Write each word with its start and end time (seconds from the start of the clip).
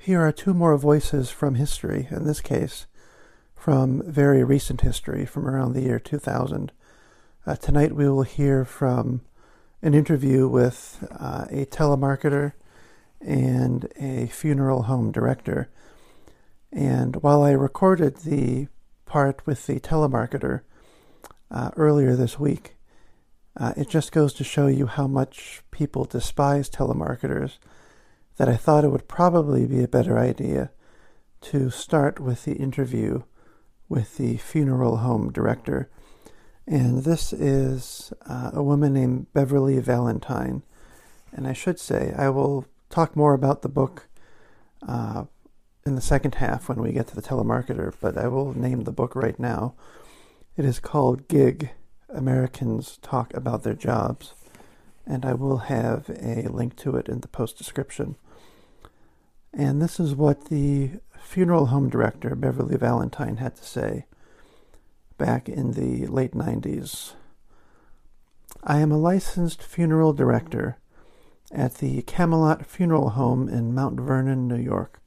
Here 0.00 0.22
are 0.22 0.30
two 0.30 0.54
more 0.54 0.78
voices 0.78 1.28
from 1.28 1.56
history, 1.56 2.06
in 2.12 2.24
this 2.24 2.40
case, 2.40 2.86
from 3.56 4.00
very 4.06 4.44
recent 4.44 4.82
history, 4.82 5.26
from 5.26 5.46
around 5.46 5.72
the 5.72 5.82
year 5.82 5.98
2000. 5.98 6.70
Uh, 7.44 7.56
tonight 7.56 7.92
we 7.92 8.08
will 8.08 8.22
hear 8.22 8.64
from 8.64 9.22
an 9.82 9.94
interview 9.94 10.46
with 10.46 11.04
uh, 11.10 11.46
a 11.50 11.66
telemarketer 11.66 12.52
and 13.20 13.88
a 14.00 14.28
funeral 14.28 14.84
home 14.84 15.10
director. 15.10 15.68
And 16.72 17.16
while 17.16 17.42
I 17.42 17.50
recorded 17.50 18.18
the 18.18 18.68
part 19.04 19.44
with 19.46 19.66
the 19.66 19.80
telemarketer 19.80 20.60
uh, 21.50 21.72
earlier 21.76 22.14
this 22.14 22.38
week, 22.38 22.76
uh, 23.56 23.74
it 23.76 23.88
just 23.88 24.12
goes 24.12 24.32
to 24.34 24.44
show 24.44 24.68
you 24.68 24.86
how 24.86 25.08
much 25.08 25.62
people 25.72 26.04
despise 26.04 26.70
telemarketers 26.70 27.58
that 28.38 28.48
I 28.48 28.56
thought 28.56 28.84
it 28.84 28.90
would 28.90 29.08
probably 29.08 29.66
be 29.66 29.82
a 29.82 29.88
better 29.88 30.18
idea 30.18 30.70
to 31.40 31.70
start 31.70 32.18
with 32.18 32.44
the 32.44 32.54
interview 32.54 33.22
with 33.88 34.16
the 34.16 34.36
funeral 34.36 34.98
home 34.98 35.30
director. 35.32 35.90
And 36.66 37.04
this 37.04 37.32
is 37.32 38.12
uh, 38.26 38.50
a 38.52 38.62
woman 38.62 38.92
named 38.92 39.32
Beverly 39.32 39.78
Valentine. 39.80 40.62
And 41.32 41.46
I 41.46 41.52
should 41.52 41.80
say, 41.80 42.14
I 42.16 42.28
will 42.28 42.66
talk 42.90 43.16
more 43.16 43.34
about 43.34 43.62
the 43.62 43.68
book 43.68 44.06
uh, 44.86 45.24
in 45.84 45.94
the 45.94 46.00
second 46.00 46.36
half 46.36 46.68
when 46.68 46.80
we 46.80 46.92
get 46.92 47.06
to 47.08 47.16
the 47.16 47.22
telemarketer, 47.22 47.94
but 48.00 48.16
I 48.16 48.28
will 48.28 48.56
name 48.56 48.84
the 48.84 48.92
book 48.92 49.16
right 49.16 49.38
now. 49.38 49.74
It 50.56 50.64
is 50.64 50.80
called 50.80 51.28
Gig 51.28 51.70
Americans 52.08 52.98
Talk 53.02 53.34
About 53.34 53.62
Their 53.62 53.74
Jobs, 53.74 54.34
and 55.06 55.24
I 55.24 55.32
will 55.32 55.58
have 55.58 56.10
a 56.10 56.48
link 56.48 56.76
to 56.76 56.96
it 56.96 57.08
in 57.08 57.20
the 57.20 57.28
post 57.28 57.56
description. 57.56 58.16
And 59.58 59.82
this 59.82 59.98
is 59.98 60.14
what 60.14 60.44
the 60.44 60.92
funeral 61.18 61.66
home 61.66 61.90
director, 61.90 62.36
Beverly 62.36 62.76
Valentine, 62.76 63.38
had 63.38 63.56
to 63.56 63.64
say 63.64 64.06
back 65.18 65.48
in 65.48 65.72
the 65.72 66.06
late 66.06 66.30
90s. 66.30 67.14
I 68.62 68.78
am 68.78 68.92
a 68.92 68.96
licensed 68.96 69.60
funeral 69.60 70.12
director 70.12 70.78
at 71.50 71.78
the 71.78 72.02
Camelot 72.02 72.66
Funeral 72.66 73.10
Home 73.10 73.48
in 73.48 73.74
Mount 73.74 73.98
Vernon, 73.98 74.46
New 74.46 74.60
York. 74.60 75.02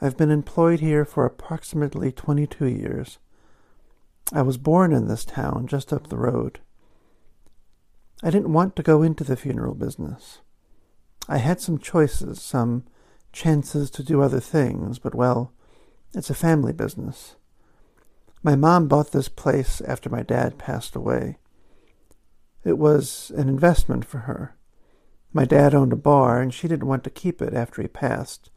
I've 0.00 0.16
been 0.16 0.32
employed 0.32 0.80
here 0.80 1.04
for 1.04 1.24
approximately 1.24 2.10
22 2.10 2.66
years. 2.66 3.18
I 4.32 4.42
was 4.42 4.58
born 4.58 4.92
in 4.92 5.06
this 5.06 5.24
town 5.24 5.68
just 5.68 5.92
up 5.92 6.08
the 6.08 6.16
road. 6.16 6.58
I 8.24 8.30
didn't 8.30 8.52
want 8.52 8.74
to 8.74 8.82
go 8.82 9.02
into 9.02 9.22
the 9.22 9.36
funeral 9.36 9.74
business. 9.74 10.40
I 11.28 11.38
had 11.38 11.60
some 11.60 11.78
choices, 11.78 12.42
some 12.42 12.84
chances 13.34 13.90
to 13.90 14.02
do 14.02 14.22
other 14.22 14.40
things, 14.40 14.98
but 14.98 15.14
well, 15.14 15.52
it's 16.14 16.30
a 16.30 16.34
family 16.34 16.72
business. 16.72 17.36
My 18.42 18.56
mom 18.56 18.88
bought 18.88 19.12
this 19.12 19.28
place 19.28 19.80
after 19.82 20.08
my 20.08 20.22
dad 20.22 20.58
passed 20.58 20.94
away. 20.94 21.38
It 22.64 22.78
was 22.78 23.32
an 23.36 23.48
investment 23.48 24.04
for 24.04 24.18
her. 24.18 24.56
My 25.32 25.44
dad 25.44 25.74
owned 25.74 25.92
a 25.92 25.96
bar, 25.96 26.40
and 26.40 26.54
she 26.54 26.68
didn't 26.68 26.86
want 26.86 27.04
to 27.04 27.10
keep 27.10 27.42
it 27.42 27.52
after 27.52 27.82
he 27.82 27.88
passed, 27.88 28.50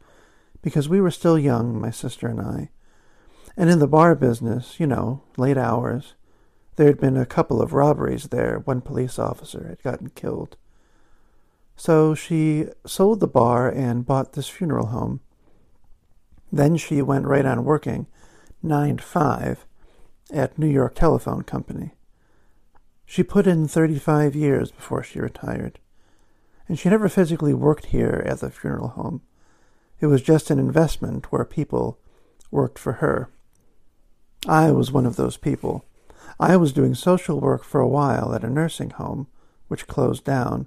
because 0.62 0.88
we 0.88 1.00
were 1.00 1.10
still 1.10 1.38
young, 1.38 1.80
my 1.80 1.90
sister 1.90 2.28
and 2.28 2.40
I. 2.40 2.70
And 3.56 3.68
in 3.68 3.80
the 3.80 3.88
bar 3.88 4.14
business, 4.14 4.78
you 4.78 4.86
know, 4.86 5.24
late 5.36 5.58
hours, 5.58 6.14
there 6.76 6.86
had 6.86 7.00
been 7.00 7.16
a 7.16 7.26
couple 7.26 7.60
of 7.60 7.72
robberies 7.72 8.28
there. 8.28 8.60
One 8.60 8.80
police 8.80 9.18
officer 9.18 9.66
had 9.68 9.82
gotten 9.82 10.10
killed. 10.10 10.56
So 11.78 12.12
she 12.12 12.66
sold 12.84 13.20
the 13.20 13.28
bar 13.28 13.70
and 13.70 14.04
bought 14.04 14.32
this 14.32 14.48
funeral 14.48 14.86
home. 14.86 15.20
Then 16.50 16.76
she 16.76 17.00
went 17.02 17.26
right 17.26 17.46
on 17.46 17.64
working, 17.64 18.08
9 18.64 18.96
to 18.96 19.02
5, 19.02 19.64
at 20.32 20.58
New 20.58 20.66
York 20.66 20.96
Telephone 20.96 21.44
Company. 21.44 21.92
She 23.06 23.22
put 23.22 23.46
in 23.46 23.68
35 23.68 24.34
years 24.34 24.72
before 24.72 25.04
she 25.04 25.20
retired. 25.20 25.78
And 26.66 26.76
she 26.76 26.88
never 26.88 27.08
physically 27.08 27.54
worked 27.54 27.86
here 27.86 28.24
at 28.26 28.40
the 28.40 28.50
funeral 28.50 28.88
home. 28.88 29.22
It 30.00 30.06
was 30.06 30.20
just 30.20 30.50
an 30.50 30.58
investment 30.58 31.30
where 31.30 31.44
people 31.44 32.00
worked 32.50 32.78
for 32.78 32.94
her. 32.94 33.30
I 34.48 34.72
was 34.72 34.90
one 34.90 35.06
of 35.06 35.14
those 35.14 35.36
people. 35.36 35.84
I 36.40 36.56
was 36.56 36.72
doing 36.72 36.96
social 36.96 37.40
work 37.40 37.62
for 37.62 37.80
a 37.80 37.88
while 37.88 38.34
at 38.34 38.42
a 38.42 38.50
nursing 38.50 38.90
home, 38.90 39.28
which 39.68 39.86
closed 39.86 40.24
down 40.24 40.66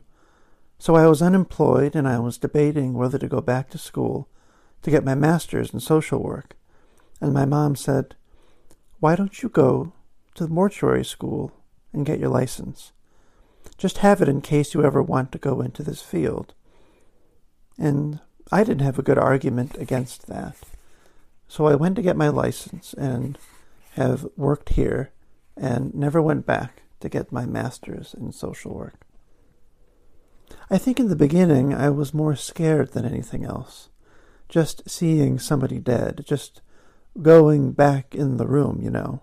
so 0.82 0.96
I 0.96 1.06
was 1.06 1.22
unemployed 1.22 1.96
and 1.96 2.08
I 2.08 2.18
was 2.18 2.40
debating 2.40 2.96
whether 2.96 3.20
to 3.20 3.28
go 3.28 3.40
back 3.40 3.70
to 3.70 3.78
school 3.78 4.28
to 4.82 4.90
get 4.90 5.06
my 5.06 5.14
master's 5.14 5.72
in 5.72 5.80
social 5.80 6.24
work. 6.24 6.58
And 7.22 7.36
my 7.36 7.46
mom 7.46 7.76
said, 7.76 8.16
Why 9.00 9.16
don't 9.16 9.44
you 9.44 9.50
go 9.50 9.94
to 10.34 10.48
the 10.48 10.52
mortuary 10.52 11.06
school 11.06 11.52
and 11.94 12.04
get 12.04 12.18
your 12.18 12.30
license? 12.30 12.94
Just 13.78 14.00
have 14.00 14.24
it 14.24 14.28
in 14.28 14.42
case 14.42 14.74
you 14.74 14.84
ever 14.84 15.04
want 15.04 15.32
to 15.34 15.38
go 15.38 15.62
into 15.62 15.84
this 15.84 16.02
field. 16.02 16.56
And 17.78 18.20
I 18.52 18.64
didn't 18.64 18.84
have 18.84 18.98
a 18.98 19.04
good 19.04 19.20
argument 19.20 19.78
against 19.78 20.26
that. 20.30 20.56
So 21.48 21.68
I 21.68 21.76
went 21.76 21.96
to 21.98 22.02
get 22.02 22.18
my 22.18 22.30
license 22.30 22.96
and 22.96 23.38
have 23.92 24.26
worked 24.36 24.70
here 24.70 25.12
and 25.56 25.94
never 25.94 26.24
went 26.24 26.48
back 26.48 26.82
to 27.02 27.08
get 27.08 27.32
my 27.32 27.46
master's 27.46 28.16
in 28.16 28.32
social 28.32 28.74
work. 28.74 29.06
I 30.70 30.78
think 30.78 31.00
in 31.00 31.10
the 31.10 31.16
beginning 31.16 31.74
I 31.74 31.90
was 31.90 32.14
more 32.14 32.36
scared 32.36 32.94
than 32.94 33.06
anything 33.06 33.46
else. 33.46 33.90
Just 34.50 34.90
seeing 34.90 35.40
somebody 35.40 35.80
dead, 35.80 36.24
just 36.26 36.62
going 37.22 37.72
back 37.72 38.16
in 38.16 38.38
the 38.38 38.48
room, 38.48 38.80
you 38.82 38.90
know. 38.90 39.22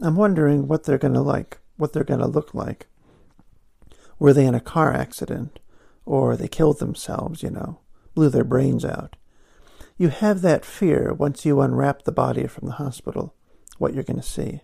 I'm 0.00 0.16
wondering 0.16 0.68
what 0.68 0.84
they're 0.84 0.98
going 0.98 1.14
to 1.14 1.20
like, 1.20 1.58
what 1.76 1.92
they're 1.92 2.04
going 2.04 2.20
to 2.20 2.26
look 2.26 2.54
like. 2.54 2.86
Were 4.18 4.32
they 4.32 4.46
in 4.46 4.54
a 4.54 4.60
car 4.60 4.92
accident? 4.92 5.58
Or 6.04 6.36
they 6.36 6.48
killed 6.48 6.78
themselves, 6.78 7.42
you 7.42 7.50
know, 7.50 7.78
blew 8.14 8.28
their 8.28 8.44
brains 8.44 8.84
out. 8.84 9.16
You 9.96 10.08
have 10.08 10.40
that 10.40 10.64
fear 10.64 11.12
once 11.12 11.44
you 11.44 11.60
unwrap 11.60 12.02
the 12.02 12.12
body 12.12 12.46
from 12.46 12.66
the 12.66 12.74
hospital, 12.74 13.34
what 13.78 13.94
you're 13.94 14.02
going 14.02 14.20
to 14.20 14.22
see. 14.22 14.62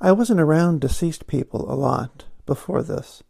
I 0.00 0.12
wasn't 0.12 0.40
around 0.40 0.80
deceased 0.80 1.26
people 1.26 1.72
a 1.72 1.74
lot 1.74 2.24
before 2.44 2.82
this. 2.82 3.22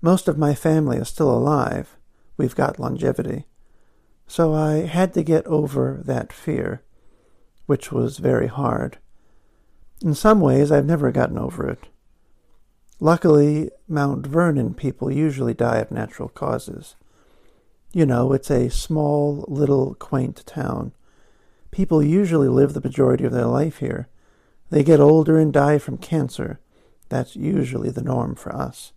Most 0.00 0.28
of 0.28 0.38
my 0.38 0.54
family 0.54 0.98
is 0.98 1.08
still 1.08 1.30
alive. 1.30 1.96
We've 2.36 2.54
got 2.54 2.78
longevity. 2.78 3.46
So 4.26 4.54
I 4.54 4.86
had 4.86 5.14
to 5.14 5.22
get 5.22 5.46
over 5.46 6.00
that 6.04 6.32
fear, 6.32 6.82
which 7.66 7.92
was 7.92 8.18
very 8.18 8.46
hard. 8.46 8.98
In 10.02 10.14
some 10.14 10.40
ways, 10.40 10.72
I've 10.72 10.86
never 10.86 11.10
gotten 11.12 11.38
over 11.38 11.68
it. 11.68 11.88
Luckily, 13.00 13.70
Mount 13.88 14.26
Vernon 14.26 14.74
people 14.74 15.12
usually 15.12 15.54
die 15.54 15.78
of 15.78 15.90
natural 15.90 16.28
causes. 16.28 16.96
You 17.92 18.06
know, 18.06 18.32
it's 18.32 18.50
a 18.50 18.70
small, 18.70 19.44
little, 19.46 19.94
quaint 19.94 20.44
town. 20.46 20.92
People 21.70 22.02
usually 22.02 22.48
live 22.48 22.72
the 22.72 22.80
majority 22.80 23.24
of 23.24 23.32
their 23.32 23.46
life 23.46 23.78
here. 23.78 24.08
They 24.70 24.82
get 24.82 25.00
older 25.00 25.38
and 25.38 25.52
die 25.52 25.78
from 25.78 25.98
cancer. 25.98 26.60
That's 27.08 27.36
usually 27.36 27.90
the 27.90 28.02
norm 28.02 28.34
for 28.34 28.54
us. 28.54 28.93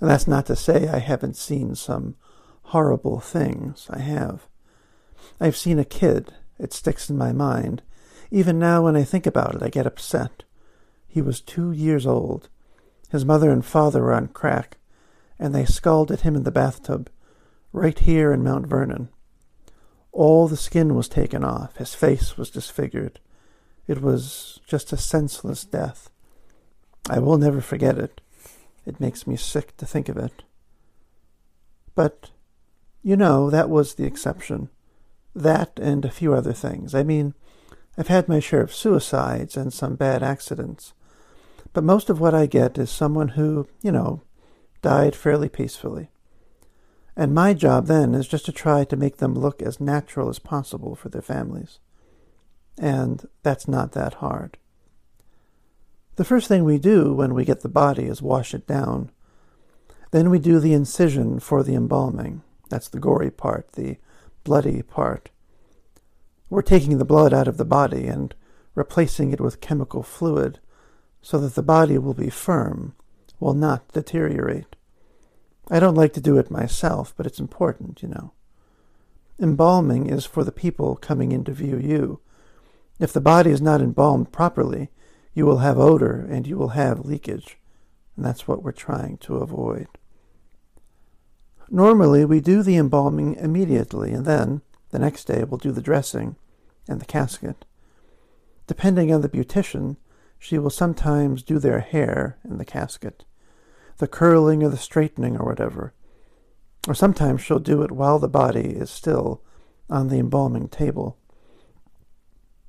And 0.00 0.10
that's 0.10 0.26
not 0.26 0.46
to 0.46 0.56
say 0.56 0.88
I 0.88 0.98
haven't 0.98 1.36
seen 1.36 1.74
some 1.74 2.16
horrible 2.64 3.20
things. 3.20 3.86
I 3.90 4.00
have. 4.00 4.46
I've 5.40 5.56
seen 5.56 5.78
a 5.78 5.84
kid. 5.84 6.34
It 6.58 6.72
sticks 6.72 7.08
in 7.08 7.16
my 7.16 7.32
mind. 7.32 7.82
Even 8.30 8.58
now, 8.58 8.82
when 8.82 8.96
I 8.96 9.04
think 9.04 9.26
about 9.26 9.54
it, 9.54 9.62
I 9.62 9.68
get 9.68 9.86
upset. 9.86 10.44
He 11.06 11.22
was 11.22 11.40
two 11.40 11.72
years 11.72 12.06
old. 12.06 12.48
His 13.10 13.24
mother 13.24 13.50
and 13.50 13.64
father 13.64 14.02
were 14.02 14.12
on 14.12 14.28
crack, 14.28 14.78
and 15.38 15.54
they 15.54 15.64
scalded 15.64 16.22
him 16.22 16.34
in 16.34 16.42
the 16.42 16.50
bathtub, 16.50 17.08
right 17.72 17.98
here 17.98 18.32
in 18.32 18.42
Mount 18.42 18.66
Vernon. 18.66 19.08
All 20.12 20.48
the 20.48 20.56
skin 20.56 20.94
was 20.94 21.08
taken 21.08 21.44
off. 21.44 21.76
His 21.76 21.94
face 21.94 22.36
was 22.36 22.50
disfigured. 22.50 23.20
It 23.86 24.02
was 24.02 24.60
just 24.66 24.92
a 24.92 24.96
senseless 24.96 25.64
death. 25.64 26.10
I 27.08 27.18
will 27.18 27.38
never 27.38 27.60
forget 27.60 27.98
it. 27.98 28.20
It 28.86 29.00
makes 29.00 29.26
me 29.26 29.36
sick 29.36 29.76
to 29.76 29.86
think 29.86 30.08
of 30.08 30.16
it. 30.16 30.44
But, 31.94 32.30
you 33.02 33.16
know, 33.16 33.50
that 33.50 33.68
was 33.68 33.94
the 33.94 34.04
exception. 34.04 34.70
That 35.34 35.78
and 35.78 36.04
a 36.04 36.10
few 36.10 36.32
other 36.32 36.52
things. 36.52 36.94
I 36.94 37.02
mean, 37.02 37.34
I've 37.98 38.08
had 38.08 38.28
my 38.28 38.40
share 38.40 38.62
of 38.62 38.74
suicides 38.74 39.56
and 39.56 39.72
some 39.72 39.96
bad 39.96 40.22
accidents. 40.22 40.94
But 41.72 41.84
most 41.84 42.08
of 42.08 42.20
what 42.20 42.34
I 42.34 42.46
get 42.46 42.78
is 42.78 42.90
someone 42.90 43.28
who, 43.28 43.68
you 43.82 43.90
know, 43.90 44.22
died 44.82 45.16
fairly 45.16 45.48
peacefully. 45.48 46.10
And 47.16 47.34
my 47.34 47.54
job 47.54 47.86
then 47.86 48.14
is 48.14 48.28
just 48.28 48.44
to 48.46 48.52
try 48.52 48.84
to 48.84 48.96
make 48.96 49.16
them 49.16 49.34
look 49.34 49.62
as 49.62 49.80
natural 49.80 50.28
as 50.28 50.38
possible 50.38 50.94
for 50.94 51.08
their 51.08 51.22
families. 51.22 51.78
And 52.78 53.26
that's 53.42 53.66
not 53.66 53.92
that 53.92 54.14
hard. 54.14 54.58
The 56.16 56.24
first 56.24 56.48
thing 56.48 56.64
we 56.64 56.78
do 56.78 57.12
when 57.12 57.34
we 57.34 57.44
get 57.44 57.60
the 57.60 57.68
body 57.68 58.04
is 58.04 58.22
wash 58.22 58.54
it 58.54 58.66
down. 58.66 59.10
Then 60.12 60.30
we 60.30 60.38
do 60.38 60.58
the 60.58 60.72
incision 60.72 61.40
for 61.40 61.62
the 61.62 61.74
embalming. 61.74 62.42
That's 62.70 62.88
the 62.88 63.00
gory 63.00 63.30
part, 63.30 63.72
the 63.72 63.98
bloody 64.42 64.82
part. 64.82 65.28
We're 66.48 66.62
taking 66.62 66.96
the 66.96 67.04
blood 67.04 67.34
out 67.34 67.48
of 67.48 67.58
the 67.58 67.64
body 67.64 68.06
and 68.06 68.34
replacing 68.74 69.32
it 69.32 69.40
with 69.40 69.60
chemical 69.60 70.02
fluid 70.02 70.58
so 71.20 71.38
that 71.38 71.54
the 71.54 71.62
body 71.62 71.98
will 71.98 72.14
be 72.14 72.30
firm, 72.30 72.94
will 73.38 73.54
not 73.54 73.86
deteriorate. 73.92 74.76
I 75.68 75.80
don't 75.80 75.96
like 75.96 76.12
to 76.14 76.20
do 76.20 76.38
it 76.38 76.50
myself, 76.50 77.12
but 77.16 77.26
it's 77.26 77.40
important, 77.40 78.00
you 78.00 78.08
know. 78.08 78.32
Embalming 79.38 80.08
is 80.08 80.24
for 80.24 80.44
the 80.44 80.52
people 80.52 80.96
coming 80.96 81.32
in 81.32 81.44
to 81.44 81.52
view 81.52 81.76
you. 81.76 82.20
If 82.98 83.12
the 83.12 83.20
body 83.20 83.50
is 83.50 83.60
not 83.60 83.82
embalmed 83.82 84.32
properly, 84.32 84.88
you 85.36 85.44
will 85.44 85.58
have 85.58 85.78
odor 85.78 86.26
and 86.30 86.46
you 86.46 86.56
will 86.56 86.70
have 86.70 87.04
leakage, 87.04 87.58
and 88.16 88.24
that's 88.24 88.48
what 88.48 88.62
we're 88.62 88.72
trying 88.72 89.18
to 89.18 89.36
avoid. 89.36 89.86
Normally, 91.68 92.24
we 92.24 92.40
do 92.40 92.62
the 92.62 92.78
embalming 92.78 93.34
immediately, 93.34 94.12
and 94.12 94.24
then, 94.24 94.62
the 94.92 94.98
next 94.98 95.26
day, 95.26 95.44
we'll 95.44 95.58
do 95.58 95.72
the 95.72 95.82
dressing 95.82 96.36
and 96.88 97.02
the 97.02 97.04
casket. 97.04 97.66
Depending 98.66 99.12
on 99.12 99.20
the 99.20 99.28
beautician, 99.28 99.96
she 100.38 100.56
will 100.56 100.70
sometimes 100.70 101.42
do 101.42 101.58
their 101.58 101.80
hair 101.80 102.38
in 102.42 102.56
the 102.56 102.64
casket, 102.64 103.26
the 103.98 104.08
curling 104.08 104.62
or 104.62 104.70
the 104.70 104.78
straightening 104.78 105.36
or 105.36 105.44
whatever. 105.44 105.92
Or 106.88 106.94
sometimes 106.94 107.42
she'll 107.42 107.58
do 107.58 107.82
it 107.82 107.92
while 107.92 108.18
the 108.18 108.28
body 108.28 108.70
is 108.70 108.88
still 108.88 109.42
on 109.90 110.08
the 110.08 110.18
embalming 110.18 110.68
table. 110.68 111.18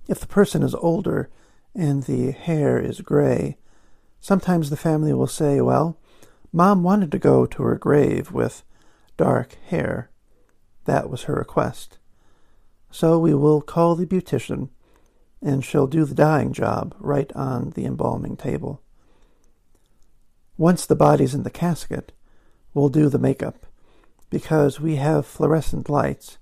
If 0.09 0.19
the 0.19 0.27
person 0.27 0.63
is 0.63 0.75
older 0.75 1.29
and 1.77 2.03
the 2.03 2.31
hair 2.31 2.79
is 2.79 3.01
gray, 3.01 3.57
sometimes 4.19 4.69
the 4.69 4.75
family 4.75 5.13
will 5.13 5.27
say, 5.27 5.61
Well, 5.61 5.97
Mom 6.51 6.81
wanted 6.81 7.11
to 7.11 7.19
go 7.19 7.45
to 7.45 7.63
her 7.63 7.75
grave 7.75 8.31
with 8.31 8.63
dark 9.15 9.57
hair. 9.67 10.09
That 10.85 11.09
was 11.09 11.23
her 11.23 11.35
request. 11.35 11.99
So 12.89 13.19
we 13.19 13.33
will 13.35 13.61
call 13.61 13.95
the 13.95 14.07
beautician 14.07 14.69
and 15.41 15.63
she'll 15.63 15.87
do 15.87 16.03
the 16.03 16.15
dyeing 16.15 16.51
job 16.51 16.95
right 16.99 17.31
on 17.33 17.71
the 17.71 17.85
embalming 17.85 18.37
table. 18.37 18.81
Once 20.57 20.85
the 20.85 20.95
body's 20.95 21.35
in 21.35 21.43
the 21.43 21.51
casket, 21.51 22.11
we'll 22.73 22.89
do 22.89 23.07
the 23.09 23.19
makeup 23.19 23.67
because 24.31 24.79
we 24.79 24.95
have 24.95 25.27
fluorescent 25.27 25.89
lights 25.89 26.39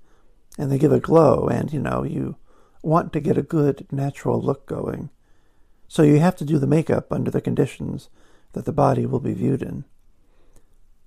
and 0.57 0.71
they 0.71 0.77
give 0.77 0.93
a 0.93 0.99
glow 1.01 1.49
and, 1.49 1.73
you 1.73 1.81
know, 1.81 2.03
you 2.03 2.37
want 2.81 3.11
to 3.11 3.19
get 3.19 3.37
a 3.37 3.41
good 3.41 3.85
natural 3.91 4.41
look 4.41 4.65
going. 4.65 5.09
So 5.87 6.03
you 6.03 6.19
have 6.19 6.35
to 6.37 6.45
do 6.45 6.59
the 6.59 6.67
makeup 6.67 7.11
under 7.11 7.31
the 7.31 7.41
conditions 7.41 8.09
that 8.53 8.65
the 8.65 8.71
body 8.71 9.05
will 9.05 9.19
be 9.19 9.33
viewed 9.33 9.61
in. 9.61 9.85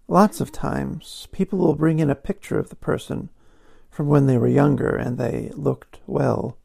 Lots 0.07 0.41
of 0.41 0.53
times, 0.53 1.29
people 1.33 1.59
will 1.59 1.75
bring 1.75 1.99
in 1.99 2.11
a 2.11 2.15
picture 2.15 2.59
of 2.59 2.71
the 2.71 2.77
person 2.77 3.29
from 3.91 4.09
when 4.09 4.27
they 4.27 4.39
were 4.39 4.49
younger 4.49 4.97
and 4.97 5.19
they 5.19 5.51
looked 5.55 5.99
well 6.07 6.57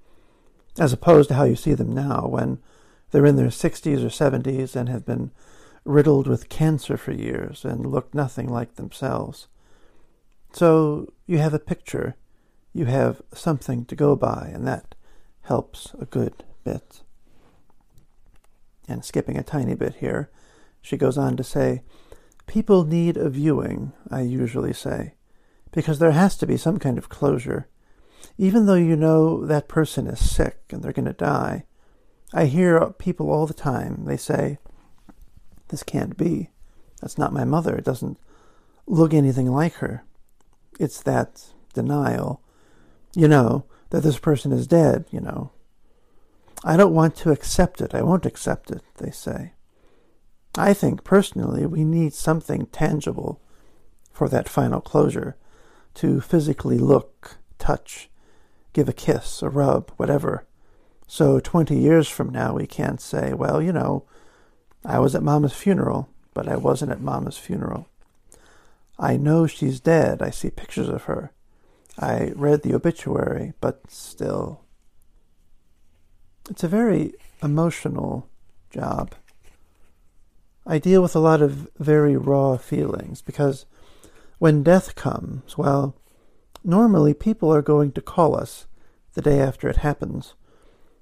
as 0.79 0.93
opposed 0.93 1.29
to 1.29 1.35
how 1.35 1.43
you 1.43 1.55
see 1.55 1.73
them 1.73 1.93
now 1.93 2.27
when 2.27 2.59
they're 3.11 3.25
in 3.25 3.35
their 3.35 3.47
60s 3.47 4.03
or 4.03 4.07
70s 4.07 4.75
and 4.75 4.89
have 4.89 5.05
been 5.05 5.31
riddled 5.85 6.27
with 6.27 6.49
cancer 6.49 6.97
for 6.97 7.11
years 7.11 7.65
and 7.65 7.85
look 7.85 8.13
nothing 8.13 8.47
like 8.47 8.75
themselves. 8.75 9.47
So 10.53 11.11
you 11.25 11.39
have 11.39 11.53
a 11.53 11.59
picture, 11.59 12.15
you 12.73 12.85
have 12.85 13.21
something 13.33 13.85
to 13.85 13.95
go 13.95 14.15
by, 14.15 14.49
and 14.53 14.65
that 14.67 14.95
helps 15.41 15.93
a 15.99 16.05
good 16.05 16.43
bit. 16.63 17.01
And 18.87 19.03
skipping 19.03 19.37
a 19.37 19.43
tiny 19.43 19.75
bit 19.75 19.95
here, 19.95 20.29
she 20.81 20.97
goes 20.97 21.17
on 21.17 21.37
to 21.37 21.43
say, 21.43 21.83
People 22.45 22.83
need 22.83 23.15
a 23.15 23.29
viewing, 23.29 23.93
I 24.11 24.21
usually 24.21 24.73
say, 24.73 25.13
because 25.71 25.99
there 25.99 26.11
has 26.11 26.35
to 26.37 26.45
be 26.45 26.57
some 26.57 26.77
kind 26.77 26.97
of 26.97 27.07
closure 27.07 27.67
even 28.37 28.65
though 28.65 28.75
you 28.75 28.95
know 28.95 29.45
that 29.45 29.67
person 29.67 30.07
is 30.07 30.29
sick 30.29 30.59
and 30.71 30.83
they're 30.83 30.91
going 30.91 31.05
to 31.05 31.13
die, 31.13 31.65
I 32.33 32.45
hear 32.45 32.89
people 32.91 33.31
all 33.31 33.45
the 33.45 33.53
time, 33.53 34.05
they 34.05 34.17
say, 34.17 34.57
This 35.67 35.83
can't 35.83 36.17
be. 36.17 36.49
That's 37.01 37.17
not 37.17 37.33
my 37.33 37.43
mother. 37.43 37.75
It 37.75 37.85
doesn't 37.85 38.17
look 38.87 39.13
anything 39.13 39.51
like 39.51 39.75
her. 39.75 40.03
It's 40.79 41.01
that 41.03 41.43
denial, 41.73 42.41
you 43.15 43.27
know, 43.27 43.65
that 43.91 44.01
this 44.01 44.17
person 44.17 44.51
is 44.51 44.65
dead, 44.67 45.05
you 45.11 45.19
know. 45.19 45.51
I 46.63 46.77
don't 46.77 46.93
want 46.93 47.15
to 47.17 47.31
accept 47.31 47.81
it. 47.81 47.93
I 47.93 48.01
won't 48.01 48.25
accept 48.25 48.71
it, 48.71 48.83
they 48.97 49.11
say. 49.11 49.53
I 50.55 50.73
think 50.73 51.03
personally 51.03 51.65
we 51.65 51.83
need 51.83 52.13
something 52.13 52.67
tangible 52.67 53.41
for 54.11 54.29
that 54.29 54.47
final 54.47 54.79
closure 54.79 55.35
to 55.95 56.21
physically 56.21 56.77
look, 56.77 57.37
touch, 57.57 58.09
give 58.71 58.87
a 58.87 58.93
kiss, 58.93 59.41
a 59.41 59.49
rub, 59.49 59.91
whatever. 59.97 60.45
So 61.07 61.39
20 61.39 61.77
years 61.77 62.07
from 62.07 62.29
now, 62.29 62.53
we 62.53 62.65
can't 62.65 63.01
say, 63.01 63.33
well, 63.33 63.61
you 63.61 63.73
know, 63.73 64.05
I 64.85 64.99
was 64.99 65.15
at 65.15 65.23
Mama's 65.23 65.53
funeral, 65.53 66.09
but 66.33 66.47
I 66.47 66.55
wasn't 66.55 66.91
at 66.91 67.01
Mama's 67.01 67.37
funeral. 67.37 67.87
I 68.97 69.17
know 69.17 69.47
she's 69.47 69.79
dead. 69.79 70.21
I 70.21 70.29
see 70.29 70.49
pictures 70.49 70.89
of 70.89 71.03
her. 71.03 71.31
I 71.99 72.31
read 72.35 72.61
the 72.61 72.73
obituary, 72.73 73.53
but 73.59 73.81
still. 73.89 74.62
It's 76.49 76.63
a 76.63 76.67
very 76.67 77.13
emotional 77.41 78.27
job. 78.69 79.15
I 80.65 80.77
deal 80.77 81.01
with 81.01 81.15
a 81.15 81.19
lot 81.19 81.41
of 81.41 81.69
very 81.77 82.15
raw 82.15 82.57
feelings 82.57 83.21
because 83.21 83.65
when 84.39 84.63
death 84.63 84.95
comes, 84.95 85.57
well, 85.57 85.95
Normally, 86.63 87.13
people 87.13 87.53
are 87.53 87.61
going 87.61 87.91
to 87.91 88.01
call 88.01 88.37
us 88.37 88.67
the 89.15 89.21
day 89.21 89.39
after 89.39 89.67
it 89.67 89.77
happens, 89.77 90.33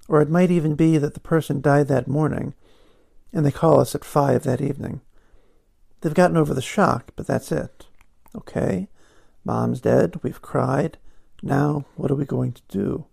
or 0.08 0.20
it 0.20 0.28
might 0.28 0.50
even 0.50 0.74
be 0.74 0.98
that 0.98 1.14
the 1.14 1.20
person 1.20 1.60
died 1.60 1.86
that 1.86 2.08
morning, 2.08 2.54
and 3.32 3.46
they 3.46 3.52
call 3.52 3.78
us 3.78 3.94
at 3.94 4.04
five 4.04 4.42
that 4.42 4.60
evening. 4.60 5.02
They've 6.00 6.12
gotten 6.12 6.36
over 6.36 6.52
the 6.52 6.60
shock, 6.60 7.12
but 7.14 7.28
that's 7.28 7.52
it. 7.52 7.86
Okay, 8.34 8.88
mom's 9.44 9.80
dead, 9.80 10.18
we've 10.22 10.42
cried. 10.42 10.98
Now, 11.42 11.84
what 11.94 12.10
are 12.10 12.16
we 12.16 12.24
going 12.24 12.52
to 12.52 12.62
do? 12.68 13.06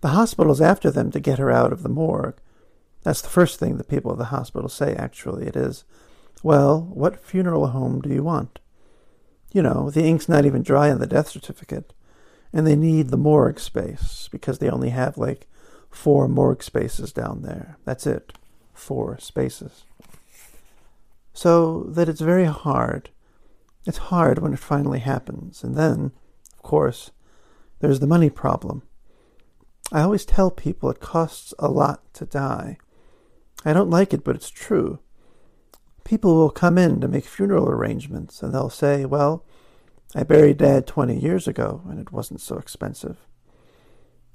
The 0.00 0.08
hospital's 0.08 0.60
after 0.60 0.90
them 0.90 1.10
to 1.10 1.20
get 1.20 1.38
her 1.38 1.50
out 1.50 1.72
of 1.72 1.82
the 1.82 1.88
morgue. 1.88 2.40
That's 3.02 3.22
the 3.22 3.28
first 3.28 3.58
thing 3.58 3.76
the 3.76 3.84
people 3.84 4.10
of 4.10 4.18
the 4.18 4.26
hospital 4.26 4.68
say, 4.68 4.94
actually. 4.94 5.46
It 5.46 5.56
is, 5.56 5.84
well, 6.42 6.82
what 6.82 7.24
funeral 7.24 7.68
home 7.68 8.00
do 8.00 8.10
you 8.10 8.22
want? 8.22 8.58
You 9.52 9.62
know, 9.62 9.90
the 9.90 10.04
ink's 10.04 10.28
not 10.28 10.44
even 10.44 10.62
dry 10.62 10.90
on 10.90 11.00
the 11.00 11.06
death 11.06 11.28
certificate. 11.28 11.92
And 12.52 12.66
they 12.66 12.76
need 12.76 13.08
the 13.08 13.16
morgue 13.16 13.60
space 13.60 14.28
because 14.30 14.58
they 14.58 14.70
only 14.70 14.90
have 14.90 15.16
like 15.16 15.46
four 15.90 16.28
morgue 16.28 16.62
spaces 16.62 17.12
down 17.12 17.42
there. 17.42 17.76
That's 17.84 18.06
it. 18.06 18.32
Four 18.72 19.18
spaces. 19.18 19.84
So 21.32 21.84
that 21.84 22.08
it's 22.08 22.20
very 22.20 22.46
hard. 22.46 23.10
It's 23.86 23.98
hard 23.98 24.38
when 24.38 24.52
it 24.52 24.58
finally 24.58 24.98
happens. 24.98 25.62
And 25.62 25.76
then, 25.76 26.12
of 26.52 26.62
course, 26.62 27.10
there's 27.78 28.00
the 28.00 28.06
money 28.06 28.30
problem. 28.30 28.82
I 29.92 30.02
always 30.02 30.24
tell 30.24 30.50
people 30.50 30.90
it 30.90 31.00
costs 31.00 31.52
a 31.58 31.68
lot 31.68 32.02
to 32.14 32.24
die. 32.24 32.78
I 33.64 33.72
don't 33.72 33.90
like 33.90 34.12
it, 34.14 34.24
but 34.24 34.36
it's 34.36 34.50
true 34.50 35.00
people 36.10 36.34
will 36.34 36.50
come 36.50 36.76
in 36.76 37.00
to 37.00 37.06
make 37.06 37.24
funeral 37.24 37.68
arrangements 37.68 38.42
and 38.42 38.52
they'll 38.52 38.68
say, 38.68 39.04
Well, 39.04 39.44
I 40.12 40.24
buried 40.24 40.56
Dad 40.56 40.88
20 40.88 41.16
years 41.16 41.46
ago, 41.46 41.82
and 41.88 42.00
it 42.00 42.10
wasn't 42.10 42.40
so 42.40 42.56
expensive. 42.56 43.18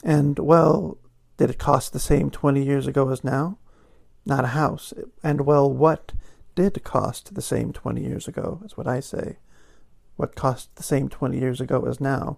And, 0.02 0.40
well, 0.40 0.98
did 1.36 1.50
it 1.50 1.60
cost 1.60 1.92
the 1.92 2.00
same 2.00 2.30
20 2.30 2.64
years 2.64 2.88
ago 2.88 3.10
as 3.10 3.26
now? 3.26 3.58
Not 4.26 4.46
a 4.46 4.56
house. 4.56 4.94
And, 5.22 5.42
well, 5.42 5.70
what 5.70 6.14
did 6.56 6.82
cost 6.86 7.36
the 7.36 7.42
same 7.42 7.74
20 7.74 8.02
years 8.02 8.26
ago, 8.26 8.62
is 8.64 8.78
what 8.78 8.88
I 8.88 9.02
say. 9.02 9.40
What 10.16 10.36
cost 10.36 10.74
the 10.78 10.84
same 10.84 11.10
20 11.10 11.38
years 11.38 11.60
ago 11.60 11.86
as 11.86 12.00
now? 12.00 12.38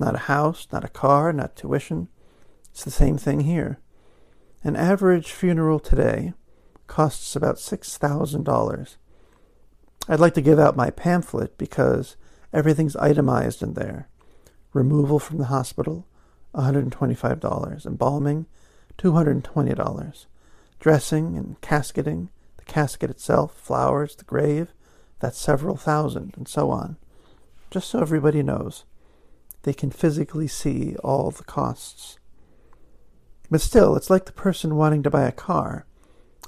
Not 0.00 0.16
a 0.16 0.26
house, 0.26 0.66
not 0.72 0.84
a 0.84 0.88
car, 0.88 1.32
not 1.32 1.54
tuition. 1.54 2.08
It's 2.78 2.84
the 2.84 2.90
same 2.92 3.18
thing 3.18 3.40
here. 3.40 3.80
An 4.62 4.76
average 4.76 5.32
funeral 5.32 5.80
today 5.80 6.32
costs 6.86 7.34
about 7.34 7.56
$6,000. 7.56 8.96
I'd 10.08 10.20
like 10.20 10.34
to 10.34 10.40
give 10.40 10.60
out 10.60 10.76
my 10.76 10.90
pamphlet 10.90 11.58
because 11.58 12.16
everything's 12.52 12.94
itemized 12.94 13.64
in 13.64 13.74
there. 13.74 14.06
Removal 14.72 15.18
from 15.18 15.38
the 15.38 15.46
hospital, 15.46 16.06
$125. 16.54 17.84
Embalming, 17.84 18.46
$220. 18.96 20.26
Dressing 20.78 21.36
and 21.36 21.60
casketing, 21.60 22.28
the 22.58 22.64
casket 22.64 23.10
itself, 23.10 23.56
flowers, 23.56 24.14
the 24.14 24.22
grave, 24.22 24.72
that's 25.18 25.36
several 25.36 25.76
thousand, 25.76 26.34
and 26.36 26.46
so 26.46 26.70
on. 26.70 26.96
Just 27.72 27.90
so 27.90 27.98
everybody 27.98 28.44
knows. 28.44 28.84
They 29.64 29.74
can 29.74 29.90
physically 29.90 30.46
see 30.46 30.94
all 31.02 31.32
the 31.32 31.42
costs. 31.42 32.17
But 33.50 33.60
still, 33.60 33.96
it's 33.96 34.10
like 34.10 34.26
the 34.26 34.32
person 34.32 34.76
wanting 34.76 35.02
to 35.04 35.10
buy 35.10 35.26
a 35.26 35.32
car. 35.32 35.86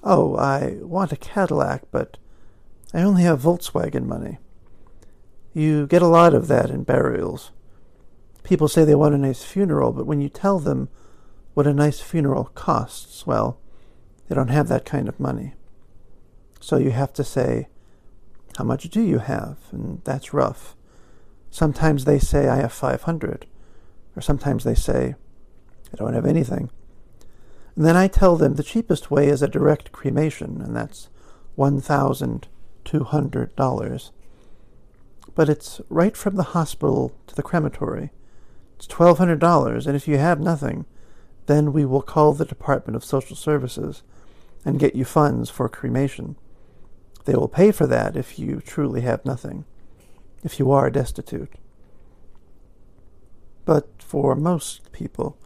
Oh, 0.02 0.36
I 0.36 0.78
want 0.80 1.12
a 1.12 1.16
Cadillac, 1.16 1.82
but 1.90 2.18
I 2.92 3.02
only 3.02 3.22
have 3.22 3.42
Volkswagen 3.42 4.04
money. 4.04 4.38
You 5.52 5.86
get 5.86 6.02
a 6.02 6.06
lot 6.06 6.34
of 6.34 6.48
that 6.48 6.70
in 6.70 6.84
burials. 6.84 7.50
People 8.42 8.68
say 8.68 8.84
they 8.84 8.94
want 8.94 9.14
a 9.14 9.18
nice 9.18 9.42
funeral, 9.42 9.92
but 9.92 10.06
when 10.06 10.20
you 10.20 10.28
tell 10.28 10.58
them 10.58 10.88
what 11.54 11.66
a 11.66 11.74
nice 11.74 12.00
funeral 12.00 12.44
costs, 12.54 13.26
well, 13.26 13.58
they 14.28 14.34
don't 14.34 14.48
have 14.48 14.68
that 14.68 14.84
kind 14.84 15.08
of 15.08 15.20
money. 15.20 15.54
So 16.60 16.76
you 16.76 16.90
have 16.90 17.12
to 17.14 17.24
say, 17.24 17.68
How 18.56 18.64
much 18.64 18.88
do 18.90 19.00
you 19.00 19.18
have? 19.18 19.56
And 19.72 20.02
that's 20.04 20.32
rough. 20.32 20.76
Sometimes 21.50 22.04
they 22.04 22.18
say, 22.18 22.48
I 22.48 22.56
have 22.56 22.72
500. 22.72 23.46
Or 24.16 24.22
sometimes 24.22 24.64
they 24.64 24.74
say, 24.74 25.14
I 25.92 25.96
don't 25.96 26.14
have 26.14 26.26
anything. 26.26 26.70
And 27.76 27.84
then 27.84 27.96
I 27.96 28.08
tell 28.08 28.36
them 28.36 28.54
the 28.54 28.62
cheapest 28.62 29.10
way 29.10 29.28
is 29.28 29.42
a 29.42 29.48
direct 29.48 29.92
cremation, 29.92 30.60
and 30.60 30.76
that's 30.76 31.08
$1,200. 31.56 34.10
But 35.34 35.48
it's 35.48 35.80
right 35.88 36.16
from 36.16 36.36
the 36.36 36.42
hospital 36.42 37.12
to 37.26 37.34
the 37.34 37.42
crematory. 37.42 38.10
It's 38.76 38.86
$1,200, 38.86 39.86
and 39.86 39.96
if 39.96 40.06
you 40.08 40.18
have 40.18 40.40
nothing, 40.40 40.86
then 41.46 41.72
we 41.72 41.84
will 41.84 42.02
call 42.02 42.32
the 42.32 42.44
Department 42.44 42.96
of 42.96 43.04
Social 43.04 43.36
Services 43.36 44.02
and 44.64 44.78
get 44.78 44.94
you 44.94 45.04
funds 45.04 45.50
for 45.50 45.68
cremation. 45.68 46.36
They 47.24 47.34
will 47.34 47.48
pay 47.48 47.72
for 47.72 47.86
that 47.86 48.16
if 48.16 48.38
you 48.38 48.60
truly 48.60 49.02
have 49.02 49.24
nothing, 49.24 49.64
if 50.42 50.58
you 50.58 50.70
are 50.70 50.90
destitute. 50.90 51.54
But 53.64 53.88
for 53.98 54.34
most 54.34 54.90
people, 54.92 55.36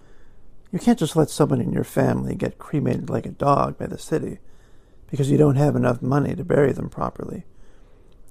you 0.75 0.81
can't 0.81 0.99
just 0.99 1.15
let 1.15 1.31
someone 1.31 1.61
in 1.61 1.73
your 1.73 1.85
family 1.85 2.35
get 2.35 2.59
cremated 2.59 3.09
like 3.09 3.27
a 3.27 3.31
dog 3.31 3.79
by 3.79 3.87
the 3.87 3.97
city 3.97 4.39
because 5.09 5.31
you 5.31 5.39
don't 5.39 5.55
have 5.55 5.77
enough 5.77 6.03
money 6.03 6.35
to 6.35 6.43
bury 6.43 6.73
them 6.73 6.91
properly. 6.91 7.45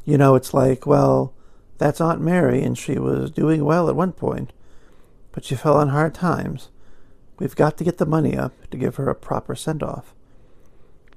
You 0.03 0.17
know, 0.17 0.35
it's 0.35 0.53
like, 0.53 0.85
well, 0.85 1.33
that's 1.77 2.01
Aunt 2.01 2.19
Mary, 2.19 2.61
and 2.61 2.77
she 2.77 2.99
was 2.99 3.31
doing 3.31 3.63
well 3.63 3.87
at 3.87 3.95
one 3.95 4.11
point, 4.11 4.51
but 5.31 5.45
she 5.45 5.55
fell 5.55 5.77
on 5.77 5.87
hard 5.87 6.13
times. 6.13 6.69
We've 7.39 7.55
got 7.55 7.77
to 7.77 7.85
get 7.85 7.97
the 7.97 8.05
money 8.05 8.35
up 8.37 8.51
to 8.71 8.77
give 8.77 8.97
her 8.97 9.07
a 9.07 9.15
proper 9.15 9.55
send 9.55 9.81
off. 9.81 10.13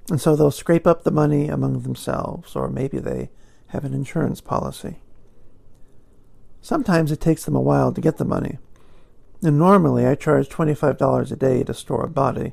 And 0.08 0.20
so 0.20 0.36
they'll 0.36 0.52
scrape 0.52 0.86
up 0.86 1.02
the 1.02 1.10
money 1.10 1.48
among 1.48 1.82
themselves, 1.82 2.54
or 2.54 2.68
maybe 2.68 3.00
they 3.00 3.30
have 3.70 3.84
an 3.84 3.94
insurance 3.94 4.40
policy. 4.40 5.00
Sometimes 6.62 7.10
it 7.10 7.20
takes 7.20 7.44
them 7.44 7.56
a 7.56 7.60
while 7.60 7.92
to 7.92 8.00
get 8.00 8.18
the 8.18 8.24
money, 8.24 8.58
and 9.42 9.58
normally 9.58 10.06
I 10.06 10.14
charge 10.14 10.48
$25 10.48 11.30
a 11.30 11.36
day 11.36 11.62
to 11.64 11.74
store 11.74 12.04
a 12.04 12.10
body. 12.10 12.52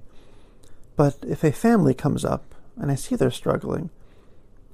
But 0.95 1.17
if 1.27 1.43
a 1.43 1.51
family 1.51 1.93
comes 1.93 2.23
up 2.23 2.53
and 2.77 2.91
I 2.91 2.95
see 2.95 3.15
they're 3.15 3.31
struggling, 3.31 3.89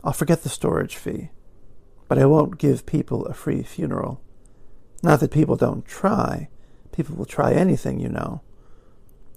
I'll 0.03 0.13
forget 0.13 0.43
the 0.43 0.49
storage 0.49 0.95
fee. 0.95 1.29
But 2.07 2.17
I 2.17 2.25
won't 2.25 2.57
give 2.57 2.85
people 2.85 3.25
a 3.25 3.33
free 3.33 3.63
funeral. 3.63 4.21
Not 5.03 5.19
that 5.19 5.31
people 5.31 5.55
don't 5.55 5.85
try. 5.85 6.49
People 6.91 7.15
will 7.15 7.25
try 7.25 7.53
anything, 7.53 7.99
you 7.99 8.09
know. 8.09 8.41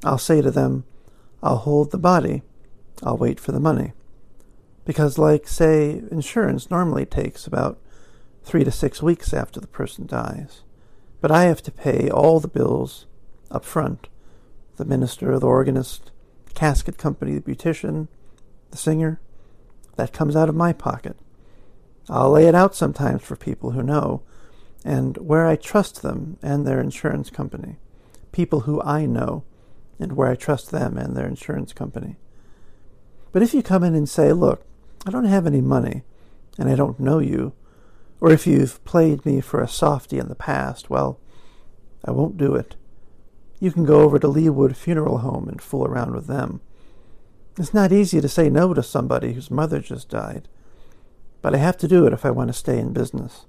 I'll 0.05 0.19
say 0.19 0.41
to 0.43 0.51
them, 0.51 0.85
I'll 1.43 1.59
hold 1.59 1.91
the 1.91 1.99
body. 1.99 2.43
I'll 3.03 3.19
wait 3.19 3.39
for 3.39 3.53
the 3.53 3.61
money. 3.61 3.93
Because, 4.85 5.19
like, 5.19 5.47
say, 5.47 6.03
insurance 6.11 6.71
normally 6.71 7.07
takes 7.07 7.47
about 7.47 7.79
three 8.43 8.65
to 8.65 8.71
six 8.71 9.03
weeks 9.03 9.33
after 9.33 9.61
the 9.61 9.69
person 9.69 10.07
dies. 10.07 10.63
But 11.23 11.31
I 11.31 11.45
have 11.45 11.63
to 11.63 11.71
pay 11.71 12.11
all 12.11 12.41
the 12.41 12.49
bills 12.49 13.07
up 13.51 13.65
front 13.65 14.09
the 14.77 14.85
minister, 14.85 15.39
the 15.39 15.47
organist, 15.47 16.11
the 16.47 16.53
casket 16.53 16.99
company, 16.99 17.39
the 17.39 17.41
beautician, 17.41 18.09
the 18.71 18.77
singer. 18.77 19.21
That 19.97 20.13
comes 20.13 20.35
out 20.35 20.49
of 20.49 20.57
my 20.57 20.73
pocket. 20.73 21.17
I'll 22.09 22.31
lay 22.31 22.47
it 22.47 22.55
out 22.55 22.75
sometimes 22.75 23.23
for 23.23 23.37
people 23.37 23.73
who 23.73 23.83
know, 23.83 24.23
and 24.85 25.17
where 25.19 25.47
I 25.47 25.55
trust 25.55 26.03
them 26.03 26.39
and 26.43 26.67
their 26.67 26.81
insurance 26.81 27.31
company. 27.31 27.77
People 28.33 28.61
who 28.61 28.83
I 28.83 29.07
know, 29.07 29.45
and 30.01 30.13
where 30.15 30.29
I 30.29 30.35
trust 30.35 30.71
them 30.71 30.99
and 30.99 31.15
their 31.15 31.29
insurance 31.29 31.73
company. 31.73 32.17
But 33.31 33.43
if 33.43 33.55
you 33.55 33.63
come 33.63 33.85
in 33.85 33.95
and 33.95 34.09
say, 34.09 34.33
Look, 34.33 34.65
I 35.07 35.11
don't 35.11 35.27
have 35.27 35.47
any 35.47 35.61
money, 35.61 36.03
and 36.59 36.69
I 36.69 36.75
don't 36.75 36.99
know 36.99 37.21
you, 37.21 37.53
or 38.23 38.31
if 38.31 38.47
you've 38.47 38.83
played 38.85 39.27
me 39.27 39.41
for 39.41 39.61
a 39.61 39.67
softy 39.67 40.17
in 40.17 40.29
the 40.29 40.37
past, 40.37 40.89
well, 40.89 41.19
I 42.05 42.13
won't 42.13 42.37
do 42.37 42.55
it. 42.55 42.77
You 43.59 43.73
can 43.73 43.85
go 43.85 44.03
over 44.03 44.17
to 44.21 44.29
Leawood 44.29 44.77
Funeral 44.77 45.19
Home 45.19 45.49
and 45.49 45.61
fool 45.61 45.85
around 45.85 46.15
with 46.15 46.29
them. 46.29 46.61
It's 47.59 47.75
not 47.75 47.91
easy 47.91 48.21
to 48.21 48.29
say 48.29 48.49
no 48.49 48.75
to 48.75 48.83
somebody 48.83 49.33
whose 49.33 49.51
mother 49.51 49.81
just 49.81 50.09
died, 50.09 50.47
but 51.41 51.53
I 51.53 51.59
have 51.59 51.77
to 51.79 51.89
do 51.89 52.07
it 52.07 52.13
if 52.13 52.25
I 52.25 52.31
want 52.31 52.47
to 52.47 52.53
stay 52.53 52.79
in 52.79 52.93
business. 52.93 53.47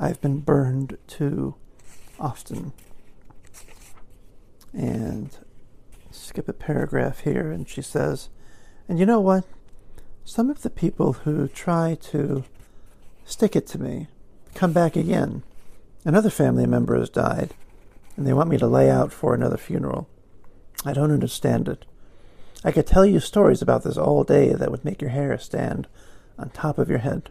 I've 0.00 0.20
been 0.20 0.40
burned 0.40 0.98
too 1.06 1.54
often. 2.18 2.72
And 4.72 5.30
skip 6.10 6.48
a 6.48 6.52
paragraph 6.52 7.20
here, 7.20 7.52
and 7.52 7.68
she 7.68 7.82
says, 7.82 8.30
And 8.88 8.98
you 8.98 9.06
know 9.06 9.20
what? 9.20 9.44
Some 10.24 10.50
of 10.50 10.62
the 10.62 10.70
people 10.70 11.12
who 11.12 11.46
try 11.46 11.96
to 12.10 12.42
Stick 13.32 13.56
it 13.56 13.66
to 13.68 13.80
me. 13.80 14.08
Come 14.54 14.74
back 14.74 14.94
again. 14.94 15.42
Another 16.04 16.28
family 16.28 16.66
member 16.66 16.98
has 16.98 17.08
died, 17.08 17.54
and 18.14 18.26
they 18.26 18.34
want 18.34 18.50
me 18.50 18.58
to 18.58 18.66
lay 18.66 18.90
out 18.90 19.10
for 19.10 19.34
another 19.34 19.56
funeral. 19.56 20.06
I 20.84 20.92
don't 20.92 21.10
understand 21.10 21.66
it. 21.66 21.86
I 22.62 22.72
could 22.72 22.86
tell 22.86 23.06
you 23.06 23.20
stories 23.20 23.62
about 23.62 23.84
this 23.84 23.96
all 23.96 24.22
day 24.22 24.52
that 24.52 24.70
would 24.70 24.84
make 24.84 25.00
your 25.00 25.12
hair 25.12 25.38
stand 25.38 25.88
on 26.38 26.50
top 26.50 26.76
of 26.76 26.90
your 26.90 26.98
head. 26.98 27.30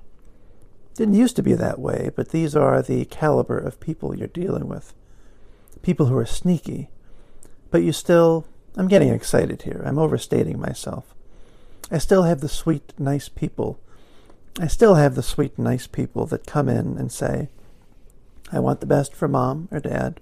Didn't 0.96 1.14
used 1.14 1.36
to 1.36 1.44
be 1.44 1.54
that 1.54 1.78
way, 1.78 2.10
but 2.16 2.30
these 2.30 2.56
are 2.56 2.82
the 2.82 3.06
caliber 3.06 3.60
of 3.60 3.80
people 3.80 4.18
you're 4.18 4.28
dealing 4.28 4.68
with. 4.68 4.96
People 5.84 6.08
who 6.08 6.18
are 6.18 6.26
sneaky. 6.26 6.90
But 7.70 7.84
you 7.84 7.92
still. 7.92 8.48
I'm 8.76 8.88
getting 8.88 9.10
excited 9.10 9.62
here. 9.62 9.84
I'm 9.86 10.00
overstating 10.00 10.60
myself. 10.60 11.14
I 11.92 12.00
still 12.00 12.24
have 12.24 12.42
the 12.42 12.50
sweet, 12.50 12.92
nice 12.98 13.30
people 13.30 13.80
I 14.60 14.68
still 14.68 14.96
have 14.96 15.16
the 15.16 15.24
sweet, 15.24 15.58
nice 15.58 15.88
people 15.88 16.26
that 16.28 16.46
come 16.46 16.68
in 16.68 16.98
and 16.98 17.12
say, 17.12 17.50
I 18.52 18.60
want 18.60 18.82
the 18.82 18.86
best 18.86 19.16
for 19.16 19.28
mom 19.28 19.70
or 19.72 19.80
dad. 19.80 20.20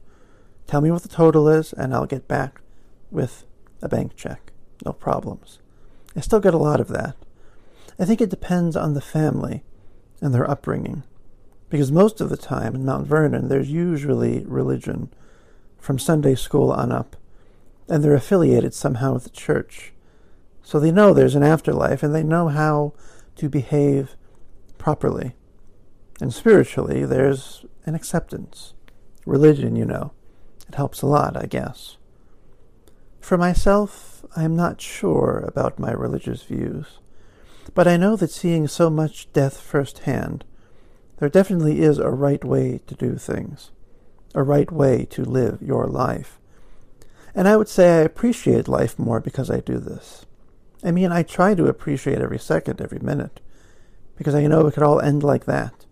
Tell 0.67 0.81
me 0.81 0.91
what 0.91 1.01
the 1.01 1.09
total 1.09 1.50
is, 1.50 1.74
and 1.74 1.93
I'll 1.93 2.05
get 2.05 2.27
back 2.27 2.62
with 3.09 3.43
a 3.81 3.89
bank 3.89 4.15
check. 4.15 4.51
No 4.86 4.93
problems. 4.93 5.59
I 6.15 6.21
still 6.21 6.39
get 6.39 6.53
a 6.53 6.59
lot 6.59 6.79
of 6.79 6.89
that. 6.89 7.15
I 7.98 8.05
think 8.05 8.21
it 8.21 8.29
depends 8.29 8.75
on 8.75 8.93
the 8.93 9.01
family 9.01 9.63
and 10.21 10.33
their 10.33 10.50
upbringing. 10.50 11.03
Because 11.69 11.91
most 11.91 12.21
of 12.21 12.29
the 12.29 12.38
time 12.38 12.75
in 12.75 12.86
Mount 12.86 13.07
Vernon, 13.07 13.48
there's 13.48 13.71
usually 13.71 14.45
religion 14.45 15.09
from 15.79 15.98
Sunday 15.98 16.36
school 16.36 16.71
on 16.71 16.91
up, 16.91 17.15
and 17.88 18.03
they're 18.03 18.13
affiliated 18.13 18.75
somehow 18.75 19.13
with 19.13 19.24
the 19.24 19.29
church. 19.31 19.91
So 20.62 20.79
they 20.79 20.91
know 20.91 21.13
there's 21.13 21.36
an 21.36 21.43
afterlife, 21.43 22.03
and 22.03 22.13
they 22.13 22.24
know 22.24 22.48
how 22.50 22.93
to 23.38 23.50
behave 23.50 24.15
properly. 24.79 25.36
And 26.19 26.33
spiritually, 26.33 27.05
there's 27.05 27.65
an 27.86 27.93
acceptance. 27.93 28.74
Religion, 29.25 29.75
you 29.75 29.86
know, 29.86 30.12
it 30.67 30.75
helps 30.75 31.03
a 31.03 31.07
lot, 31.07 31.38
I 31.38 31.45
guess. 31.45 31.98
For 33.19 33.38
myself, 33.38 34.25
I 34.36 34.43
am 34.43 34.55
not 34.55 34.81
sure 34.81 35.45
about 35.48 35.77
my 35.77 35.91
religious 35.91 36.41
views, 36.41 37.00
but 37.75 37.88
I 37.88 37.98
know 37.98 38.15
that 38.15 38.31
seeing 38.31 38.67
so 38.67 38.89
much 38.89 39.31
death 39.33 39.59
firsthand, 39.59 40.45
There 41.19 41.29
definitely 41.29 41.81
is 41.81 41.98
a 41.98 42.09
right 42.09 42.43
way 42.43 42.79
to 42.88 42.95
do 42.95 43.17
things, 43.17 43.71
a 44.33 44.41
right 44.41 44.71
way 44.71 45.05
to 45.12 45.24
live 45.25 45.62
your 45.62 45.86
life. 45.86 46.39
And 47.36 47.48
I 47.48 47.57
would 47.57 47.67
say 47.67 48.00
I 48.00 48.03
appreciate 48.03 48.69
life 48.69 48.98
more 48.98 49.19
because 49.19 49.51
I 49.51 49.59
do 49.59 49.79
this. 49.79 50.25
I 50.81 50.91
mean, 50.91 51.12
I 51.12 51.24
try 51.24 51.55
to 51.55 51.67
appreciate 51.67 52.19
every 52.19 52.39
second, 52.39 52.81
every 52.81 53.00
minute, 53.00 53.41
because 54.20 54.36
I 54.36 54.46
know 54.48 54.68
it 54.68 54.74
could 54.74 54.84
all 54.84 55.00
end 55.00 55.24
like 55.24 55.46
that. 55.46 55.86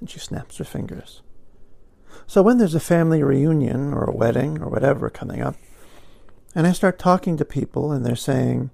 And 0.00 0.10
she 0.10 0.18
snaps 0.18 0.58
her 0.58 0.64
fingers. 0.64 1.22
So 2.26 2.42
when 2.42 2.58
there's 2.58 2.74
a 2.74 2.80
family 2.80 3.22
reunion 3.22 3.94
or 3.94 4.02
a 4.02 4.14
wedding 4.14 4.60
or 4.60 4.68
whatever 4.68 5.08
coming 5.08 5.40
up, 5.40 5.54
and 6.56 6.66
I 6.66 6.72
start 6.72 6.98
talking 6.98 7.36
to 7.36 7.44
people 7.44 7.92
and 7.92 8.04
they're 8.04 8.16
saying, 8.16 8.70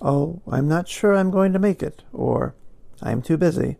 Oh, 0.00 0.40
I'm 0.48 0.68
not 0.68 0.88
sure 0.88 1.12
I'm 1.12 1.32
going 1.32 1.52
to 1.52 1.58
make 1.58 1.82
it, 1.82 2.04
or 2.12 2.54
I'm 3.02 3.20
too 3.20 3.36
busy, 3.36 3.78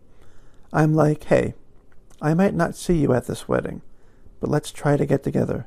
I'm 0.73 0.93
like, 0.93 1.23
Hey, 1.23 1.53
I 2.21 2.33
might 2.33 2.53
not 2.53 2.75
see 2.75 2.97
you 2.97 3.13
at 3.13 3.27
this 3.27 3.47
wedding, 3.47 3.81
but 4.41 4.49
let's 4.49 4.71
try 4.71 4.97
to 4.97 5.05
get 5.05 5.23
together. 5.23 5.65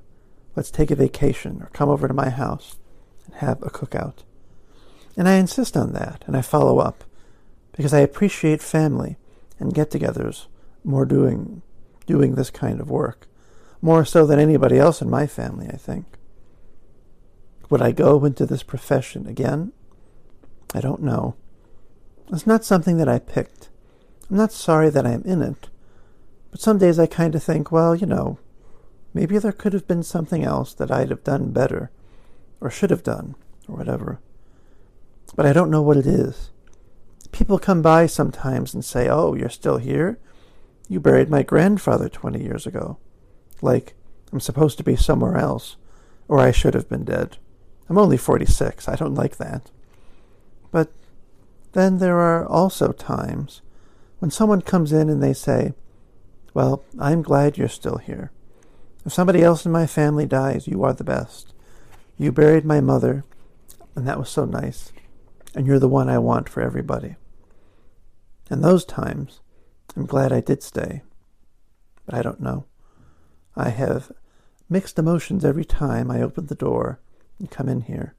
Let's 0.54 0.70
take 0.70 0.90
a 0.90 0.94
vacation 0.94 1.62
or 1.62 1.70
come 1.72 1.88
over 1.88 2.06
to 2.06 2.12
my 2.12 2.28
house 2.28 2.76
and 3.24 3.36
have 3.36 3.62
a 3.62 3.70
cookout. 3.70 4.24
And 5.16 5.26
I 5.26 5.36
insist 5.36 5.74
on 5.74 5.94
that 5.94 6.22
and 6.26 6.36
I 6.36 6.42
follow 6.42 6.80
up 6.80 7.02
because 7.76 7.94
I 7.94 8.00
appreciate 8.00 8.62
family 8.62 9.16
and 9.58 9.74
get 9.74 9.90
togethers 9.90 10.46
more 10.84 11.06
doing 11.06 11.62
doing 12.06 12.34
this 12.34 12.50
kind 12.50 12.80
of 12.80 12.90
work. 12.90 13.26
More 13.80 14.04
so 14.04 14.26
than 14.26 14.38
anybody 14.38 14.78
else 14.78 15.00
in 15.00 15.10
my 15.10 15.26
family, 15.26 15.68
I 15.68 15.76
think. 15.76 16.06
Would 17.70 17.82
I 17.82 17.92
go 17.92 18.24
into 18.24 18.46
this 18.46 18.62
profession 18.62 19.26
again? 19.26 19.72
I 20.74 20.80
don't 20.80 21.02
know. 21.02 21.34
It's 22.32 22.46
not 22.46 22.64
something 22.64 22.96
that 22.98 23.08
I 23.08 23.18
picked. 23.18 23.68
I'm 24.30 24.36
not 24.36 24.52
sorry 24.52 24.90
that 24.90 25.06
I'm 25.06 25.22
in 25.22 25.42
it. 25.42 25.68
But 26.50 26.60
some 26.60 26.78
days 26.78 26.98
I 26.98 27.06
kind 27.06 27.34
of 27.34 27.42
think, 27.42 27.70
well, 27.70 27.94
you 27.94 28.06
know, 28.06 28.38
maybe 29.12 29.38
there 29.38 29.52
could 29.52 29.72
have 29.72 29.86
been 29.86 30.02
something 30.02 30.44
else 30.44 30.72
that 30.74 30.90
I'd 30.90 31.10
have 31.10 31.24
done 31.24 31.52
better, 31.52 31.90
or 32.60 32.70
should 32.70 32.90
have 32.90 33.02
done, 33.02 33.34
or 33.68 33.76
whatever. 33.76 34.20
But 35.36 35.46
I 35.46 35.52
don't 35.52 35.70
know 35.70 35.82
what 35.82 35.96
it 35.96 36.06
is. 36.06 36.50
People 37.34 37.58
come 37.58 37.82
by 37.82 38.06
sometimes 38.06 38.74
and 38.74 38.84
say, 38.84 39.08
oh, 39.08 39.34
you're 39.34 39.48
still 39.48 39.78
here? 39.78 40.20
You 40.88 41.00
buried 41.00 41.28
my 41.28 41.42
grandfather 41.42 42.08
20 42.08 42.40
years 42.40 42.64
ago. 42.64 42.96
Like, 43.60 43.94
I'm 44.32 44.38
supposed 44.38 44.78
to 44.78 44.84
be 44.84 44.94
somewhere 44.94 45.36
else, 45.36 45.74
or 46.28 46.38
I 46.38 46.52
should 46.52 46.74
have 46.74 46.88
been 46.88 47.02
dead. 47.04 47.38
I'm 47.88 47.98
only 47.98 48.16
46. 48.16 48.88
I 48.88 48.94
don't 48.94 49.16
like 49.16 49.38
that. 49.38 49.68
But 50.70 50.92
then 51.72 51.98
there 51.98 52.20
are 52.20 52.46
also 52.46 52.92
times 52.92 53.62
when 54.20 54.30
someone 54.30 54.62
comes 54.62 54.92
in 54.92 55.10
and 55.10 55.20
they 55.20 55.32
say, 55.32 55.72
Well, 56.54 56.84
I'm 57.00 57.20
glad 57.20 57.58
you're 57.58 57.68
still 57.68 57.96
here. 57.96 58.30
If 59.04 59.12
somebody 59.12 59.42
else 59.42 59.66
in 59.66 59.72
my 59.72 59.88
family 59.88 60.24
dies, 60.24 60.68
you 60.68 60.84
are 60.84 60.92
the 60.92 61.02
best. 61.02 61.52
You 62.16 62.30
buried 62.30 62.64
my 62.64 62.80
mother, 62.80 63.24
and 63.96 64.06
that 64.06 64.20
was 64.20 64.28
so 64.28 64.44
nice, 64.44 64.92
and 65.52 65.66
you're 65.66 65.80
the 65.80 65.88
one 65.88 66.08
I 66.08 66.18
want 66.18 66.48
for 66.48 66.60
everybody. 66.60 67.16
And 68.50 68.62
those 68.62 68.84
times, 68.84 69.40
I'm 69.96 70.06
glad 70.06 70.32
I 70.32 70.40
did 70.40 70.62
stay. 70.62 71.02
But 72.06 72.14
I 72.14 72.22
don't 72.22 72.40
know. 72.40 72.66
I 73.56 73.70
have 73.70 74.12
mixed 74.68 74.98
emotions 74.98 75.44
every 75.44 75.64
time 75.64 76.10
I 76.10 76.22
open 76.22 76.46
the 76.46 76.54
door 76.54 77.00
and 77.38 77.50
come 77.50 77.68
in 77.68 77.82
here. 77.82 78.14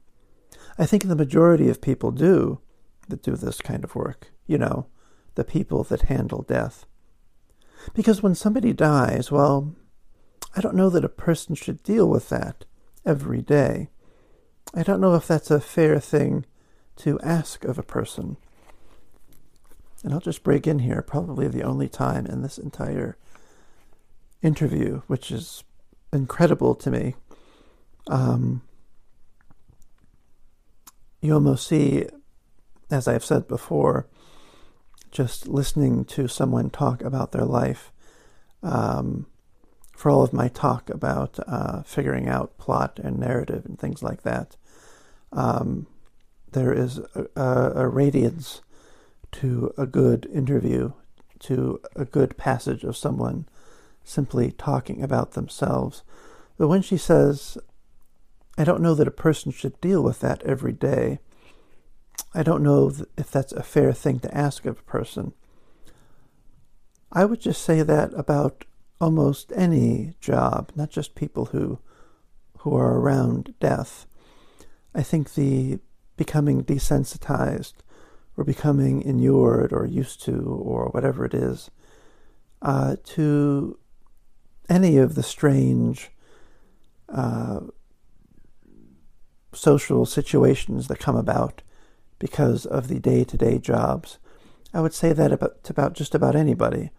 I 0.78 0.86
think 0.86 1.04
the 1.04 1.16
majority 1.16 1.68
of 1.68 1.80
people 1.80 2.10
do 2.10 2.60
that 3.08 3.22
do 3.22 3.36
this 3.36 3.60
kind 3.60 3.84
of 3.84 3.94
work. 3.94 4.32
You 4.46 4.58
know, 4.58 4.86
the 5.34 5.44
people 5.44 5.84
that 5.84 6.02
handle 6.02 6.42
death. 6.42 6.86
Because 7.94 8.22
when 8.22 8.34
somebody 8.34 8.72
dies, 8.72 9.30
well, 9.30 9.74
I 10.56 10.60
don't 10.60 10.74
know 10.74 10.90
that 10.90 11.04
a 11.04 11.10
person 11.10 11.54
should 11.54 11.82
deal 11.82 12.08
with 12.08 12.28
that 12.30 12.64
every 13.04 13.42
day. 13.42 13.88
I 14.74 14.82
don't 14.82 15.00
know 15.00 15.14
if 15.14 15.26
that's 15.26 15.50
a 15.50 15.60
fair 15.60 16.00
thing 16.00 16.44
to 16.96 17.20
ask 17.20 17.64
of 17.64 17.78
a 17.78 17.82
person. 17.82 18.36
And 20.06 20.14
I'll 20.14 20.20
just 20.20 20.44
break 20.44 20.68
in 20.68 20.78
here, 20.78 21.02
probably 21.02 21.48
the 21.48 21.64
only 21.64 21.88
time 21.88 22.26
in 22.26 22.42
this 22.42 22.58
entire 22.58 23.18
interview, 24.40 25.02
which 25.08 25.32
is 25.32 25.64
incredible 26.12 26.76
to 26.76 26.92
me. 26.92 27.16
Um, 28.06 28.62
you 31.20 31.34
almost 31.34 31.66
see, 31.66 32.06
as 32.88 33.08
I've 33.08 33.24
said 33.24 33.48
before, 33.48 34.06
just 35.10 35.48
listening 35.48 36.04
to 36.04 36.28
someone 36.28 36.70
talk 36.70 37.02
about 37.02 37.32
their 37.32 37.44
life. 37.44 37.90
Um, 38.62 39.26
for 39.96 40.12
all 40.12 40.22
of 40.22 40.32
my 40.32 40.46
talk 40.46 40.88
about 40.88 41.36
uh, 41.48 41.82
figuring 41.82 42.28
out 42.28 42.58
plot 42.58 43.00
and 43.02 43.18
narrative 43.18 43.64
and 43.64 43.76
things 43.76 44.04
like 44.04 44.22
that, 44.22 44.56
um, 45.32 45.88
there 46.52 46.72
is 46.72 46.98
a, 47.16 47.26
a, 47.34 47.72
a 47.74 47.88
radiance 47.88 48.62
to 49.32 49.72
a 49.76 49.86
good 49.86 50.26
interview, 50.32 50.92
to 51.40 51.80
a 51.94 52.04
good 52.04 52.36
passage 52.36 52.84
of 52.84 52.96
someone 52.96 53.46
simply 54.04 54.52
talking 54.52 55.02
about 55.02 55.32
themselves. 55.32 56.02
But 56.56 56.68
when 56.68 56.82
she 56.82 56.96
says, 56.96 57.58
I 58.56 58.64
don't 58.64 58.82
know 58.82 58.94
that 58.94 59.08
a 59.08 59.12
person 59.12 59.52
should 59.52 59.80
deal 59.80 60.02
with 60.02 60.20
that 60.20 60.42
every 60.42 60.72
day, 60.72 61.18
I 62.34 62.42
don't 62.42 62.62
know 62.62 62.92
if 63.16 63.30
that's 63.30 63.52
a 63.52 63.62
fair 63.62 63.92
thing 63.92 64.20
to 64.20 64.36
ask 64.36 64.64
of 64.64 64.78
a 64.78 64.82
person. 64.82 65.32
I 67.12 67.24
would 67.24 67.40
just 67.40 67.62
say 67.62 67.82
that 67.82 68.12
about 68.14 68.64
almost 69.00 69.52
any 69.54 70.14
job, 70.20 70.72
not 70.74 70.90
just 70.90 71.14
people 71.14 71.46
who 71.46 71.78
who 72.66 72.74
are 72.74 72.98
around 72.98 73.54
death. 73.60 74.06
I 74.92 75.02
think 75.02 75.34
the 75.34 75.78
becoming 76.16 76.64
desensitized 76.64 77.74
or 78.36 78.44
becoming 78.44 79.02
inured 79.02 79.72
or 79.72 79.86
used 79.86 80.22
to 80.24 80.40
or 80.40 80.86
whatever 80.88 81.24
it 81.24 81.34
is 81.34 81.70
uh, 82.62 82.96
to 83.04 83.78
any 84.68 84.98
of 84.98 85.14
the 85.14 85.22
strange 85.22 86.10
uh, 87.08 87.60
social 89.52 90.04
situations 90.04 90.88
that 90.88 90.98
come 90.98 91.16
about 91.16 91.62
because 92.18 92.66
of 92.66 92.88
the 92.88 92.98
day 92.98 93.24
to 93.24 93.36
day 93.36 93.58
jobs. 93.58 94.18
I 94.74 94.80
would 94.80 94.94
say 94.94 95.12
that 95.12 95.32
about, 95.32 95.70
about 95.70 95.94
just 95.94 96.14
about 96.14 96.36
anybody, 96.36 96.90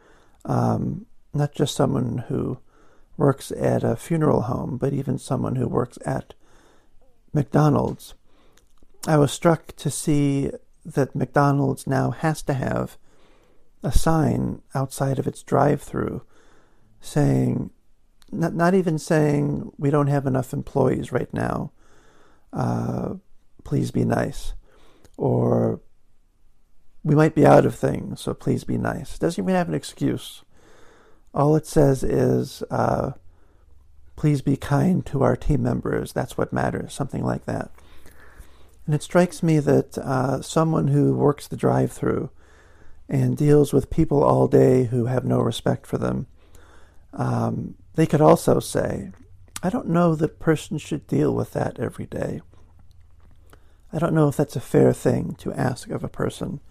um, 0.45 1.05
not 1.33 1.53
just 1.53 1.75
someone 1.75 2.25
who 2.29 2.59
works 3.17 3.51
at 3.51 3.83
a 3.83 3.95
funeral 3.95 4.43
home, 4.43 4.77
but 4.77 4.93
even 4.93 5.17
someone 5.17 5.55
who 5.55 5.67
works 5.67 5.97
at 6.05 6.33
McDonald's. 7.33 8.13
I 9.07 9.17
was 9.17 9.31
struck 9.31 9.75
to 9.77 9.89
see 9.89 10.51
that 10.87 11.15
McDonald's 11.15 11.85
now 11.85 12.11
has 12.11 12.41
to 12.43 12.53
have 12.53 12.97
a 13.83 13.91
sign 13.91 14.61
outside 14.73 15.19
of 15.19 15.27
its 15.27 15.43
drive 15.43 15.81
through 15.81 16.23
saying, 17.01 17.69
not, 18.31 18.53
not 18.53 18.73
even 18.73 18.97
saying 18.97 19.71
we 19.77 19.89
don't 19.89 20.07
have 20.07 20.25
enough 20.25 20.53
employees 20.53 21.11
right 21.11 21.31
now, 21.33 21.71
uh, 22.53 23.15
please 23.63 23.91
be 23.91 24.05
nice, 24.05 24.53
or 25.17 25.81
we 27.03 27.15
might 27.15 27.35
be 27.35 27.45
out 27.45 27.65
of 27.65 27.75
things, 27.75 28.21
so 28.21 28.33
please 28.33 28.63
be 28.63 28.77
nice. 28.77 29.15
It 29.15 29.19
doesn't 29.19 29.43
even 29.43 29.55
have 29.55 29.67
an 29.67 29.75
excuse. 29.75 30.43
All 31.33 31.55
it 31.55 31.67
says 31.67 32.03
is, 32.03 32.63
uh, 32.71 33.11
please 34.15 34.41
be 34.41 34.55
kind 34.57 35.05
to 35.05 35.21
our 35.21 35.35
team 35.35 35.61
members. 35.61 36.13
That's 36.13 36.37
what 36.37 36.53
matters, 36.53 36.93
something 36.93 37.23
like 37.23 37.45
that. 37.45 37.71
And 38.87 38.95
it 38.95 39.03
strikes 39.03 39.43
me 39.43 39.59
that 39.59 39.97
uh, 39.97 40.41
someone 40.41 40.87
who 40.87 41.13
works 41.13 41.45
the 41.45 41.57
drive 41.57 41.91
through 41.91 42.29
and 43.09 43.35
deals 43.35 43.73
with 43.73 43.89
people 43.89 44.23
all 44.23 44.47
day 44.47 44.85
who 44.85 45.05
have 45.05 45.25
no 45.25 45.39
respect 45.41 45.85
for 45.85 45.97
them, 45.97 46.25
um, 47.13 47.75
they 47.95 48.05
could 48.05 48.21
also 48.21 48.61
say, 48.61 49.11
I 49.61 49.69
don't 49.69 49.89
know 49.89 50.15
that 50.15 50.39
person 50.39 50.77
should 50.77 51.05
deal 51.05 51.35
with 51.35 51.51
that 51.51 51.77
every 51.79 52.05
day. 52.05 52.41
I 53.91 53.99
don't 53.99 54.13
know 54.13 54.29
if 54.29 54.37
that's 54.37 54.55
a 54.55 54.61
fair 54.61 54.93
thing 54.93 55.35
to 55.39 55.53
ask 55.53 55.89
of 55.89 56.03
a 56.03 56.09
person. 56.09 56.61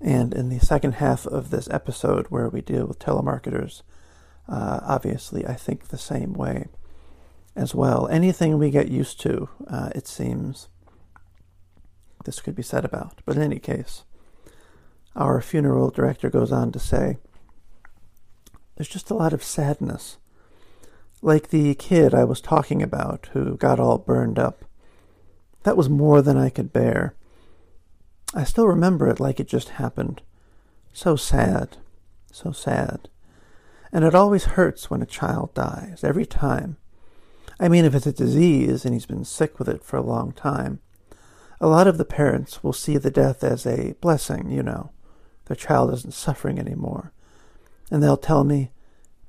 And 0.00 0.34
in 0.34 0.50
the 0.50 0.60
second 0.60 0.94
half 0.94 1.26
of 1.26 1.50
this 1.50 1.68
episode, 1.68 2.26
where 2.28 2.48
we 2.48 2.60
deal 2.60 2.86
with 2.86 3.00
telemarketers, 3.00 3.82
uh, 4.48 4.80
obviously, 4.82 5.44
I 5.44 5.54
think 5.54 5.88
the 5.88 5.98
same 5.98 6.32
way 6.32 6.68
as 7.56 7.74
well. 7.74 8.06
Anything 8.06 8.58
we 8.58 8.70
get 8.70 8.88
used 8.88 9.20
to, 9.22 9.48
uh, 9.66 9.90
it 9.94 10.06
seems, 10.06 10.68
this 12.24 12.40
could 12.40 12.54
be 12.54 12.62
said 12.62 12.84
about. 12.84 13.20
But 13.24 13.36
in 13.36 13.42
any 13.42 13.58
case, 13.58 14.04
our 15.16 15.40
funeral 15.40 15.90
director 15.90 16.28
goes 16.30 16.52
on 16.52 16.72
to 16.72 16.78
say, 16.78 17.18
there's 18.76 18.88
just 18.88 19.10
a 19.10 19.14
lot 19.14 19.32
of 19.32 19.44
sadness. 19.44 20.18
Like 21.22 21.48
the 21.48 21.74
kid 21.76 22.12
I 22.12 22.24
was 22.24 22.40
talking 22.40 22.82
about 22.82 23.28
who 23.32 23.56
got 23.56 23.80
all 23.80 23.98
burned 23.98 24.38
up. 24.38 24.64
That 25.62 25.76
was 25.76 25.88
more 25.88 26.20
than 26.20 26.36
I 26.36 26.50
could 26.50 26.72
bear. 26.72 27.14
I 28.34 28.44
still 28.44 28.66
remember 28.66 29.08
it 29.08 29.20
like 29.20 29.38
it 29.38 29.48
just 29.48 29.70
happened. 29.70 30.20
So 30.92 31.16
sad. 31.16 31.78
So 32.32 32.52
sad. 32.52 33.08
And 33.92 34.04
it 34.04 34.14
always 34.14 34.44
hurts 34.44 34.90
when 34.90 35.02
a 35.02 35.06
child 35.06 35.54
dies, 35.54 36.02
every 36.02 36.26
time. 36.26 36.76
I 37.60 37.68
mean, 37.68 37.84
if 37.84 37.94
it's 37.94 38.06
a 38.06 38.12
disease 38.12 38.84
and 38.84 38.92
he's 38.92 39.06
been 39.06 39.24
sick 39.24 39.58
with 39.58 39.68
it 39.68 39.84
for 39.84 39.96
a 39.96 40.02
long 40.02 40.32
time, 40.32 40.80
a 41.64 41.66
lot 41.66 41.86
of 41.86 41.96
the 41.96 42.04
parents 42.04 42.62
will 42.62 42.74
see 42.74 42.98
the 42.98 43.10
death 43.10 43.42
as 43.42 43.64
a 43.64 43.94
blessing, 44.02 44.50
you 44.50 44.62
know. 44.62 44.90
Their 45.46 45.56
child 45.56 45.94
isn't 45.94 46.12
suffering 46.12 46.58
anymore. 46.58 47.10
And 47.90 48.02
they'll 48.02 48.18
tell 48.18 48.44
me, 48.44 48.70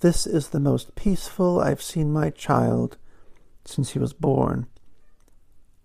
This 0.02 0.28
is 0.28 0.50
the 0.50 0.60
most 0.60 0.96
peaceful 0.96 1.62
I've 1.62 1.82
seen 1.82 2.12
my 2.12 2.30
child 2.32 2.98
since 3.64 3.92
he 3.92 4.00
was 4.00 4.12
born. 4.12 4.68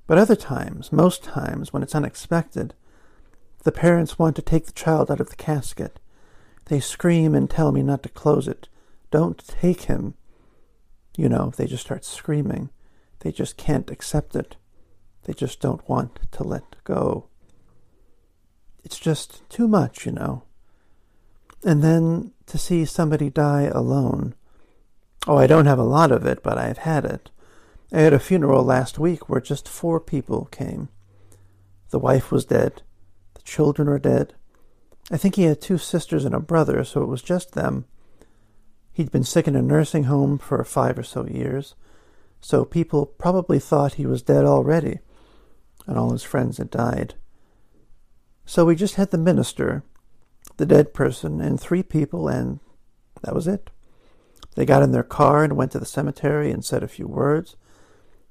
But 0.09 0.19
other 0.19 0.35
times, 0.35 0.91
most 0.91 1.23
times, 1.23 1.73
when 1.73 1.85
it's 1.85 1.95
unexpected, 1.95 2.75
the 3.63 3.71
parents 3.71 4.19
want 4.19 4.35
to 4.35 4.43
take 4.43 4.67
the 4.67 4.73
child 4.73 5.09
out 5.09 5.21
of 5.21 5.31
the 5.31 5.37
casket. 5.37 6.01
They 6.65 6.81
scream 6.81 7.33
and 7.33 7.49
tell 7.49 7.71
me 7.71 7.85
not 7.85 8.03
to 8.03 8.09
close 8.09 8.49
it. 8.49 8.69
Don't 9.13 9.39
take 9.47 9.83
him. 9.83 10.15
You 11.17 11.29
know, 11.29 11.53
they 11.57 11.69
just 11.69 11.85
start 11.85 12.05
screaming. 12.05 12.71
They 13.21 13.31
just 13.31 13.57
can't 13.57 13.89
accept 13.89 14.35
it. 14.35 14.57
They 15.31 15.35
just 15.35 15.61
don't 15.61 15.89
want 15.89 16.19
to 16.33 16.43
let 16.43 16.83
go. 16.83 17.29
It's 18.83 18.99
just 18.99 19.49
too 19.49 19.69
much, 19.69 20.05
you 20.05 20.11
know. 20.11 20.43
And 21.63 21.85
then 21.85 22.33
to 22.47 22.59
see 22.59 22.85
somebody 22.85 23.31
die 23.31 23.71
alone. 23.73 24.35
Oh, 25.29 25.37
I 25.37 25.47
don't 25.47 25.67
have 25.67 25.79
a 25.79 25.85
lot 25.85 26.11
of 26.11 26.27
it, 26.27 26.43
but 26.43 26.59
I've 26.59 26.79
had 26.79 27.05
it. 27.05 27.31
I 27.93 28.01
had 28.01 28.13
a 28.13 28.19
funeral 28.19 28.65
last 28.65 28.99
week 28.99 29.29
where 29.29 29.41
just 29.41 29.69
four 29.69 30.01
people 30.01 30.47
came. 30.47 30.89
The 31.91 32.01
wife 32.01 32.33
was 32.33 32.45
dead. 32.45 32.83
The 33.35 33.43
children 33.43 33.87
are 33.87 34.01
dead. 34.01 34.35
I 35.13 35.17
think 35.17 35.37
he 35.37 35.45
had 35.45 35.61
two 35.61 35.79
sisters 35.79 36.25
and 36.25 36.35
a 36.35 36.41
brother, 36.41 36.83
so 36.83 37.03
it 37.03 37.09
was 37.09 37.23
just 37.23 37.53
them. 37.53 37.85
He'd 38.93 39.13
been 39.13 39.23
sick 39.23 39.47
in 39.47 39.55
a 39.55 39.63
nursing 39.63 40.05
home 40.05 40.39
for 40.39 40.65
five 40.65 40.99
or 40.99 41.05
so 41.05 41.25
years, 41.25 41.77
so 42.41 42.65
people 42.65 43.07
probably 43.07 43.61
thought 43.61 43.95
he 43.95 44.07
was 44.07 44.23
dead 44.23 44.45
already, 44.45 44.99
and 45.87 45.99
all 45.99 46.13
his 46.13 46.23
friends 46.23 46.59
had 46.59 46.71
died. 46.71 47.15
So 48.45 48.65
we 48.65 48.75
just 48.75 48.97
had 48.97 49.11
the 49.11 49.19
minister, 49.19 49.85
the 50.57 50.67
dead 50.67 50.93
person, 50.93 51.41
and 51.41 51.61
three 51.61 51.83
people, 51.83 52.29
and 52.29 52.61
that 53.23 53.35
was 53.35 53.47
it. 53.47 53.71
They 54.57 54.67
got 54.67 54.83
in 54.83 54.93
their 54.93 55.05
car 55.05 55.45
and 55.45 55.57
went 55.57 55.73
to 55.73 55.79
the 55.79 55.87
cemetery 55.87 56.51
and 56.51 56.65
said 56.65 56.83
a 56.83 56.89
few 56.89 57.07
words, 57.07 57.57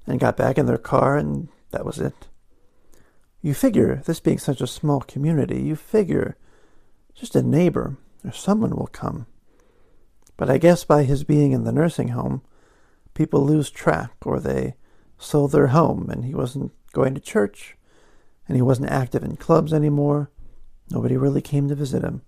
and 0.06 0.20
got 0.20 0.36
back 0.36 0.58
in 0.58 0.66
their 0.66 0.78
car, 0.78 1.16
and 1.16 1.48
that 1.70 1.86
was 1.86 1.98
it. 1.98 2.28
You 3.42 3.54
figure, 3.54 4.02
this 4.04 4.20
being 4.20 4.38
such 4.38 4.60
a 4.60 4.66
small 4.66 5.00
community, 5.00 5.62
you 5.62 5.76
figure 5.76 6.36
just 7.14 7.34
a 7.34 7.42
neighbor 7.42 7.96
or 8.24 8.32
someone 8.32 8.76
will 8.76 8.88
come. 8.88 9.26
But 10.36 10.50
I 10.50 10.58
guess 10.58 10.84
by 10.84 11.04
his 11.04 11.24
being 11.24 11.52
in 11.52 11.64
the 11.64 11.72
nursing 11.72 12.08
home, 12.08 12.42
people 13.14 13.44
lose 13.44 13.70
track 13.70 14.12
or 14.24 14.40
they 14.40 14.74
sold 15.18 15.52
their 15.52 15.68
home 15.68 16.08
and 16.10 16.24
he 16.24 16.34
wasn't 16.34 16.72
going 16.92 17.14
to 17.14 17.20
church 17.20 17.76
and 18.50 18.56
he 18.56 18.62
wasn't 18.62 18.90
active 18.90 19.22
in 19.22 19.36
clubs 19.36 19.72
anymore. 19.72 20.30
Nobody 20.90 21.16
really 21.16 21.40
came 21.40 21.68
to 21.68 21.74
visit 21.74 22.02
him. 22.02 22.22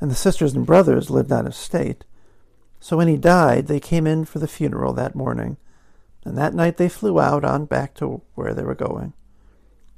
And 0.00 0.10
the 0.10 0.14
sisters 0.14 0.54
and 0.54 0.64
brothers 0.64 1.10
lived 1.10 1.30
out 1.30 1.46
of 1.46 1.54
state. 1.54 2.04
So 2.80 2.96
when 2.96 3.06
he 3.06 3.16
died, 3.16 3.66
they 3.66 3.78
came 3.78 4.06
in 4.06 4.24
for 4.24 4.38
the 4.38 4.48
funeral 4.48 4.92
that 4.94 5.14
morning, 5.14 5.58
and 6.24 6.36
that 6.38 6.54
night 6.54 6.78
they 6.78 6.88
flew 6.88 7.20
out 7.20 7.44
on 7.44 7.66
back 7.66 7.94
to 7.96 8.22
where 8.34 8.54
they 8.54 8.64
were 8.64 8.74
going. 8.74 9.12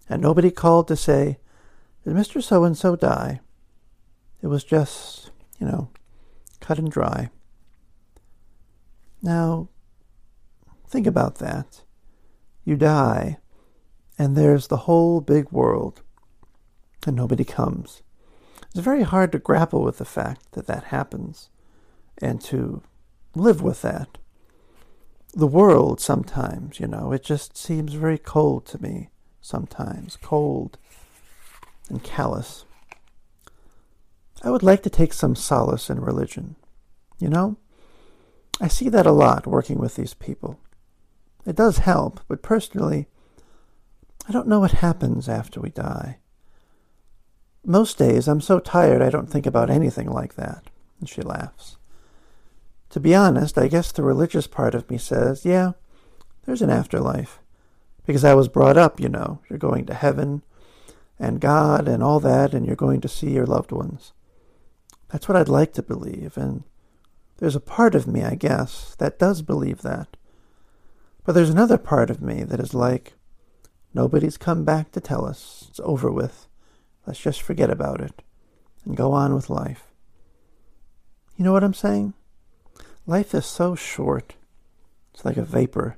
And 0.09 0.21
nobody 0.21 0.51
called 0.51 0.89
to 0.89 0.97
say, 0.97 1.39
Did 2.05 2.15
Mr. 2.15 2.43
So 2.43 2.65
and 2.65 2.77
so 2.77 2.97
die? 2.97 3.41
It 4.43 4.49
was 4.49 4.65
just, 4.65 5.31
you 5.59 5.67
know, 5.67 5.89
cut 6.61 6.79
and 6.79 6.91
dry. 6.91 7.31
Now, 9.23 9.69
think 10.87 11.07
about 11.07 11.37
that. 11.37 11.83
You 12.65 12.77
die, 12.77 13.39
and 14.19 14.37
there's 14.37 14.69
the 14.69 14.79
whole 14.79 15.21
big 15.21 15.51
world, 15.51 16.03
and 17.07 17.15
nobody 17.17 17.45
comes. 17.45 18.03
It's 18.71 18.81
very 18.81 19.03
hard 19.03 19.33
to 19.33 19.39
grapple 19.39 19.83
with 19.83 19.99
the 19.99 20.05
fact 20.05 20.53
that 20.53 20.67
that 20.67 20.85
happens 20.85 21.51
and 22.19 22.41
to 22.43 22.83
live 23.35 23.61
with 23.63 23.83
that. 23.83 24.19
The 25.33 25.47
world, 25.47 26.01
sometimes, 26.01 26.81
you 26.81 26.87
know, 26.87 27.13
it 27.13 27.23
just 27.23 27.57
seems 27.57 27.95
very 27.95 28.19
cold 28.19 28.67
to 28.67 28.83
me, 28.83 29.11
sometimes, 29.41 30.17
cold 30.17 30.79
and 31.89 32.03
callous. 32.03 32.65
I 34.43 34.51
would 34.51 34.63
like 34.63 34.83
to 34.85 34.91
take 34.91 35.13
some 35.13 35.35
solace 35.35 35.91
in 35.91 36.01
religion. 36.01 36.57
You 37.19 37.29
know? 37.29 37.57
I 38.61 38.69
see 38.69 38.89
that 38.89 39.07
a 39.07 39.13
lot 39.13 39.47
working 39.47 39.79
with 39.79 39.97
these 39.97 40.15
people. 40.15 40.59
It 41.47 41.57
does 41.57 41.79
help, 41.79 42.21
but 42.29 42.43
personally, 42.43 43.07
I 44.29 44.33
don't 44.33 44.49
know 44.49 44.61
what 44.61 44.73
happens 44.73 45.29
after 45.29 45.61
we 45.61 45.71
die. 45.71 46.19
Most 47.65 47.99
days 47.99 48.29
I'm 48.29 48.41
so 48.41 48.59
tired 48.59 49.03
I 49.03 49.11
don't 49.11 49.31
think 49.31 49.47
about 49.47 49.71
anything 49.71 50.11
like 50.11 50.35
that. 50.35 50.65
And 51.01 51.09
she 51.09 51.23
laughs. 51.23 51.77
To 52.91 53.01
be 53.01 53.15
honest, 53.15 53.59
I 53.59 53.69
guess 53.69 53.93
the 53.93 54.03
religious 54.03 54.47
part 54.47 54.75
of 54.75 54.89
me 54.91 54.99
says, 54.99 55.45
yeah, 55.45 55.73
there's 56.45 56.63
an 56.63 56.71
afterlife. 56.71 57.41
Because 58.07 58.25
I 58.25 58.35
was 58.35 58.49
brought 58.49 58.77
up, 58.77 59.01
you 59.01 59.09
know, 59.09 59.41
you're 59.49 59.59
going 59.59 59.87
to 59.87 59.95
heaven 59.95 60.43
and 61.19 61.41
God 61.41 61.89
and 61.89 62.03
all 62.03 62.21
that, 62.21 62.55
and 62.55 62.67
you're 62.67 62.77
going 62.77 63.01
to 63.01 63.09
see 63.09 63.31
your 63.31 63.47
loved 63.47 63.73
ones. 63.73 64.13
That's 65.09 65.29
what 65.29 65.37
I'd 65.37 65.49
like 65.49 65.73
to 65.75 65.83
believe, 65.83 66.37
and 66.37 66.65
there's 67.39 67.57
a 67.57 67.61
part 67.61 67.95
of 67.95 68.07
me, 68.07 68.23
I 68.25 68.35
guess, 68.35 68.95
that 68.99 69.19
does 69.19 69.43
believe 69.43 69.83
that. 69.83 70.17
But 71.25 71.33
there's 71.33 71.51
another 71.51 71.79
part 71.79 72.11
of 72.11 72.23
me 72.23 72.45
that 72.45 72.61
is 72.61 72.75
like, 72.75 73.15
nobody's 73.93 74.37
come 74.37 74.65
back 74.65 74.93
to 74.93 75.01
tell 75.01 75.25
us. 75.25 75.67
It's 75.71 75.81
over 75.83 76.11
with. 76.11 76.47
Let's 77.07 77.21
just 77.21 77.43
forget 77.43 77.71
about 77.71 78.01
it 78.01 78.23
and 78.85 78.97
go 78.97 79.13
on 79.13 79.35
with 79.35 79.51
life. 79.51 79.85
You 81.37 81.45
know 81.45 81.53
what 81.53 81.65
I'm 81.65 81.75
saying? 81.75 82.15
Life 83.07 83.35
is 83.35 83.47
so 83.47 83.75
short. 83.75 84.35
It's 85.13 85.25
like 85.25 85.37
a 85.37 85.45
vapor. 85.45 85.97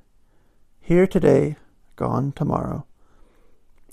Here 0.81 1.07
today, 1.07 1.57
gone 1.97 2.33
tomorrow. 2.33 2.87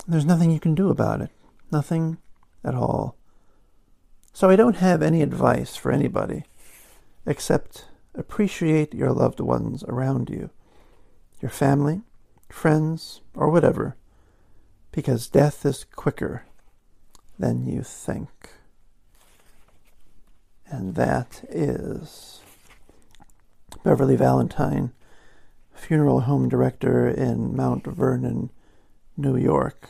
There's 0.08 0.26
nothing 0.26 0.52
you 0.52 0.60
can 0.60 0.76
do 0.76 0.90
about 0.90 1.22
it. 1.22 1.30
Nothing 1.72 2.18
at 2.64 2.76
all. 2.76 3.16
So 4.34 4.50
I 4.50 4.56
don't 4.56 4.78
have 4.78 5.02
any 5.02 5.22
advice 5.22 5.76
for 5.76 5.92
anybody 5.92 6.44
except 7.26 7.86
appreciate 8.16 8.94
your 8.94 9.12
loved 9.12 9.40
ones 9.40 9.84
around 9.86 10.30
you, 10.30 10.50
your 11.44 11.50
family, 11.50 12.00
friends, 12.48 13.20
or 13.36 13.50
whatever, 13.50 13.98
because 14.94 15.28
death 15.28 15.66
is 15.66 15.84
quicker 15.94 16.46
than 17.38 17.68
you 17.68 17.84
think. 17.84 18.30
And 20.66 20.96
that 20.96 21.44
is 21.50 22.40
Beverly 23.84 24.16
Valentine, 24.16 24.94
funeral 25.74 26.22
home 26.22 26.48
director 26.48 27.10
in 27.10 27.54
Mount 27.54 27.86
Vernon, 27.86 28.50
New 29.18 29.36
York. 29.36 29.90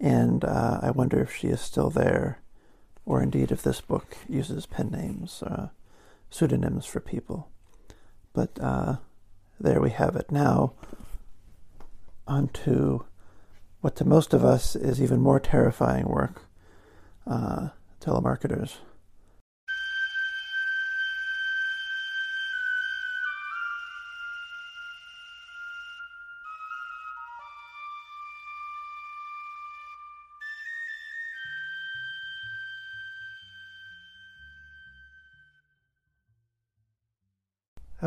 And 0.00 0.42
uh, 0.42 0.80
I 0.82 0.90
wonder 0.90 1.20
if 1.20 1.36
she 1.36 1.48
is 1.48 1.60
still 1.60 1.90
there 1.90 2.40
or 3.04 3.22
indeed 3.22 3.52
if 3.52 3.62
this 3.62 3.82
book 3.82 4.16
uses 4.26 4.64
pen 4.64 4.88
names, 4.90 5.42
uh, 5.42 5.68
pseudonyms 6.30 6.86
for 6.86 7.00
people. 7.00 7.50
But 8.32 8.58
uh, 8.58 8.96
there 9.62 9.80
we 9.80 9.90
have 9.90 10.16
it. 10.16 10.30
Now, 10.30 10.72
onto 12.26 13.04
what 13.80 13.96
to 13.96 14.04
most 14.04 14.34
of 14.34 14.44
us 14.44 14.76
is 14.76 15.00
even 15.00 15.20
more 15.20 15.40
terrifying 15.40 16.06
work 16.06 16.42
uh, 17.26 17.68
telemarketers. 18.00 18.76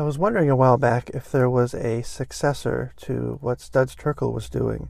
Was 0.06 0.18
wondering 0.18 0.48
a 0.48 0.54
while 0.54 0.78
back 0.78 1.10
if 1.10 1.32
there 1.32 1.50
was 1.50 1.74
a 1.74 2.00
successor 2.02 2.92
to 2.96 3.38
what 3.40 3.60
Studs 3.60 3.96
Terkel 3.96 4.32
was 4.32 4.48
doing, 4.48 4.88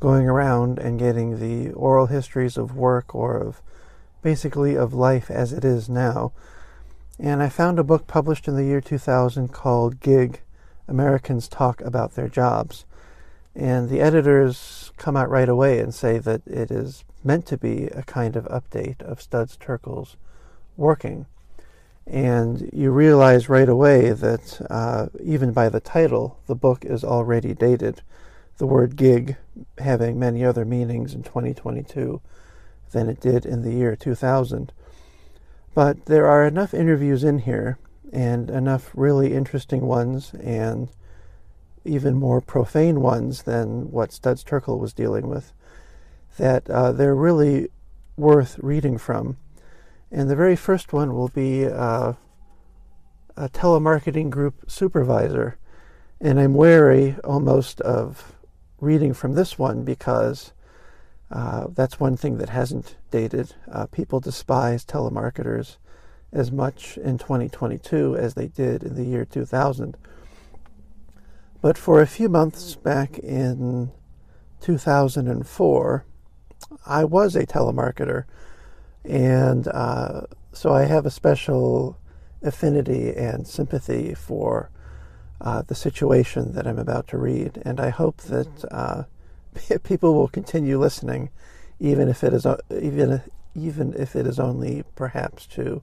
going 0.00 0.28
around 0.28 0.80
and 0.80 0.98
getting 0.98 1.38
the 1.38 1.70
oral 1.72 2.06
histories 2.06 2.56
of 2.56 2.76
work 2.76 3.14
or 3.14 3.36
of 3.36 3.62
basically 4.22 4.74
of 4.74 4.92
life 4.92 5.30
as 5.30 5.52
it 5.52 5.64
is 5.64 5.88
now. 5.88 6.32
And 7.16 7.40
I 7.40 7.48
found 7.48 7.78
a 7.78 7.84
book 7.84 8.08
published 8.08 8.48
in 8.48 8.56
the 8.56 8.64
year 8.64 8.80
2000 8.80 9.52
called 9.52 10.00
Gig 10.00 10.40
Americans 10.88 11.46
Talk 11.46 11.80
About 11.82 12.16
Their 12.16 12.28
Jobs. 12.28 12.84
And 13.54 13.88
the 13.88 14.00
editors 14.00 14.90
come 14.96 15.16
out 15.16 15.30
right 15.30 15.48
away 15.48 15.78
and 15.78 15.94
say 15.94 16.18
that 16.18 16.44
it 16.44 16.72
is 16.72 17.04
meant 17.22 17.46
to 17.46 17.56
be 17.56 17.84
a 17.84 18.02
kind 18.02 18.34
of 18.34 18.46
update 18.46 19.00
of 19.00 19.22
Studs 19.22 19.56
Terkel's 19.56 20.16
working. 20.76 21.26
And 22.10 22.68
you 22.72 22.90
realize 22.90 23.48
right 23.48 23.68
away 23.68 24.10
that 24.10 24.66
uh, 24.68 25.06
even 25.22 25.52
by 25.52 25.68
the 25.68 25.78
title, 25.78 26.40
the 26.48 26.56
book 26.56 26.84
is 26.84 27.04
already 27.04 27.54
dated. 27.54 28.02
The 28.58 28.66
word 28.66 28.96
gig 28.96 29.36
having 29.78 30.18
many 30.18 30.44
other 30.44 30.64
meanings 30.64 31.14
in 31.14 31.22
2022 31.22 32.20
than 32.90 33.08
it 33.08 33.20
did 33.20 33.46
in 33.46 33.62
the 33.62 33.72
year 33.72 33.94
2000. 33.94 34.72
But 35.72 36.06
there 36.06 36.26
are 36.26 36.44
enough 36.44 36.74
interviews 36.74 37.22
in 37.22 37.38
here 37.38 37.78
and 38.12 38.50
enough 38.50 38.90
really 38.92 39.32
interesting 39.32 39.82
ones 39.82 40.32
and 40.34 40.88
even 41.84 42.16
more 42.16 42.40
profane 42.40 43.00
ones 43.00 43.44
than 43.44 43.88
what 43.92 44.12
Studs 44.12 44.42
Terkel 44.42 44.80
was 44.80 44.92
dealing 44.92 45.28
with 45.28 45.52
that 46.38 46.68
uh, 46.68 46.90
they're 46.90 47.14
really 47.14 47.68
worth 48.16 48.58
reading 48.58 48.98
from. 48.98 49.36
And 50.10 50.28
the 50.28 50.36
very 50.36 50.56
first 50.56 50.92
one 50.92 51.14
will 51.14 51.28
be 51.28 51.66
uh, 51.66 52.14
a 53.36 53.48
telemarketing 53.48 54.30
group 54.30 54.70
supervisor. 54.70 55.56
And 56.20 56.40
I'm 56.40 56.54
wary 56.54 57.16
almost 57.24 57.80
of 57.80 58.36
reading 58.80 59.14
from 59.14 59.34
this 59.34 59.58
one 59.58 59.84
because 59.84 60.52
uh, 61.30 61.68
that's 61.68 62.00
one 62.00 62.16
thing 62.16 62.38
that 62.38 62.48
hasn't 62.48 62.96
dated. 63.10 63.54
Uh, 63.70 63.86
people 63.86 64.20
despise 64.20 64.84
telemarketers 64.84 65.76
as 66.32 66.50
much 66.50 66.98
in 66.98 67.18
2022 67.18 68.16
as 68.16 68.34
they 68.34 68.48
did 68.48 68.82
in 68.82 68.94
the 68.94 69.04
year 69.04 69.24
2000. 69.24 69.96
But 71.60 71.76
for 71.78 72.00
a 72.00 72.06
few 72.06 72.28
months 72.28 72.74
back 72.74 73.18
in 73.18 73.92
2004, 74.60 76.04
I 76.86 77.04
was 77.04 77.36
a 77.36 77.46
telemarketer. 77.46 78.24
And 79.04 79.66
uh, 79.68 80.22
so 80.52 80.72
I 80.72 80.84
have 80.84 81.06
a 81.06 81.10
special 81.10 81.96
affinity 82.42 83.14
and 83.14 83.46
sympathy 83.46 84.14
for 84.14 84.70
uh, 85.40 85.62
the 85.62 85.74
situation 85.74 86.52
that 86.52 86.66
I'm 86.66 86.78
about 86.78 87.08
to 87.08 87.18
read. 87.18 87.62
And 87.64 87.80
I 87.80 87.90
hope 87.90 88.18
that 88.22 88.64
uh, 88.70 89.04
people 89.82 90.14
will 90.14 90.28
continue 90.28 90.78
listening, 90.78 91.30
even 91.78 92.08
if 92.08 92.22
it 92.22 92.32
is 92.32 92.46
even 92.70 93.22
even 93.54 93.92
if 93.94 94.14
it 94.14 94.26
is 94.26 94.38
only 94.38 94.84
perhaps 94.94 95.44
to 95.44 95.82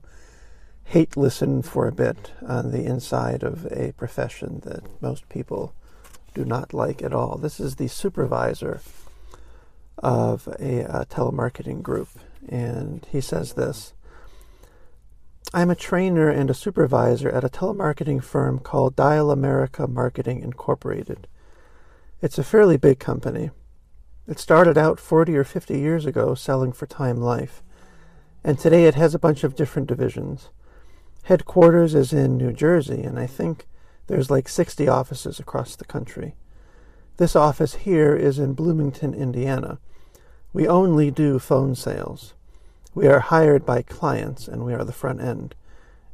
hate 0.84 1.18
listen 1.18 1.60
for 1.60 1.86
a 1.86 1.92
bit 1.92 2.32
on 2.46 2.70
the 2.70 2.84
inside 2.86 3.42
of 3.42 3.66
a 3.66 3.92
profession 3.92 4.60
that 4.64 4.82
most 5.02 5.28
people 5.28 5.74
do 6.34 6.46
not 6.46 6.72
like 6.72 7.02
at 7.02 7.12
all. 7.12 7.36
This 7.36 7.60
is 7.60 7.76
the 7.76 7.88
supervisor 7.88 8.80
of 9.98 10.48
a, 10.58 10.80
a 10.80 11.04
telemarketing 11.04 11.82
group, 11.82 12.08
and 12.48 13.06
he 13.10 13.20
says 13.20 13.54
this. 13.54 13.94
I'm 15.54 15.70
a 15.70 15.74
trainer 15.74 16.28
and 16.28 16.50
a 16.50 16.54
supervisor 16.54 17.30
at 17.30 17.44
a 17.44 17.48
telemarketing 17.48 18.22
firm 18.22 18.58
called 18.58 18.96
DialAmerica 18.96 19.88
Marketing 19.88 20.42
Incorporated. 20.42 21.26
It's 22.20 22.36
a 22.36 22.44
fairly 22.44 22.76
big 22.76 22.98
company. 22.98 23.50
It 24.26 24.38
started 24.38 24.76
out 24.76 25.00
40 25.00 25.36
or 25.36 25.44
50 25.44 25.78
years 25.78 26.04
ago 26.04 26.34
selling 26.34 26.72
for 26.72 26.86
Time 26.86 27.16
Life, 27.16 27.62
and 28.44 28.58
today 28.58 28.84
it 28.84 28.94
has 28.94 29.14
a 29.14 29.18
bunch 29.18 29.42
of 29.42 29.56
different 29.56 29.88
divisions. 29.88 30.50
Headquarters 31.22 31.94
is 31.94 32.12
in 32.12 32.36
New 32.36 32.52
Jersey, 32.52 33.02
and 33.02 33.18
I 33.18 33.26
think 33.26 33.66
there's 34.06 34.30
like 34.30 34.48
60 34.48 34.86
offices 34.86 35.40
across 35.40 35.76
the 35.76 35.84
country. 35.86 36.34
This 37.16 37.34
office 37.34 37.74
here 37.74 38.14
is 38.14 38.38
in 38.38 38.52
Bloomington, 38.52 39.14
Indiana. 39.14 39.78
We 40.52 40.66
only 40.66 41.10
do 41.10 41.38
phone 41.38 41.74
sales. 41.74 42.34
We 42.94 43.06
are 43.06 43.20
hired 43.20 43.66
by 43.66 43.82
clients, 43.82 44.48
and 44.48 44.64
we 44.64 44.72
are 44.72 44.84
the 44.84 44.92
front 44.92 45.20
end, 45.20 45.54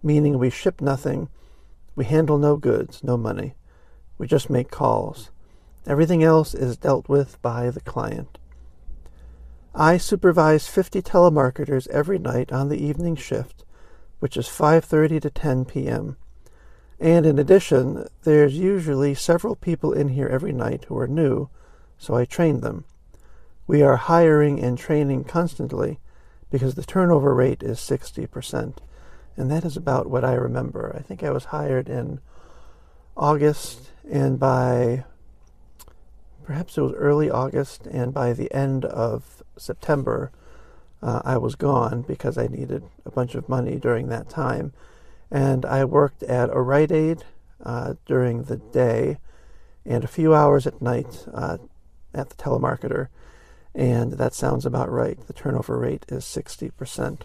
meaning 0.03 0.39
we 0.39 0.51
ship 0.51 0.81
nothing, 0.81 1.29
we 1.97 2.05
handle 2.05 2.39
no 2.39 2.57
goods, 2.57 3.05
no 3.05 3.17
money. 3.17 3.55
We 4.19 4.27
just 4.27 4.51
make 4.51 4.71
calls. 4.71 5.31
Everything 5.87 6.23
else 6.23 6.55
is 6.55 6.77
dealt 6.77 7.09
with 7.09 7.41
by 7.43 7.71
the 7.71 7.81
client. 7.81 8.39
I 9.75 9.97
supervise 9.97 10.67
50 10.67 11.03
telemarketers 11.03 11.89
every 11.89 12.19
night 12.19 12.53
on 12.53 12.69
the 12.69 12.83
evening 12.83 13.17
shift, 13.17 13.65
which 14.19 14.37
is 14.37 14.47
5:30 14.47 15.21
to 15.23 15.31
10 15.31 15.65
p.m. 15.65 16.17
And 17.01 17.27
in 17.27 17.39
addition, 17.39 18.07
there's 18.23 18.59
usually 18.59 19.15
several 19.15 19.57
people 19.57 19.93
in 19.93 20.09
here 20.09 20.29
every 20.29 20.53
night 20.53 20.85
who 20.85 20.97
are 20.99 21.09
new, 21.09 21.49
so 21.99 22.15
I 22.15 22.25
train 22.25 22.61
them. 22.61 22.85
We 23.67 23.83
are 23.83 23.97
hiring 23.97 24.61
and 24.61 24.77
training 24.77 25.25
constantly 25.25 25.99
because 26.51 26.75
the 26.75 26.85
turnover 26.85 27.35
rate 27.35 27.63
is 27.63 27.79
60%. 27.79 28.77
And 29.37 29.51
that 29.51 29.65
is 29.65 29.77
about 29.77 30.09
what 30.09 30.25
I 30.25 30.35
remember. 30.35 30.95
I 30.97 31.03
think 31.03 31.23
I 31.23 31.31
was 31.31 31.47
hired 31.47 31.89
in 31.89 32.21
August, 33.17 33.91
and 34.09 34.39
by 34.39 35.05
perhaps 36.45 36.77
it 36.77 36.83
was 36.83 36.93
early 36.93 37.31
August, 37.31 37.87
and 37.87 38.13
by 38.13 38.33
the 38.33 38.53
end 38.53 38.85
of 38.85 39.43
September, 39.57 40.31
uh, 41.03 41.23
I 41.25 41.37
was 41.39 41.55
gone 41.55 42.03
because 42.03 42.39
I 42.39 42.47
needed 42.47 42.85
a 43.05 43.11
bunch 43.11 43.35
of 43.35 43.49
money 43.49 43.77
during 43.77 44.09
that 44.09 44.29
time. 44.29 44.73
And 45.31 45.65
I 45.65 45.85
worked 45.85 46.23
at 46.23 46.51
a 46.51 46.61
Rite 46.61 46.93
Aid 46.93 47.25
uh, 47.65 47.95
during 48.07 48.45
the 48.45 48.57
day 48.57 49.19
and 49.85 50.05
a 50.05 50.09
few 50.09 50.35
hours 50.35 50.67
at 50.67 50.81
night 50.81 51.27
uh, 51.33 51.59
at 52.15 52.31
the 52.31 52.37
telemarketer. 52.37 53.09
And 53.75 54.13
that 54.13 54.35
sounds 54.35 54.65
about 54.65 54.91
right. 54.91 55.19
The 55.27 55.33
turnover 55.33 55.79
rate 55.79 56.05
is 56.09 56.25
60%. 56.25 57.23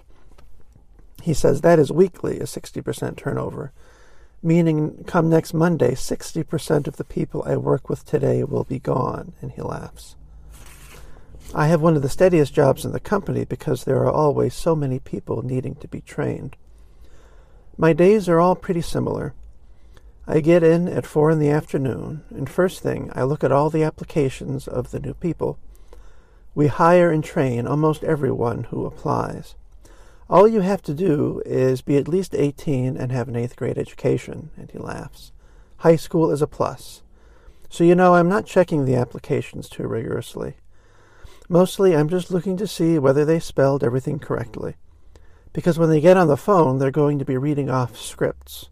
He 1.22 1.34
says 1.34 1.62
that 1.62 1.80
is 1.80 1.92
weekly, 1.92 2.40
a 2.40 2.44
60% 2.44 3.18
turnover 3.18 3.72
meaning 4.42 5.04
come 5.06 5.30
next 5.30 5.54
Monday, 5.54 5.92
60% 5.92 6.88
of 6.88 6.98
the 6.98 7.04
people 7.04 7.44
I 7.46 7.58
work 7.58 7.90
with 7.90 8.06
today 8.06 8.44
will 8.44 8.64
be 8.64 8.80
gone. 8.80 9.34
And 9.42 9.52
he 9.52 9.62
laughs. 9.62 10.16
I 11.54 11.68
have 11.68 11.82
one 11.82 11.96
of 11.96 12.02
the 12.02 12.10
steadiest 12.10 12.54
jobs 12.54 12.86
in 12.86 12.92
the 12.92 13.00
company 13.00 13.44
because 13.44 13.84
there 13.84 14.04
are 14.04 14.12
always 14.12 14.54
so 14.54 14.76
many 14.76 15.00
people 15.00 15.42
needing 15.42 15.76
to 15.76 15.88
be 15.88 16.02
trained. 16.02 16.56
My 17.78 17.94
days 17.94 18.30
are 18.30 18.40
all 18.40 18.56
pretty 18.56 18.82
similar. 18.82 19.34
I 20.28 20.42
get 20.42 20.64
in 20.64 20.88
at 20.88 21.08
four 21.08 21.32
in 21.32 21.40
the 21.40 21.50
afternoon, 21.50 22.24
and 22.30 22.48
first 22.48 22.84
thing, 22.84 23.10
I 23.16 23.24
look 23.24 23.44
at 23.44 23.52
all 23.52 23.72
the 23.72 23.84
applications 23.84 24.68
of 24.68 24.92
the 24.92 25.00
new 25.00 25.16
people. 25.16 25.58
We 26.56 26.68
hire 26.68 27.12
and 27.12 27.24
train 27.24 27.68
almost 27.68 28.04
everyone 28.04 28.66
who 28.66 28.86
applies. 28.86 29.56
All 30.30 30.48
you 30.48 30.62
have 30.62 30.82
to 30.84 30.94
do 30.94 31.42
is 31.46 31.82
be 31.82 31.98
at 31.98 32.08
least 32.08 32.36
18 32.36 32.98
and 32.98 33.12
have 33.12 33.28
an 33.28 33.36
eighth 33.36 33.56
grade 33.56 33.78
education. 33.78 34.52
And 34.58 34.70
he 34.70 34.78
laughs. 34.78 35.32
High 35.78 35.96
school 35.96 36.32
is 36.32 36.42
a 36.42 36.48
plus. 36.48 37.02
So, 37.70 37.84
you 37.84 37.96
know, 37.96 38.16
I'm 38.16 38.30
not 38.30 38.46
checking 38.46 38.86
the 38.86 38.96
applications 38.96 39.70
too 39.70 39.88
rigorously. 39.88 40.56
Mostly, 41.48 41.96
I'm 41.96 42.10
just 42.10 42.32
looking 42.32 42.58
to 42.58 42.68
see 42.68 43.00
whether 43.00 43.26
they 43.26 43.40
spelled 43.40 43.84
everything 43.84 44.20
correctly. 44.20 44.76
Because 45.54 45.80
when 45.80 45.90
they 45.90 46.02
get 46.02 46.18
on 46.18 46.28
the 46.28 46.38
phone, 46.38 46.78
they're 46.78 46.92
going 46.92 47.18
to 47.20 47.26
be 47.26 47.38
reading 47.38 47.70
off 47.70 47.98
scripts. 47.98 48.70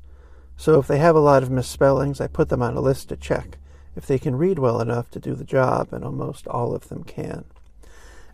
So, 0.58 0.80
if 0.80 0.88
they 0.88 0.98
have 0.98 1.16
a 1.16 1.20
lot 1.20 1.42
of 1.42 1.50
misspellings, 1.50 2.22
I 2.22 2.28
put 2.28 2.50
them 2.50 2.62
on 2.62 2.76
a 2.76 2.82
list 2.82 3.10
to 3.10 3.18
check 3.18 3.58
if 3.96 4.06
they 4.06 4.20
can 4.20 4.36
read 4.36 4.60
well 4.60 4.80
enough 4.80 5.10
to 5.12 5.20
do 5.20 5.34
the 5.34 5.44
job, 5.44 5.92
and 5.92 6.04
almost 6.04 6.48
all 6.48 6.76
of 6.76 6.90
them 6.90 7.04
can. 7.04 7.46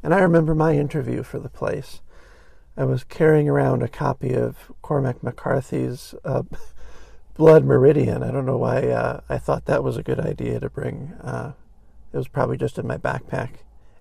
And 0.03 0.13
I 0.13 0.19
remember 0.19 0.53
my 0.53 0.73
interview 0.73 1.23
for 1.23 1.39
the 1.39 1.49
place. 1.49 2.01
I 2.75 2.83
was 2.83 3.05
carrying 3.05 3.47
around 3.47 3.81
a 3.81 3.87
copy 3.87 4.33
of 4.33 4.71
Cormac 4.81 5.23
McCarthy's 5.23 6.13
uh, 6.25 6.43
Blood 7.35 7.63
Meridian. 7.63 8.21
I 8.21 8.31
don't 8.31 8.45
know 8.45 8.57
why 8.57 8.89
uh, 8.89 9.21
I 9.29 9.37
thought 9.37 9.65
that 9.65 9.83
was 9.83 9.95
a 9.95 10.03
good 10.03 10.19
idea 10.19 10.59
to 10.59 10.69
bring. 10.69 11.13
Uh, 11.21 11.53
it 12.11 12.17
was 12.17 12.27
probably 12.27 12.57
just 12.57 12.77
in 12.77 12.85
my 12.85 12.97
backpack, 12.97 13.49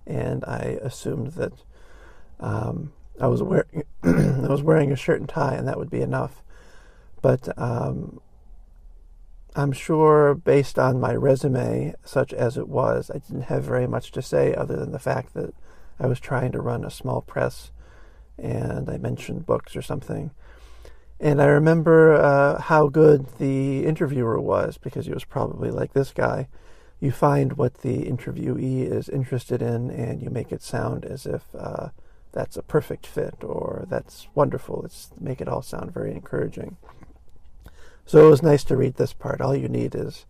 and 0.05 0.43
I 0.45 0.77
assumed 0.81 1.33
that 1.33 1.53
um, 2.39 2.93
I 3.19 3.27
was 3.27 3.41
wearing 3.41 3.83
I 4.03 4.47
was 4.47 4.61
wearing 4.61 4.91
a 4.91 4.95
shirt 4.95 5.19
and 5.19 5.29
tie, 5.29 5.55
and 5.55 5.67
that 5.67 5.77
would 5.77 5.89
be 5.89 6.01
enough. 6.01 6.43
But 7.21 7.57
um, 7.57 8.19
I'm 9.55 9.71
sure, 9.71 10.35
based 10.35 10.77
on 10.77 10.99
my 10.99 11.15
resume, 11.15 11.95
such 12.03 12.33
as 12.33 12.57
it 12.57 12.67
was, 12.67 13.09
I 13.09 13.19
didn't 13.19 13.43
have 13.43 13.63
very 13.63 13.87
much 13.87 14.11
to 14.11 14.21
say 14.21 14.53
other 14.53 14.75
than 14.75 14.91
the 14.91 14.99
fact 14.99 15.33
that 15.35 15.53
I 16.03 16.07
was 16.07 16.19
trying 16.19 16.51
to 16.51 16.61
run 16.61 16.83
a 16.83 16.91
small 16.91 17.21
press 17.21 17.71
and 18.37 18.89
I 18.89 18.97
mentioned 18.97 19.45
books 19.45 19.75
or 19.75 19.81
something. 19.81 20.31
And 21.19 21.41
I 21.41 21.45
remember 21.45 22.15
uh, 22.15 22.59
how 22.61 22.87
good 22.87 23.25
the 23.37 23.85
interviewer 23.85 24.41
was 24.41 24.77
because 24.77 25.05
he 25.05 25.13
was 25.13 25.23
probably 25.23 25.71
like 25.71 25.93
this 25.93 26.11
guy. 26.11 26.49
You 26.99 27.11
find 27.11 27.53
what 27.53 27.75
the 27.75 28.03
interviewee 28.03 28.91
is 28.91 29.07
interested 29.07 29.61
in 29.61 29.89
and 29.89 30.21
you 30.21 30.29
make 30.29 30.51
it 30.51 30.61
sound 30.61 31.05
as 31.05 31.25
if 31.25 31.43
uh, 31.57 31.89
that's 32.33 32.57
a 32.57 32.63
perfect 32.63 33.05
fit 33.05 33.35
or 33.41 33.85
that's 33.87 34.27
wonderful. 34.35 34.83
It's 34.83 35.11
make 35.19 35.39
it 35.39 35.47
all 35.47 35.61
sound 35.61 35.93
very 35.93 36.11
encouraging. 36.11 36.77
So 38.05 38.25
it 38.25 38.29
was 38.29 38.43
nice 38.43 38.65
to 38.65 38.75
read 38.75 38.95
this 38.95 39.13
part. 39.13 39.39
All 39.39 39.55
you 39.55 39.69
need 39.69 39.95
is 39.95 40.25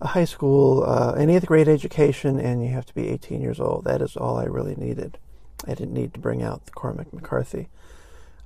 a 0.00 0.08
high 0.08 0.24
school, 0.24 0.84
uh, 0.84 1.12
an 1.16 1.30
eighth 1.30 1.46
grade 1.46 1.68
education, 1.68 2.38
and 2.38 2.64
you 2.64 2.70
have 2.70 2.86
to 2.86 2.94
be 2.94 3.08
18 3.08 3.40
years 3.40 3.60
old. 3.60 3.84
That 3.84 4.02
is 4.02 4.16
all 4.16 4.36
I 4.38 4.44
really 4.44 4.74
needed. 4.74 5.18
I 5.66 5.74
didn't 5.74 5.94
need 5.94 6.12
to 6.14 6.20
bring 6.20 6.42
out 6.42 6.66
the 6.66 6.72
Cormac 6.72 7.12
McCarthy. 7.12 7.68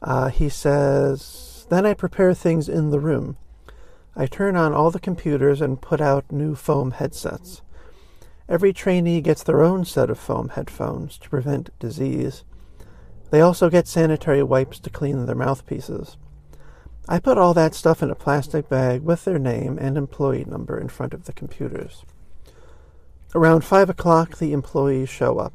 Uh, 0.03 0.29
he 0.29 0.49
says, 0.49 1.67
Then 1.69 1.85
I 1.85 1.95
prepare 1.95 2.35
things 2.35 2.69
in 2.69 2.91
the 2.91 3.01
room. 3.01 3.37
I 4.15 4.27
turn 4.27 4.57
on 4.57 4.73
all 4.73 4.91
the 4.91 5.01
computers 5.01 5.61
and 5.61 5.81
put 5.81 6.01
out 6.01 6.31
new 6.31 6.55
foam 6.55 6.93
headsets. 6.93 7.63
Every 8.49 8.73
trainee 8.73 9.21
gets 9.21 9.43
their 9.43 9.63
own 9.63 9.85
set 9.85 10.11
of 10.11 10.19
foam 10.19 10.51
headphones 10.51 11.19
to 11.19 11.29
prevent 11.29 11.77
disease. 11.79 12.45
They 13.31 13.41
also 13.41 13.69
get 13.69 13.87
sanitary 13.87 14.43
wipes 14.43 14.79
to 14.81 14.91
clean 14.91 15.27
their 15.27 15.37
mouthpieces. 15.37 16.17
I 17.11 17.19
put 17.19 17.39
all 17.39 17.55
that 17.55 17.75
stuff 17.75 18.03
in 18.03 18.11
a 18.11 18.15
plastic 18.15 18.69
bag 18.69 19.01
with 19.01 19.25
their 19.25 19.39
name 19.39 19.79
and 19.81 19.97
employee 19.97 20.45
number 20.45 20.79
in 20.79 20.89
front 20.89 21.15
of 21.15 21.25
the 21.25 21.33
computers. 21.33 22.05
Around 23.35 23.65
five 23.65 23.89
o'clock, 23.89 24.37
the 24.37 24.53
employees 24.53 25.09
show 25.09 25.39
up. 25.39 25.55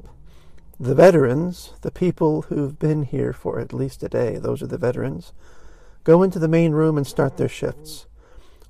The 0.79 0.95
veterans, 0.95 1.73
the 1.81 1.91
people 1.91 2.43
who've 2.43 2.79
been 2.79 3.03
here 3.03 3.33
for 3.33 3.59
at 3.59 3.71
least 3.71 4.01
a 4.01 4.09
day, 4.09 4.37
those 4.37 4.63
are 4.63 4.67
the 4.67 4.79
veterans, 4.79 5.31
go 6.03 6.23
into 6.23 6.39
the 6.39 6.47
main 6.47 6.71
room 6.71 6.97
and 6.97 7.05
start 7.05 7.37
their 7.37 7.47
shifts. 7.47 8.07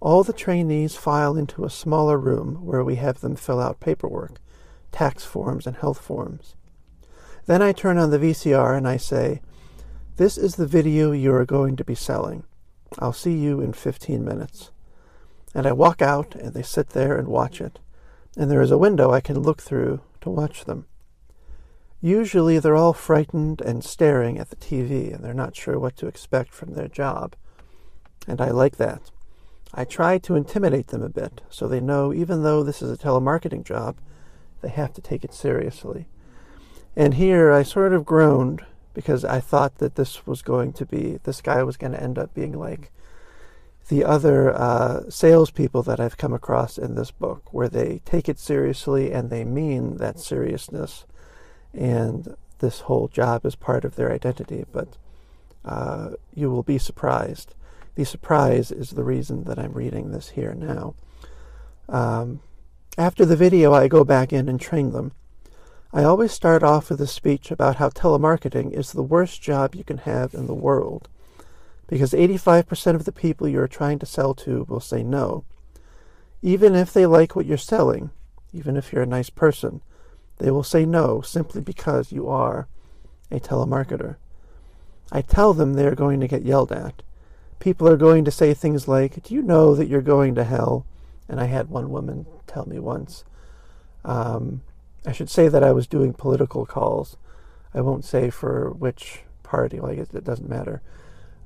All 0.02 0.26
the 0.26 0.34
trainees 0.34 0.98
file 0.98 1.38
into 1.38 1.63
a 1.63 1.69
smaller 1.69 2.17
room 2.17 2.65
where 2.65 2.84
we 2.84 2.96
have 2.96 3.22
them 3.22 3.38
fill 3.38 3.62
out 3.62 3.80
paperwork, 3.80 4.41
tax 4.91 5.24
forms, 5.24 5.65
and 5.65 5.78
health 5.78 6.00
forms. 6.00 6.58
Then 7.46 7.62
I 7.62 7.72
turn 7.72 7.98
on 7.98 8.10
the 8.10 8.19
VCR 8.19 8.76
and 8.76 8.86
I 8.86 8.98
say, 8.98 9.39
This 10.17 10.38
is 10.38 10.58
the 10.58 10.67
video 10.67 11.13
you 11.13 11.34
are 11.34 11.46
going 11.46 11.78
to 11.78 11.86
be 11.86 11.96
selling. 11.96 12.43
I'll 12.99 13.13
see 13.13 13.34
you 13.34 13.60
in 13.60 13.73
15 13.73 14.23
minutes. 14.23 14.71
And 15.53 15.65
I 15.65 15.71
walk 15.71 16.01
out 16.01 16.36
and 16.36 16.53
they 16.53 16.63
sit 16.63 16.89
there 16.89 17.17
and 17.17 17.27
watch 17.27 17.62
it. 17.62 17.79
And 18.36 18.49
there 18.49 18.62
is 18.62 18.71
a 18.71 18.77
window 18.77 19.12
I 19.12 19.21
can 19.21 19.39
look 19.39 19.62
through 19.62 20.01
to 20.21 20.29
watch 20.29 20.65
them. 20.65 20.86
Usually 22.01 22.60
they're 22.60 22.75
all 22.75 22.93
frightened 22.93 23.62
and 23.62 23.84
staring 23.84 24.38
at 24.38 24.49
the 24.49 24.56
TV 24.56 25.13
and 25.13 25.23
they're 25.23 25.34
not 25.34 25.56
sure 25.56 25.79
what 25.79 25.95
to 25.97 26.08
expect 26.08 26.53
from 26.53 26.73
their 26.73 26.88
job. 26.88 27.36
And 28.27 28.41
I 28.41 28.49
like 28.49 28.77
that. 28.77 29.12
I 29.73 29.86
try 29.86 30.17
to 30.19 30.36
intimidate 30.36 30.88
them 30.88 31.01
a 31.01 31.10
bit 31.10 31.41
so 31.49 31.67
they 31.67 31.79
know 31.79 32.13
even 32.13 32.43
though 32.43 32.63
this 32.63 32.82
is 32.82 32.91
a 32.91 32.97
telemarketing 32.97 33.63
job, 33.63 33.97
they 34.62 34.69
have 34.69 34.93
to 34.93 35.01
take 35.01 35.23
it 35.23 35.34
seriously. 35.34 36.08
And 36.95 37.15
here 37.15 37.51
I 37.51 37.63
sort 37.63 37.93
of 37.93 38.06
groaned 38.06 38.63
because 38.93 39.25
I 39.25 39.39
thought 39.39 39.77
that 39.77 39.95
this 39.95 40.25
was 40.25 40.41
going 40.41 40.73
to 40.73 40.86
be, 40.86 41.19
this 41.23 41.41
guy 41.41 41.63
was 41.63 41.77
going 41.77 41.93
to 41.93 42.03
end 42.03 42.17
up 42.17 42.34
being 42.34 42.58
like 42.58 42.91
the 43.89 44.03
other 44.03 44.53
uh, 44.53 45.10
salespeople 45.10 45.84
that 45.84 45.99
I've 45.99 46.17
come 46.17 46.34
across 46.34 46.77
in 46.77 46.95
this 46.95 47.12
book, 47.12 47.53
where 47.53 47.69
they 47.69 48.01
take 48.06 48.29
it 48.29 48.39
seriously 48.39 49.12
and 49.12 49.29
they 49.29 49.43
mean 49.43 49.97
that 49.97 50.19
seriousness, 50.19 51.06
and 51.73 52.36
this 52.60 52.82
whole 52.82 53.08
job 53.08 53.45
is 53.45 53.56
part 53.56 53.84
of 53.84 53.95
their 53.95 54.12
identity. 54.12 54.65
But 54.71 54.89
uh, 55.65 56.12
you 56.34 56.49
will 56.49 56.63
be 56.63 56.77
surprised 56.77 57.56
the 57.95 58.06
surprise 58.06 58.71
is 58.71 58.91
the 58.91 59.03
reason 59.03 59.43
that 59.43 59.60
I'm 59.60 59.73
reading 59.73 60.12
this 60.12 60.29
here 60.29 60.53
now. 60.53 60.95
Um, 61.88 62.41
after 62.97 63.25
the 63.25 63.36
video, 63.36 63.73
I 63.73 63.88
go 63.88 64.03
back 64.03 64.34
in 64.34 64.49
and 64.49 64.60
train 64.60 64.91
them. 64.91 65.12
I 65.93 66.03
always 66.03 66.32
start 66.32 66.63
off 66.63 66.89
with 66.89 66.99
a 67.01 67.08
speech 67.08 67.51
about 67.51 67.75
how 67.75 67.89
telemarketing 67.89 68.73
is 68.73 68.91
the 68.91 69.03
worst 69.03 69.41
job 69.41 69.75
you 69.75 69.84
can 69.84 69.99
have 69.99 70.34
in 70.34 70.47
the 70.47 70.53
world, 70.53 71.08
because 71.88 72.13
85% 72.13 72.95
of 72.95 73.06
the 73.06 73.12
people 73.12 73.47
you're 73.47 73.67
trying 73.67 73.99
to 73.99 74.06
sell 74.06 74.34
to 74.36 74.65
will 74.67 74.79
say 74.79 75.03
no. 75.03 75.45
Even 76.41 76.75
if 76.75 76.91
they 76.91 77.06
like 77.06 77.36
what 77.36 77.45
you're 77.45 77.58
selling, 77.58 78.10
even 78.51 78.75
if 78.75 78.91
you're 78.91 79.03
a 79.03 79.08
nice 79.08 79.29
person, 79.29 79.82
they 80.39 80.49
will 80.49 80.63
say 80.63 80.86
no 80.86 81.21
simply 81.21 81.62
because 81.62 82.12
you 82.12 82.27
are 82.27 82.67
a 83.29 83.39
telemarketer. 83.39 84.15
I 85.12 85.21
tell 85.21 85.53
them 85.53 85.73
they're 85.73 85.95
going 85.95 86.19
to 86.19 86.27
get 86.27 86.43
yelled 86.43 86.71
at 86.71 87.03
people 87.63 87.88
are 87.88 87.95
going 87.95 88.25
to 88.25 88.29
say 88.29 88.53
things 88.53 88.89
like, 88.89 89.23
Do 89.23 89.34
you 89.34 89.41
know 89.41 89.73
that 89.73 89.88
you're 89.88 90.01
going 90.01 90.36
to 90.36 90.43
hell? 90.43 90.86
And 91.29 91.39
I 91.39 91.45
had 91.45 91.69
one 91.69 91.89
woman 91.89 92.25
tell 92.45 92.65
me 92.65 92.77
once. 92.77 93.23
Um, 94.03 94.62
I 95.05 95.11
should 95.11 95.29
say 95.29 95.47
that 95.47 95.63
I 95.63 95.71
was 95.71 95.87
doing 95.87 96.13
political 96.13 96.65
calls. 96.65 97.17
I 97.73 97.81
won't 97.81 98.05
say 98.05 98.29
for 98.29 98.71
which 98.71 99.21
party, 99.41 99.79
like 99.79 99.97
it, 99.97 100.13
it 100.13 100.23
doesn't 100.23 100.49
matter. 100.49 100.81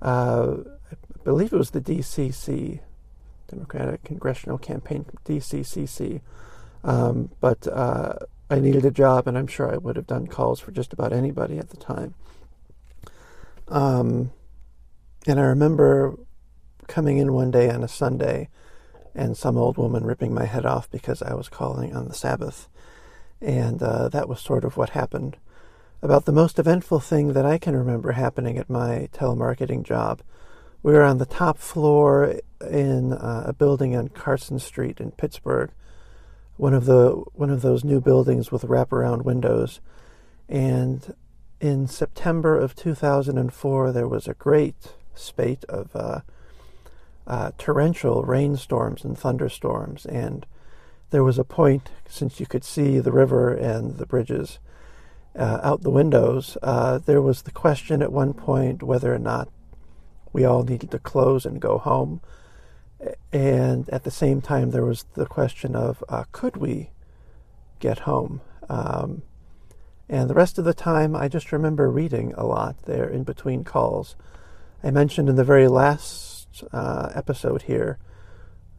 Uh, 0.02 0.58
I 0.92 0.96
believe 1.24 1.54
it 1.54 1.58
was 1.58 1.72
the 1.72 1.82
DCC, 1.82 2.80
Democratic 3.48 4.04
Congressional 4.04 4.58
Campaign, 4.58 5.06
DCCC. 5.26 6.22
Um, 6.84 7.32
but 7.42 7.68
uh, 7.68 8.14
I 8.50 8.60
needed 8.60 8.86
a 8.86 8.92
job, 8.92 9.28
and 9.28 9.38
I'm 9.38 9.48
sure 9.48 9.74
I 9.74 9.78
would 9.78 9.96
have 9.96 10.08
done 10.08 10.28
calls 10.28 10.60
for 10.60 10.72
just 10.72 10.94
about 10.94 11.12
anybody 11.12 11.58
at 11.58 11.70
the 11.70 11.78
time. 11.78 12.14
Um, 13.68 14.32
and 15.26 15.40
I 15.40 15.44
remember 15.44 16.18
coming 16.88 17.18
in 17.18 17.34
one 17.34 17.52
day 17.52 17.70
on 17.70 17.84
a 17.84 17.88
Sunday 17.88 18.48
and 19.14 19.36
some 19.36 19.58
old 19.58 19.78
woman 19.78 20.06
ripping 20.06 20.34
my 20.34 20.46
head 20.46 20.66
off 20.66 20.90
because 20.90 21.22
I 21.22 21.34
was 21.34 21.50
calling 21.50 21.96
on 21.96 22.08
the 22.08 22.14
Sabbath. 22.14 22.70
And 23.42 23.82
uh, 23.82 24.10
that 24.10 24.28
was 24.28 24.40
sort 24.40 24.64
of 24.64 24.78
what 24.78 24.92
happened. 24.92 25.38
About 26.02 26.26
the 26.26 26.32
most 26.32 26.60
eventful 26.60 27.00
thing 27.00 27.34
that 27.34 27.46
I 27.46 27.58
can 27.58 27.76
remember 27.76 28.12
happening 28.12 28.58
at 28.58 28.70
my 28.70 29.10
telemarketing 29.14 29.84
job, 29.84 30.22
we 30.84 30.94
were 30.94 31.04
on 31.04 31.18
the 31.18 31.26
top 31.26 31.58
floor 31.58 32.36
in 32.70 33.14
uh, 33.14 33.44
a 33.48 33.54
building 33.54 33.96
on 33.96 34.10
Carson 34.10 34.60
Street 34.60 35.00
in 35.00 35.12
Pittsburgh, 35.12 35.72
one 36.56 36.74
of 36.74 36.86
the 36.86 37.12
one 37.34 37.50
of 37.50 37.62
those 37.62 37.84
new 37.84 38.00
buildings 38.00 38.52
with 38.52 38.64
wraparound 38.64 39.24
windows. 39.24 39.80
And 40.48 41.14
in 41.60 41.88
September 41.88 42.58
of 42.58 42.76
2004, 42.76 43.92
there 43.92 44.08
was 44.08 44.28
a 44.28 44.34
great 44.36 44.94
spate 45.16 45.64
of 45.66 45.96
uh, 45.96 46.22
uh, 47.26 47.52
torrential 47.58 48.24
rainstorms 48.24 49.04
and 49.04 49.18
thunderstorms. 49.18 50.06
And 50.06 50.46
there 51.10 51.24
was 51.24 51.40
a 51.40 51.44
point, 51.44 51.90
since 52.08 52.40
you 52.40 52.46
could 52.46 52.64
see 52.64 53.00
the 53.00 53.12
river 53.12 53.54
and 53.54 53.98
the 53.98 54.06
bridges 54.06 54.60
uh, 55.38 55.60
out 55.64 55.82
the 55.82 55.90
windows, 55.90 56.58
uh, 56.64 56.98
there 56.98 57.22
was 57.22 57.44
the 57.44 57.52
question 57.52 58.02
at 58.02 58.12
one 58.12 58.34
point 58.34 58.84
whether 58.84 59.14
or 59.14 59.20
not 59.20 59.50
we 60.34 60.44
all 60.44 60.64
needed 60.64 60.92
to 60.92 61.00
close 61.00 61.46
and 61.46 61.62
go 61.62 61.78
home. 61.78 62.22
And 63.32 63.88
at 63.90 64.04
the 64.04 64.12
same 64.12 64.42
time, 64.42 64.72
there 64.72 64.86
was 64.86 65.06
the 65.14 65.26
question 65.26 65.76
of 65.76 66.04
uh, 66.10 66.26
could 66.32 66.58
we 66.58 66.90
get 67.80 68.00
home? 68.00 68.42
Um, 68.70 69.22
and 70.10 70.30
the 70.30 70.34
rest 70.34 70.58
of 70.58 70.66
the 70.66 70.74
time, 70.74 71.16
I 71.16 71.28
just 71.28 71.52
remember 71.52 71.90
reading 71.90 72.34
a 72.36 72.46
lot 72.46 72.84
there 72.84 73.08
in 73.08 73.24
between 73.24 73.64
calls. 73.64 74.16
I 74.84 74.92
mentioned 74.92 75.30
in 75.30 75.36
the 75.36 75.44
very 75.44 75.68
last 75.68 76.64
uh, 76.72 77.12
episode 77.14 77.64
here 77.64 78.00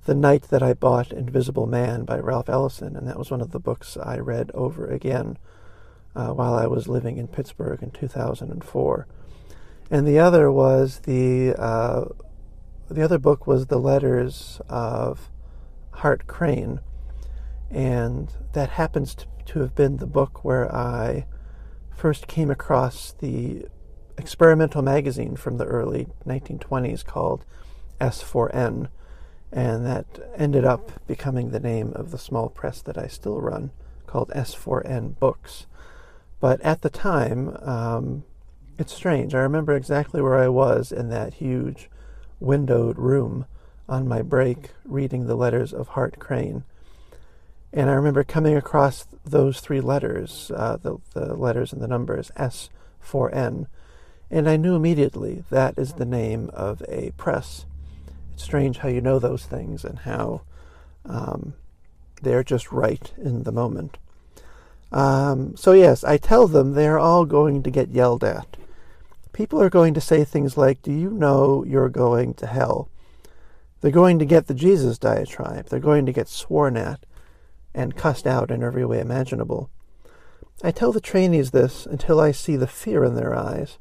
the 0.04 0.14
night 0.14 0.44
that 0.44 0.62
I 0.62 0.74
bought 0.74 1.12
Invisible 1.12 1.66
Man 1.66 2.04
by 2.04 2.18
Ralph 2.18 2.48
Ellison, 2.48 2.96
and 2.96 3.06
that 3.06 3.18
was 3.18 3.30
one 3.30 3.40
of 3.40 3.50
the 3.50 3.61
books 3.61 3.96
I 3.96 4.18
read 4.18 4.50
over 4.54 4.87
again 4.87 5.38
uh, 6.14 6.28
while 6.28 6.54
I 6.54 6.66
was 6.66 6.88
living 6.88 7.18
in 7.18 7.28
Pittsburgh 7.28 7.82
in 7.82 7.90
2004. 7.90 9.06
And 9.90 10.06
the 10.06 10.18
other 10.18 10.50
was 10.50 11.00
the 11.00 11.54
uh, 11.58 12.06
the 12.90 13.02
other 13.02 13.18
book 13.18 13.46
was 13.46 13.66
the 13.66 13.78
letters 13.78 14.61
of 14.68 15.30
Hart 15.92 16.26
Crane, 16.26 16.80
and 17.70 18.32
that 18.52 18.70
happens 18.70 19.14
to, 19.14 19.26
to 19.46 19.61
have 19.61 19.74
been 19.74 19.98
the 19.98 20.06
book 20.06 20.44
where 20.44 20.74
I 20.74 21.26
first 21.94 22.26
came 22.26 22.50
across 22.50 23.12
the 23.12 23.66
experimental 24.16 24.82
magazine 24.82 25.37
from 25.37 25.58
the 25.58 25.64
early 25.64 26.08
1920s 26.26 27.04
called 27.04 27.44
S4N, 28.00 28.88
and 29.52 29.87
that 29.87 30.06
ended 30.37 30.64
up 30.64 31.06
becoming 31.06 31.50
the 31.50 31.61
name 31.61 31.92
of 31.94 32.11
the 32.11 32.18
small 32.18 32.48
press 32.48 32.82
that 32.82 32.98
I 32.98 33.06
still 33.06 33.40
run 33.40 33.70
called 34.06 34.31
S4N 34.31 35.18
Books. 35.18 35.66
But 36.40 36.60
at 36.62 36.83
the 36.83 36.90
time, 36.90 37.56
um, 37.62 38.25
it's 38.79 38.92
strange. 38.92 39.35
I 39.35 39.40
remember 39.40 39.75
exactly 39.75 40.23
where 40.23 40.38
I 40.38 40.48
was 40.48 40.92
in 40.92 41.08
that 41.10 41.35
huge 41.35 41.90
windowed 42.40 42.98
room 42.98 43.46
on 43.88 44.06
my 44.06 44.23
break 44.23 44.70
reading 44.85 45.27
the 45.27 45.35
letters 45.35 45.73
of 45.73 45.88
Hart 45.88 46.18
Crane. 46.18 46.64
And 47.73 47.90
I 47.90 47.94
remember 47.94 48.25
coming 48.25 48.56
across 48.56 49.06
those 49.25 49.60
three 49.60 49.81
letters, 49.81 50.50
uh, 50.54 50.79
the, 50.81 50.98
the 51.12 51.35
letters 51.35 51.73
and 51.73 51.83
the 51.83 51.88
numbers 51.88 52.31
S4N, 52.37 53.66
and 54.31 54.48
I 54.48 54.56
knew 54.56 54.75
immediately 54.75 55.44
that 55.50 55.75
is 55.79 55.94
the 55.94 56.04
name 56.04 56.50
of 56.52 56.83
a 56.88 57.12
press. 57.16 57.66
Strange 58.38 58.78
how 58.78 58.88
you 58.88 59.00
know 59.00 59.18
those 59.18 59.44
things 59.44 59.84
and 59.84 60.00
how 60.00 60.42
um, 61.04 61.54
they're 62.22 62.44
just 62.44 62.72
right 62.72 63.12
in 63.18 63.42
the 63.42 63.52
moment. 63.52 63.98
Um, 64.90 65.56
so, 65.56 65.72
yes, 65.72 66.04
I 66.04 66.16
tell 66.16 66.46
them 66.48 66.72
they're 66.72 66.98
all 66.98 67.24
going 67.24 67.62
to 67.62 67.70
get 67.70 67.90
yelled 67.90 68.24
at. 68.24 68.56
People 69.32 69.60
are 69.60 69.70
going 69.70 69.94
to 69.94 70.00
say 70.00 70.24
things 70.24 70.56
like, 70.56 70.82
Do 70.82 70.92
you 70.92 71.10
know 71.10 71.64
you're 71.64 71.90
going 71.90 72.34
to 72.34 72.46
hell? 72.46 72.88
They're 73.80 73.90
going 73.90 74.18
to 74.18 74.24
get 74.24 74.46
the 74.46 74.54
Jesus 74.54 74.98
diatribe. 74.98 75.66
They're 75.66 75.78
going 75.78 76.06
to 76.06 76.12
get 76.12 76.28
sworn 76.28 76.76
at 76.76 77.04
and 77.74 77.96
cussed 77.96 78.26
out 78.26 78.50
in 78.50 78.62
every 78.62 78.84
way 78.84 78.98
imaginable. 78.98 79.70
I 80.62 80.72
tell 80.72 80.90
the 80.90 81.00
trainees 81.00 81.52
this 81.52 81.86
until 81.86 82.18
I 82.18 82.32
see 82.32 82.56
the 82.56 82.66
fear 82.66 83.04
in 83.04 83.14
their 83.14 83.36
eyes 83.36 83.78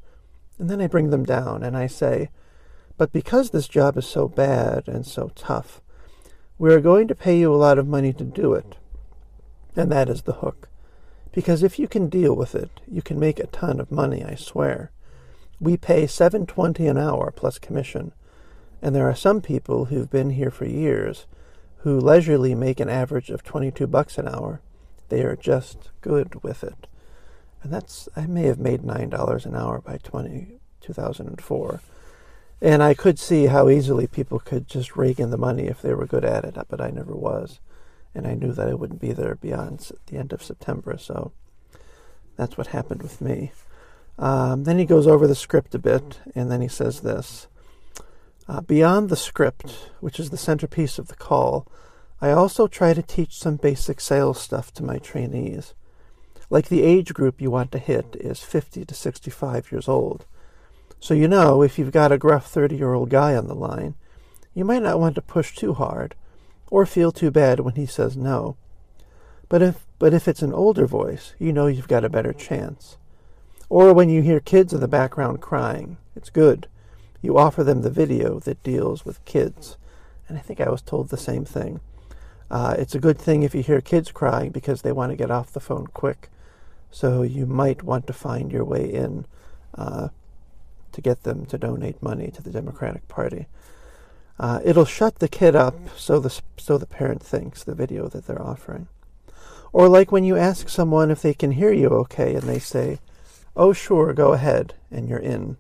And 0.60 0.70
then 0.70 0.82
I 0.82 0.88
bring 0.88 1.10
them 1.10 1.26
down 1.26 1.64
and 1.64 1.76
I 1.76 1.88
say, 1.88 2.30
But 2.98 3.12
because 3.12 3.52
this 3.52 3.68
job 3.68 3.98
is 3.98 4.08
so 4.08 4.28
bad 4.28 4.88
and 4.88 5.06
so 5.06 5.32
tough, 5.36 5.82
we 6.58 6.74
are 6.74 6.82
going 6.82 7.08
to 7.08 7.16
pay 7.16 7.38
you 7.38 7.54
a 7.54 7.56
lot 7.56 7.78
of 7.78 7.88
money 7.88 8.12
to 8.14 8.24
do 8.24 8.54
it. 8.54 8.76
And 9.76 9.92
that 9.92 10.10
is 10.10 10.24
the 10.24 10.34
hook. 10.34 10.70
Because 11.32 11.62
if 11.62 11.78
you 11.78 11.88
can 11.88 12.10
deal 12.10 12.36
with 12.36 12.56
it, 12.56 12.82
you 12.88 13.04
can 13.04 13.20
make 13.20 13.40
a 13.40 13.46
ton 13.48 13.80
of 13.80 13.92
money, 13.92 14.24
I 14.24 14.34
swear. 14.34 14.92
We 15.60 15.78
pay 15.78 16.08
seven 16.08 16.48
twenty 16.48 16.88
an 16.88 16.98
hour 16.98 17.32
plus 17.32 17.60
commission, 17.60 18.14
and 18.82 18.96
there 18.96 19.08
are 19.08 19.16
some 19.16 19.42
people 19.42 19.86
who've 19.86 20.10
been 20.10 20.32
here 20.32 20.50
for 20.50 20.66
years 20.66 21.28
who 21.78 22.00
leisurely 22.00 22.56
make 22.56 22.80
an 22.80 22.90
average 22.90 23.30
of 23.30 23.44
22 23.44 23.86
bucks 23.86 24.18
an 24.18 24.28
hour. 24.28 24.62
They 25.10 25.22
are 25.22 25.36
just 25.36 25.90
good 26.02 26.44
with 26.44 26.64
it. 26.64 26.88
And 27.62 27.72
that's, 27.72 28.10
I 28.16 28.26
may 28.26 28.44
have 28.44 28.60
made 28.60 28.82
$9 28.82 29.46
an 29.46 29.56
hour 29.56 29.82
by 29.82 29.98
20, 29.98 30.60
2004. 30.82 31.82
And 32.62 32.82
I 32.82 32.94
could 32.94 33.20
see 33.20 33.46
how 33.46 33.70
easily 33.70 34.08
people 34.08 34.40
could 34.40 34.68
just 34.68 34.98
rake 34.98 35.20
in 35.20 35.30
the 35.30 35.38
money 35.38 35.68
if 35.68 35.82
they 35.82 35.94
were 35.94 36.08
good 36.08 36.26
at 36.26 36.44
it, 36.44 36.58
but 36.70 36.82
I 36.82 36.90
never 36.90 37.16
was. 37.16 37.60
And 38.16 38.26
I 38.26 38.34
knew 38.34 38.52
that 38.54 38.68
I 38.68 38.74
wouldn't 38.74 39.02
be 39.02 39.14
there 39.14 39.36
beyond 39.36 39.92
the 40.08 40.18
end 40.18 40.34
of 40.34 40.42
September, 40.42 40.98
so 40.98 41.32
that's 42.36 42.58
what 42.58 42.68
happened 42.68 43.04
with 43.04 43.22
me. 43.22 43.52
Um, 44.18 44.64
then 44.64 44.80
he 44.80 44.86
goes 44.86 45.06
over 45.06 45.28
the 45.28 45.36
script 45.36 45.76
a 45.76 45.80
bit, 45.80 46.20
and 46.34 46.50
then 46.50 46.62
he 46.62 46.68
says 46.68 47.02
this 47.02 47.48
uh, 48.48 48.62
Beyond 48.62 49.10
the 49.10 49.16
script, 49.16 49.90
which 50.00 50.20
is 50.20 50.32
the 50.32 50.38
centerpiece 50.38 50.98
of 50.98 51.08
the 51.08 51.16
call, 51.16 51.68
I 52.20 52.32
also 52.32 52.68
try 52.68 52.94
to 52.94 53.04
teach 53.04 53.38
some 53.38 53.58
basic 53.58 54.02
sales 54.02 54.42
stuff 54.42 54.74
to 54.74 54.84
my 54.84 54.98
trainees. 54.98 55.76
Like 56.50 56.70
the 56.70 56.82
age 56.82 57.14
group 57.14 57.42
you 57.42 57.52
want 57.52 57.72
to 57.74 57.80
hit 57.80 58.16
is 58.20 58.40
50 58.40 58.86
to 58.86 58.96
65 58.96 59.72
years 59.72 59.88
old. 59.88 60.26
So 61.00 61.14
you 61.14 61.28
know 61.28 61.62
if 61.62 61.78
you've 61.78 61.92
got 61.92 62.12
a 62.12 62.18
gruff 62.18 62.48
30 62.48 62.76
year 62.76 62.94
old 62.94 63.10
guy 63.10 63.36
on 63.36 63.48
the 63.48 63.56
line, 63.56 63.96
you 64.54 64.66
might 64.66 64.82
not 64.82 65.00
want 65.00 65.16
to 65.16 65.22
push 65.22 65.56
too 65.56 65.74
hard 65.74 66.16
or 66.70 66.86
feel 66.86 67.12
too 67.12 67.32
bad 67.32 67.60
when 67.60 67.76
he 67.76 67.86
says 67.86 68.18
no. 68.18 68.58
But 69.50 69.62
if, 69.62 69.86
but 70.00 70.14
if 70.14 70.28
it's 70.28 70.42
an 70.42 70.54
older 70.54 70.86
voice, 70.86 71.34
you 71.40 71.54
know 71.54 71.68
you've 71.68 71.88
got 71.88 72.04
a 72.04 72.10
better 72.10 72.34
chance. 72.34 72.98
Or 73.70 73.94
when 73.94 74.10
you 74.10 74.22
hear 74.22 74.40
kids 74.40 74.74
in 74.74 74.80
the 74.80 74.88
background 74.88 75.42
crying, 75.42 75.98
it's 76.16 76.30
good 76.30 76.68
you 77.22 77.38
offer 77.38 77.64
them 77.64 77.82
the 77.82 77.90
video 77.90 78.40
that 78.40 78.64
deals 78.64 79.06
with 79.06 79.24
kids. 79.26 79.78
And 80.28 80.38
I 80.38 80.42
think 80.42 80.62
I 80.62 80.70
was 80.70 80.82
told 80.82 81.10
the 81.10 81.18
same 81.18 81.46
thing. 81.46 81.80
Uh, 82.50 82.76
it's 82.78 82.96
a 82.96 83.00
good 83.00 83.18
thing 83.18 83.44
if 83.44 83.54
you 83.54 83.62
hear 83.62 83.82
kids 83.82 84.12
crying 84.12 84.52
because 84.52 84.82
they 84.82 84.92
want 84.92 85.12
to 85.12 85.18
get 85.18 85.32
off 85.32 85.52
the 85.52 85.60
phone 85.60 85.88
quick. 85.88 86.30
So 86.92 87.22
you 87.22 87.46
might 87.46 87.84
want 87.84 88.08
to 88.08 88.14
find 88.14 88.52
your 88.52 88.64
way 88.64 88.92
in 88.92 89.26
uh, 89.76 90.10
to 90.92 91.02
get 91.02 91.24
them 91.24 91.46
to 91.46 91.58
donate 91.58 92.02
money 92.02 92.32
to 92.32 92.42
the 92.42 92.52
Democratic 92.52 93.08
Party. 93.08 93.48
Uh, 94.40 94.60
it'll 94.64 94.86
shut 94.86 95.20
the 95.20 95.28
kid 95.28 95.56
up 95.56 95.76
so 95.98 96.20
the 96.20 96.42
so 96.58 96.78
the 96.78 96.86
parent 96.86 97.24
thinks 97.24 97.64
the 97.64 97.74
video 97.74 98.08
that 98.08 98.28
they're 98.28 98.42
offering. 98.42 98.88
Or 99.74 99.90
like 99.90 100.12
when 100.12 100.24
you 100.24 100.38
ask 100.38 100.70
someone 100.70 101.12
if 101.12 101.22
they 101.22 101.34
can 101.34 101.52
hear 101.52 101.74
you 101.74 101.90
okay 101.90 102.36
and 102.36 102.44
they 102.44 102.60
say, 102.60 103.00
"Oh 103.56 103.74
sure, 103.74 104.14
go 104.14 104.34
ahead," 104.34 104.76
and 104.92 105.10
you're 105.10 105.20
in 105.20 105.58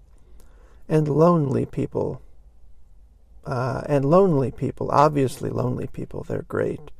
and 0.87 1.07
lonely 1.07 1.65
people. 1.65 2.21
Uh, 3.45 3.81
and 3.87 4.03
lonely 4.03 4.51
people, 4.51 4.91
obviously 4.91 5.49
lonely 5.49 5.87
people, 5.87 6.23
they're 6.23 6.41
great. 6.43 6.91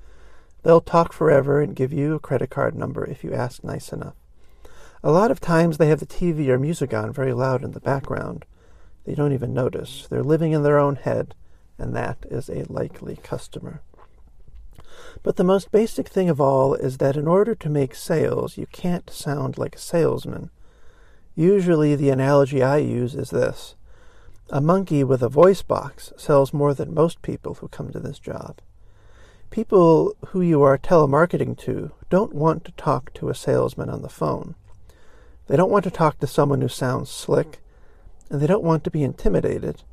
They'll 0.63 0.81
talk 0.81 1.11
forever 1.11 1.61
and 1.61 1.75
give 1.75 1.91
you 1.91 2.15
a 2.15 2.19
credit 2.19 2.49
card 2.49 2.73
number 2.73 3.05
if 3.05 3.23
you 3.23 3.33
ask 3.33 3.63
nice 3.63 3.91
enough. 3.91 4.15
A 5.07 5.11
lot 5.11 5.31
of 5.31 5.39
times 5.39 5.77
they 5.77 5.87
have 5.87 6.01
the 6.01 6.05
TV 6.05 6.49
or 6.49 6.59
music 6.59 6.93
on 6.93 7.13
very 7.13 7.31
loud 7.31 7.63
in 7.63 7.71
the 7.71 7.79
background. 7.79 8.43
They 9.05 9.15
don't 9.15 9.31
even 9.31 9.53
notice. 9.53 10.05
They're 10.05 10.21
living 10.21 10.51
in 10.51 10.63
their 10.63 10.77
own 10.77 10.97
head, 10.97 11.33
and 11.77 11.95
that 11.95 12.25
is 12.29 12.49
a 12.49 12.65
likely 12.67 13.15
customer. 13.15 13.81
But 15.23 15.37
the 15.37 15.45
most 15.45 15.71
basic 15.71 16.09
thing 16.09 16.29
of 16.29 16.41
all 16.41 16.73
is 16.73 16.97
that 16.97 17.15
in 17.15 17.25
order 17.25 17.55
to 17.55 17.69
make 17.69 17.95
sales, 17.95 18.57
you 18.57 18.65
can't 18.73 19.09
sound 19.09 19.57
like 19.57 19.75
a 19.75 19.79
salesman. 19.79 20.49
Usually, 21.35 21.95
the 21.95 22.09
analogy 22.09 22.61
I 22.61 22.79
use 22.79 23.15
is 23.15 23.29
this 23.29 23.75
a 24.49 24.59
monkey 24.59 25.05
with 25.05 25.23
a 25.23 25.29
voice 25.29 25.61
box 25.61 26.11
sells 26.17 26.51
more 26.51 26.73
than 26.73 26.93
most 26.93 27.21
people 27.21 27.53
who 27.53 27.69
come 27.69 27.93
to 27.93 27.99
this 28.01 28.19
job. 28.19 28.57
People 29.51 30.17
who 30.31 30.41
you 30.41 30.61
are 30.63 30.77
telemarketing 30.77 31.57
to 31.59 31.93
don't 32.09 32.35
want 32.35 32.65
to 32.65 32.73
talk 32.73 33.13
to 33.13 33.29
a 33.29 33.33
salesman 33.33 33.89
on 33.89 34.01
the 34.01 34.09
phone. 34.09 34.55
They 35.47 35.55
don't 35.55 35.71
want 35.71 35.83
to 35.85 35.91
talk 35.91 36.19
to 36.19 36.27
someone 36.27 36.61
who 36.61 36.67
sounds 36.67 37.09
slick, 37.09 37.59
and 38.29 38.41
they 38.41 38.47
don't 38.47 38.63
want 38.63 38.83
to 38.83 38.91
be 38.91 39.03
intimidated. 39.03 39.83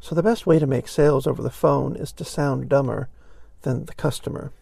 So 0.00 0.14
the 0.14 0.22
best 0.22 0.46
way 0.46 0.58
to 0.58 0.66
make 0.66 0.88
sales 0.88 1.26
over 1.26 1.42
the 1.42 1.50
phone 1.50 1.96
is 1.96 2.12
to 2.12 2.24
sound 2.24 2.68
dumber 2.68 3.08
than 3.62 3.86
the 3.86 3.94
customer. 3.94 4.52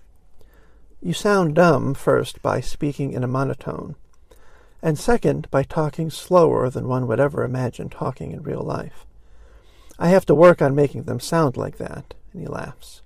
You 1.00 1.12
sound 1.12 1.54
dumb 1.54 1.94
first 1.94 2.40
by 2.42 2.60
speaking 2.60 3.12
in 3.12 3.24
a 3.24 3.28
monotone, 3.28 3.96
and 4.82 4.98
second 4.98 5.50
by 5.50 5.62
talking 5.62 6.10
slower 6.10 6.70
than 6.70 6.88
one 6.88 7.06
would 7.06 7.20
ever 7.20 7.44
imagine 7.44 7.88
talking 7.88 8.32
in 8.32 8.42
real 8.42 8.62
life. 8.62 9.06
I 9.98 10.08
have 10.08 10.26
to 10.26 10.34
work 10.34 10.62
on 10.62 10.74
making 10.74 11.04
them 11.04 11.20
sound 11.20 11.56
like 11.56 11.78
that. 11.78 12.14
And 12.32 12.42
he 12.42 12.48
laughs. 12.48 13.02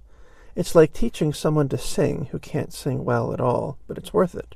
It's 0.54 0.74
like 0.74 0.92
teaching 0.92 1.32
someone 1.32 1.68
to 1.68 1.78
sing 1.78 2.28
who 2.30 2.38
can't 2.38 2.72
sing 2.72 3.04
well 3.04 3.32
at 3.32 3.40
all, 3.40 3.76
but 3.86 3.98
it's 3.98 4.14
worth 4.14 4.34
it. 4.34 4.54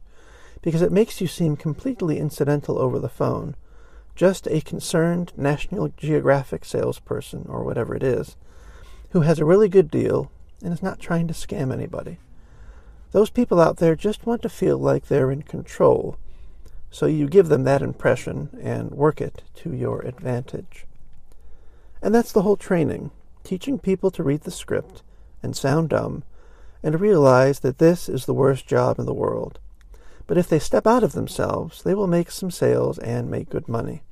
Because 0.63 0.83
it 0.83 0.93
makes 0.93 1.21
you 1.21 1.27
seem 1.27 1.57
completely 1.57 2.19
incidental 2.19 2.79
over 2.79 2.99
the 2.99 3.09
phone. 3.09 3.57
Just 4.15 4.47
a 4.49 4.61
concerned 4.61 5.33
National 5.37 5.89
Geographic 5.97 6.65
salesperson, 6.65 7.47
or 7.49 7.65
whatever 7.65 7.95
it 7.95 8.03
is, 8.03 8.37
who 9.11 9.23
has 9.23 9.39
a 9.39 9.45
really 9.45 9.69
good 9.69 9.91
deal 9.91 10.31
and 10.63 10.73
is 10.73 10.83
not 10.83 11.01
trying 11.01 11.27
to 11.29 11.35
scam 11.35 11.73
anybody. 11.73 12.19
Those 13.13 13.31
people 13.31 13.61
out 13.61 13.79
there 13.79 13.97
just 13.97 14.27
want 14.27 14.43
to 14.43 14.49
feel 14.49 14.79
like 14.79 15.07
they're 15.07 15.31
in 15.31 15.43
control, 15.43 16.17
so 16.91 17.07
you 17.07 17.29
give 17.29 17.49
them 17.49 17.65
that 17.65 17.83
impression 17.83 18.51
and 18.61 18.91
work 18.91 19.21
it 19.21 19.43
to 19.57 19.75
your 19.75 20.03
advantage. 20.03 20.87
And 22.03 22.15
that's 22.15 22.33
the 22.33 22.43
whole 22.43 22.57
training 22.57 23.11
teaching 23.43 23.79
people 23.79 24.11
to 24.11 24.23
read 24.23 24.43
the 24.43 24.51
script 24.51 25.03
and 25.43 25.57
sound 25.57 25.89
dumb 25.89 26.23
and 26.83 27.01
realize 27.01 27.61
that 27.61 27.79
this 27.79 28.09
is 28.09 28.27
the 28.27 28.35
worst 28.35 28.67
job 28.67 28.99
in 28.99 29.07
the 29.07 29.15
world. 29.15 29.59
But 30.31 30.39
if 30.39 30.47
they 30.47 30.61
step 30.61 30.87
out 30.87 31.03
of 31.03 31.11
themselves, 31.11 31.83
they 31.83 31.93
will 31.93 32.07
make 32.07 32.31
some 32.31 32.53
sales 32.53 33.01
and 33.01 33.29
make 33.29 33.51
good 33.51 33.69
money. 33.69 34.05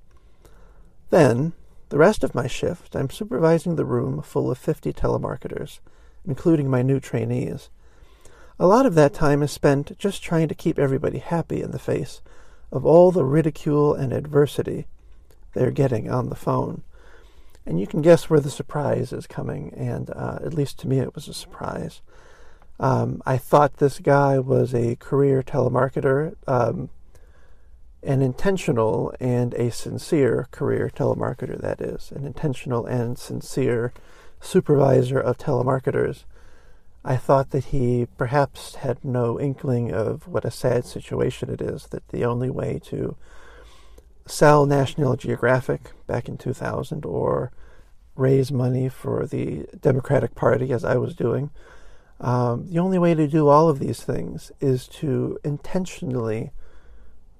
Then, 1.11 1.53
the 1.91 1.97
rest 1.97 2.25
of 2.25 2.35
my 2.35 2.49
shift, 2.49 2.97
I'm 2.97 3.09
supervising 3.09 3.77
the 3.77 3.85
room 3.85 4.21
full 4.23 4.51
of 4.51 4.59
50 4.59 4.93
telemarketers, 4.93 5.79
including 6.27 6.69
my 6.69 6.83
new 6.83 6.99
trainees. 6.99 7.71
A 8.59 8.67
lot 8.67 8.85
of 8.85 8.97
that 8.97 9.15
time 9.15 9.45
is 9.45 9.53
spent 9.53 9.97
just 9.97 10.21
trying 10.21 10.49
to 10.49 10.57
keep 10.57 10.77
everybody 10.77 11.19
happy 11.19 11.63
in 11.63 11.71
the 11.71 11.79
face 11.79 12.21
of 12.73 12.85
all 12.85 13.13
the 13.13 13.25
ridicule 13.25 13.95
and 13.95 14.13
adversity 14.13 14.89
they're 15.55 15.71
getting 15.71 16.11
on 16.11 16.31
the 16.31 16.35
phone. 16.35 16.83
And 17.65 17.79
you 17.79 17.87
can 17.87 18.03
guess 18.03 18.29
where 18.29 18.41
the 18.41 18.51
surprise 18.51 19.13
is 19.13 19.29
coming, 19.29 19.73
and 19.73 20.11
uh, 20.11 20.41
at 20.45 20.53
least 20.53 20.81
to 20.81 20.89
me, 20.89 20.99
it 20.99 21.15
was 21.15 21.29
a 21.29 21.33
surprise. 21.33 22.03
Um, 22.81 23.23
I 23.27 23.39
thought 23.39 23.79
this 23.79 23.99
guy 23.99 24.39
was 24.39 24.75
a 24.75 24.97
career 24.97 25.43
telemarketer, 25.43 26.37
um, 26.47 26.91
an 28.03 28.23
intentional 28.23 29.13
and 29.19 29.53
a 29.55 29.71
sincere 29.71 30.47
career 30.53 30.91
telemarketer, 30.95 31.61
that 31.61 31.81
is, 31.81 32.13
an 32.13 32.25
intentional 32.25 32.87
and 32.87 33.19
sincere 33.19 33.93
supervisor 34.41 35.19
of 35.19 35.39
telemarketers. 35.39 36.25
I 37.05 37.17
thought 37.17 37.51
that 37.51 37.67
he 37.67 38.07
perhaps 38.17 38.77
had 38.77 39.05
no 39.05 39.41
inkling 39.41 39.93
of 39.93 40.29
what 40.29 40.45
a 40.45 40.51
sad 40.51 40.85
situation 40.85 41.51
it 41.51 41.61
is, 41.61 41.87
that 41.87 42.07
the 42.09 42.25
only 42.25 42.51
way 42.51 42.81
to 42.85 43.17
sell 44.27 44.67
National 44.67 45.17
Geographic 45.17 45.93
back 46.07 46.29
in 46.29 46.37
2000 46.37 47.05
or 47.05 47.51
raise 48.15 48.53
money 48.53 48.89
for 48.89 49.27
the 49.27 49.67
Democratic 49.81 50.35
Party, 50.35 50.73
as 50.73 50.85
I 50.85 50.97
was 50.97 51.15
doing. 51.15 51.51
Um, 52.21 52.69
the 52.69 52.79
only 52.79 52.99
way 52.99 53.15
to 53.15 53.29
do 53.29 53.49
all 53.49 53.69
of 53.69 53.79
these 53.79 54.03
things 54.03 54.51
is 54.61 54.89
to 54.89 55.39
intentionally 55.45 56.51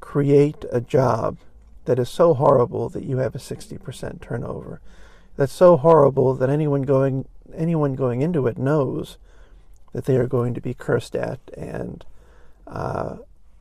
create 0.01 0.65
a 0.71 0.81
job 0.81 1.39
that 1.85 1.99
is 1.99 2.09
so 2.09 2.35
horrible 2.35 2.89
that 2.91 3.05
you 3.05 3.19
have 3.19 3.35
a 3.35 3.39
60% 3.39 4.21
turnover. 4.21 4.81
That's 5.37 5.53
so 5.53 5.77
horrible 5.77 6.35
that 6.35 6.51
anyone 6.51 6.83
going 6.83 7.27
anyone 7.55 7.95
going 7.95 8.21
into 8.21 8.47
it 8.47 8.59
knows 8.59 9.17
that 9.93 10.05
they 10.05 10.17
are 10.17 10.27
going 10.27 10.53
to 10.53 10.61
be 10.61 10.75
cursed 10.75 11.17
at 11.17 11.41
and 11.57 12.05
uh, 12.67 13.17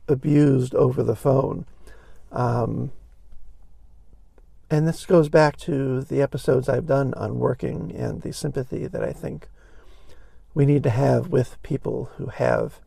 abused 0.06 0.74
over 0.74 1.02
the 1.02 1.16
phone. 1.16 1.64
Um, 2.30 2.92
and 4.70 4.86
this 4.86 5.06
goes 5.06 5.28
back 5.30 5.56
to 5.58 6.02
the 6.02 6.20
episodes 6.20 6.68
I've 6.68 6.86
done 6.86 7.14
on 7.14 7.38
working 7.38 7.94
and 7.96 8.20
the 8.20 8.32
sympathy 8.32 8.86
that 8.86 9.02
I 9.02 9.12
think 9.12 9.48
we 10.58 10.66
need 10.66 10.82
to 10.82 10.90
have 10.90 11.28
with 11.28 11.62
people 11.62 12.10
who 12.16 12.26
have 12.26 12.80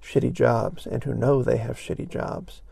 shitty 0.00 0.32
jobs 0.32 0.86
and 0.86 1.02
who 1.02 1.12
know 1.12 1.42
they 1.42 1.56
have 1.56 1.76
shitty 1.76 2.08
jobs 2.08 2.62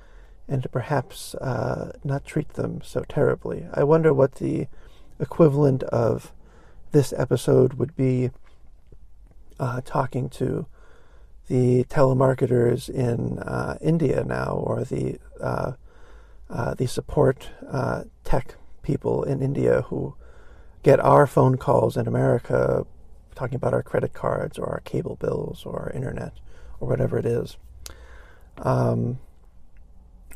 and 0.47 0.63
to 0.63 0.69
perhaps 0.69 1.35
uh, 1.35 1.91
not 2.05 2.25
treat 2.25 2.51
them 2.51 2.81
so 2.81 3.05
terribly. 3.09 3.67
I 3.75 3.83
wonder 3.83 4.15
what 4.15 4.37
the 4.37 4.69
equivalent 5.19 5.83
of 5.83 6.33
this 6.93 7.13
episode 7.17 7.75
would 7.75 7.97
be 7.97 8.31
uh, 9.59 9.81
talking 9.85 10.29
to 10.29 10.67
the 11.49 11.83
telemarketers 11.87 12.89
in 12.89 13.41
uh, 13.41 13.77
India 13.81 14.23
now, 14.23 14.53
or 14.53 14.85
the 14.85 15.19
uh, 15.41 15.73
uh, 16.49 16.75
the 16.75 16.87
support 16.87 17.49
uh, 17.69 18.05
tech 18.23 18.55
people 18.83 19.25
in 19.25 19.43
India 19.43 19.83
who 19.89 20.15
get 20.85 21.01
our 21.01 21.27
phone 21.27 21.57
calls 21.57 21.97
in 21.97 22.07
America 22.07 22.87
talking 23.39 23.57
about 23.57 23.73
our 23.73 23.83
credit 23.83 24.13
cards 24.13 24.59
or 24.59 24.67
our 24.67 24.81
cable 24.81 25.17
bills 25.17 25.65
or 25.65 25.79
our 25.79 25.91
internet 25.91 26.33
or 26.81 26.89
whatever 26.89 27.19
it 27.19 27.27
is. 27.27 27.57
Um, 28.59 29.21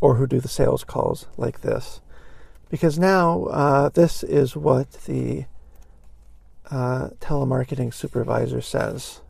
or 0.00 0.16
who 0.16 0.26
do 0.26 0.40
the 0.40 0.48
sales 0.48 0.84
calls 0.84 1.26
like 1.36 1.60
this. 1.62 2.00
Because 2.70 2.98
now 2.98 3.44
uh, 3.46 3.88
this 3.88 4.22
is 4.22 4.56
what 4.56 4.92
the 5.04 5.46
uh, 6.70 7.10
telemarketing 7.20 7.92
supervisor 7.92 8.60
says. 8.60 9.20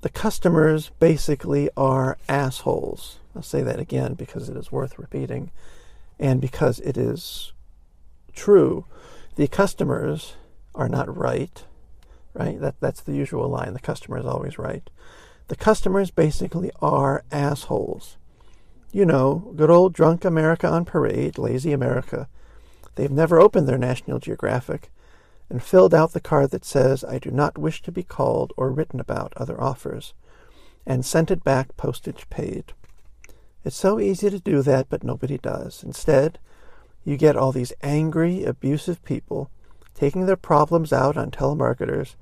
The 0.00 0.08
customers 0.08 0.90
basically 0.98 1.68
are 1.76 2.18
assholes. 2.28 3.18
I'll 3.34 3.42
say 3.42 3.62
that 3.62 3.80
again 3.80 4.14
because 4.14 4.48
it 4.48 4.56
is 4.56 4.70
worth 4.70 4.98
repeating 4.98 5.50
and 6.18 6.40
because 6.40 6.78
it 6.80 6.96
is 6.96 7.52
true. 8.32 8.86
The 9.36 9.48
customers 9.48 10.34
are 10.74 10.88
not 10.88 11.14
right, 11.14 11.64
right? 12.34 12.60
That, 12.60 12.80
that's 12.80 13.00
the 13.00 13.14
usual 13.14 13.48
line. 13.48 13.72
The 13.72 13.80
customer 13.80 14.18
is 14.18 14.26
always 14.26 14.58
right. 14.58 14.88
The 15.48 15.56
customers 15.56 16.10
basically 16.10 16.70
are 16.82 17.24
assholes. 17.30 18.16
You 18.92 19.04
know, 19.04 19.52
good 19.56 19.70
old 19.70 19.92
drunk 19.92 20.24
America 20.24 20.68
on 20.68 20.84
parade, 20.84 21.38
lazy 21.38 21.72
America. 21.72 22.28
They've 22.94 23.10
never 23.10 23.40
opened 23.40 23.68
their 23.68 23.78
National 23.78 24.18
Geographic 24.18 24.90
and 25.50 25.62
filled 25.62 25.94
out 25.94 26.12
the 26.12 26.20
card 26.20 26.50
that 26.50 26.64
says, 26.64 27.04
I 27.04 27.18
do 27.18 27.30
not 27.30 27.58
wish 27.58 27.82
to 27.82 27.92
be 27.92 28.02
called 28.02 28.52
or 28.56 28.70
written 28.70 29.00
about 29.00 29.34
other 29.36 29.60
offers, 29.60 30.14
and 30.86 31.04
sent 31.04 31.30
it 31.30 31.44
back 31.44 31.76
postage 31.76 32.28
paid. 32.30 32.72
It's 33.64 33.76
so 33.76 33.98
easy 33.98 34.30
to 34.30 34.38
do 34.38 34.62
that, 34.62 34.88
but 34.88 35.02
nobody 35.02 35.38
does. 35.38 35.82
Instead, 35.82 36.38
you 37.04 37.16
get 37.16 37.36
all 37.36 37.52
these 37.52 37.72
angry, 37.82 38.44
abusive 38.44 39.04
people 39.04 39.50
taking 39.94 40.26
their 40.26 40.36
problems 40.36 40.92
out 40.92 41.16
on 41.16 41.30
telemarketers 41.30 42.14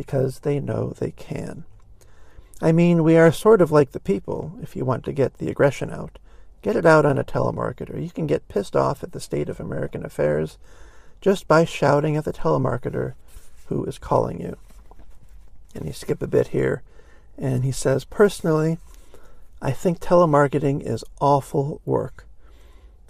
because 0.00 0.38
they 0.38 0.58
know 0.58 0.94
they 0.98 1.10
can. 1.10 1.62
I 2.62 2.72
mean, 2.72 3.04
we 3.04 3.18
are 3.18 3.30
sort 3.30 3.60
of 3.60 3.70
like 3.70 3.92
the 3.92 4.00
people, 4.00 4.56
if 4.62 4.74
you 4.74 4.82
want 4.82 5.04
to 5.04 5.12
get 5.12 5.34
the 5.34 5.50
aggression 5.50 5.90
out. 5.90 6.18
Get 6.62 6.74
it 6.74 6.86
out 6.86 7.04
on 7.04 7.18
a 7.18 7.22
telemarketer. 7.22 8.02
You 8.02 8.08
can 8.08 8.26
get 8.26 8.48
pissed 8.48 8.74
off 8.74 9.02
at 9.02 9.12
the 9.12 9.20
state 9.20 9.50
of 9.50 9.60
American 9.60 10.02
affairs 10.02 10.56
just 11.20 11.46
by 11.46 11.66
shouting 11.66 12.16
at 12.16 12.24
the 12.24 12.32
telemarketer 12.32 13.12
who 13.66 13.84
is 13.84 13.98
calling 13.98 14.40
you. 14.40 14.56
And 15.74 15.84
you 15.84 15.92
skip 15.92 16.22
a 16.22 16.26
bit 16.26 16.48
here, 16.48 16.82
and 17.36 17.62
he 17.62 17.72
says, 17.72 18.06
Personally, 18.06 18.78
I 19.60 19.72
think 19.72 20.00
telemarketing 20.00 20.80
is 20.80 21.04
awful 21.20 21.82
work. 21.84 22.26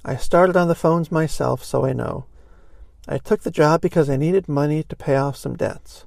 I 0.05 0.16
started 0.16 0.57
on 0.57 0.66
the 0.66 0.74
phones 0.74 1.12
myself, 1.12 1.62
so 1.62 1.84
I 1.84 1.93
know. 1.93 2.24
I 3.07 3.18
took 3.18 3.43
the 3.43 3.53
job 3.53 3.80
because 3.80 4.11
I 4.11 4.16
needed 4.16 4.49
money 4.49 4.82
to 4.82 4.97
pay 4.97 5.14
off 5.14 5.36
some 5.36 5.57
debts. 5.57 6.05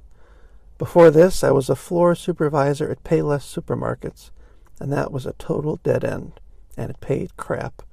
Before 0.77 1.11
this, 1.11 1.43
I 1.43 1.51
was 1.51 1.69
a 1.69 1.75
floor 1.75 2.15
supervisor 2.15 2.91
at 2.91 3.03
Payless 3.03 3.43
Supermarkets, 3.43 4.31
and 4.79 4.91
that 4.91 5.11
was 5.11 5.25
a 5.25 5.33
total 5.33 5.77
dead 5.83 6.03
end, 6.03 6.39
and 6.75 6.89
it 6.89 6.99
paid 6.99 7.37
crap. 7.37 7.83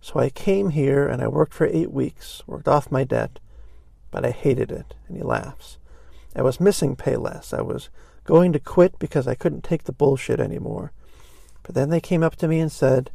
So 0.00 0.18
I 0.18 0.30
came 0.30 0.70
here 0.70 1.06
and 1.06 1.20
I 1.22 1.28
worked 1.28 1.52
for 1.52 1.66
eight 1.66 1.92
weeks, 1.92 2.42
worked 2.46 2.68
off 2.68 2.90
my 2.90 3.04
debt, 3.04 3.40
but 4.10 4.24
I 4.24 4.30
hated 4.30 4.70
it. 4.70 4.94
And 5.06 5.16
he 5.16 5.22
laughs. 5.22 5.78
I 6.34 6.42
was 6.42 6.60
missing 6.60 6.96
Payless. 6.96 7.52
I 7.52 7.62
was 7.62 7.90
going 8.24 8.52
to 8.52 8.58
quit 8.58 8.98
because 8.98 9.26
I 9.26 9.34
couldn't 9.34 9.64
take 9.64 9.84
the 9.84 9.92
bullshit 9.92 10.40
anymore. 10.40 10.92
But 11.62 11.74
then 11.74 11.90
they 11.90 12.00
came 12.00 12.22
up 12.22 12.36
to 12.36 12.48
me 12.48 12.60
and 12.60 12.70
said, 12.70 13.10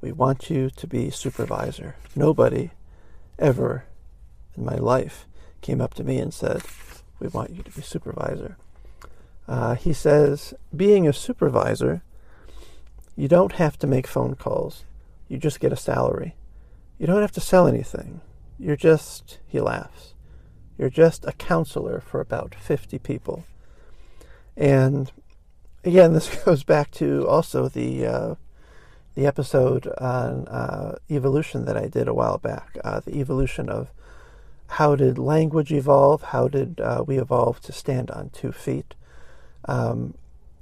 We 0.00 0.10
want 0.10 0.50
you 0.50 0.70
to 0.70 0.86
be 0.86 1.10
supervisor. 1.10 1.96
Nobody 2.14 2.70
ever 3.38 3.84
in 4.56 4.64
my 4.64 4.76
life 4.76 5.26
came 5.60 5.80
up 5.80 5.94
to 5.94 6.04
me 6.04 6.18
and 6.18 6.32
said, 6.32 6.62
we 7.18 7.28
want 7.28 7.50
you 7.50 7.62
to 7.62 7.70
be 7.70 7.82
supervisor. 7.82 8.56
Uh, 9.48 9.74
he 9.74 9.92
says, 9.92 10.54
being 10.74 11.06
a 11.06 11.12
supervisor, 11.12 12.02
you 13.16 13.28
don't 13.28 13.52
have 13.52 13.78
to 13.78 13.86
make 13.86 14.06
phone 14.06 14.34
calls. 14.34 14.84
You 15.28 15.38
just 15.38 15.60
get 15.60 15.72
a 15.72 15.76
salary. 15.76 16.34
You 16.98 17.06
don't 17.06 17.22
have 17.22 17.32
to 17.32 17.40
sell 17.40 17.66
anything. 17.66 18.20
You're 18.58 18.76
just, 18.76 19.38
he 19.46 19.60
laughs, 19.60 20.14
you're 20.78 20.90
just 20.90 21.24
a 21.26 21.32
counselor 21.32 22.00
for 22.00 22.20
about 22.20 22.54
50 22.54 22.98
people. 22.98 23.44
And 24.56 25.12
again, 25.84 26.12
this 26.12 26.34
goes 26.44 26.64
back 26.64 26.90
to 26.92 27.26
also 27.28 27.68
the, 27.68 28.06
uh, 28.06 28.34
the 29.14 29.26
episode 29.26 29.86
on 29.98 30.48
uh, 30.48 30.96
evolution 31.10 31.64
that 31.66 31.76
I 31.76 31.88
did 31.88 32.08
a 32.08 32.14
while 32.14 32.38
back, 32.38 32.76
uh, 32.84 33.00
the 33.00 33.16
evolution 33.16 33.68
of 33.68 33.90
how 34.68 34.96
did 34.96 35.18
language 35.18 35.72
evolve? 35.72 36.22
How 36.22 36.48
did 36.48 36.80
uh, 36.80 37.04
we 37.06 37.18
evolve 37.18 37.60
to 37.62 37.72
stand 37.72 38.10
on 38.10 38.30
two 38.30 38.52
feet? 38.52 38.94
Um, 39.66 40.14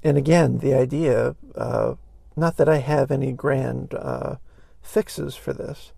and 0.02 0.18
again, 0.18 0.58
the 0.58 0.74
idea, 0.74 1.36
uh, 1.54 1.94
not 2.36 2.56
that 2.58 2.68
I 2.68 2.78
have 2.78 3.10
any 3.10 3.32
grand 3.32 3.94
uh, 3.94 4.36
fixes 4.82 5.34
for 5.34 5.52
this, 5.52 5.92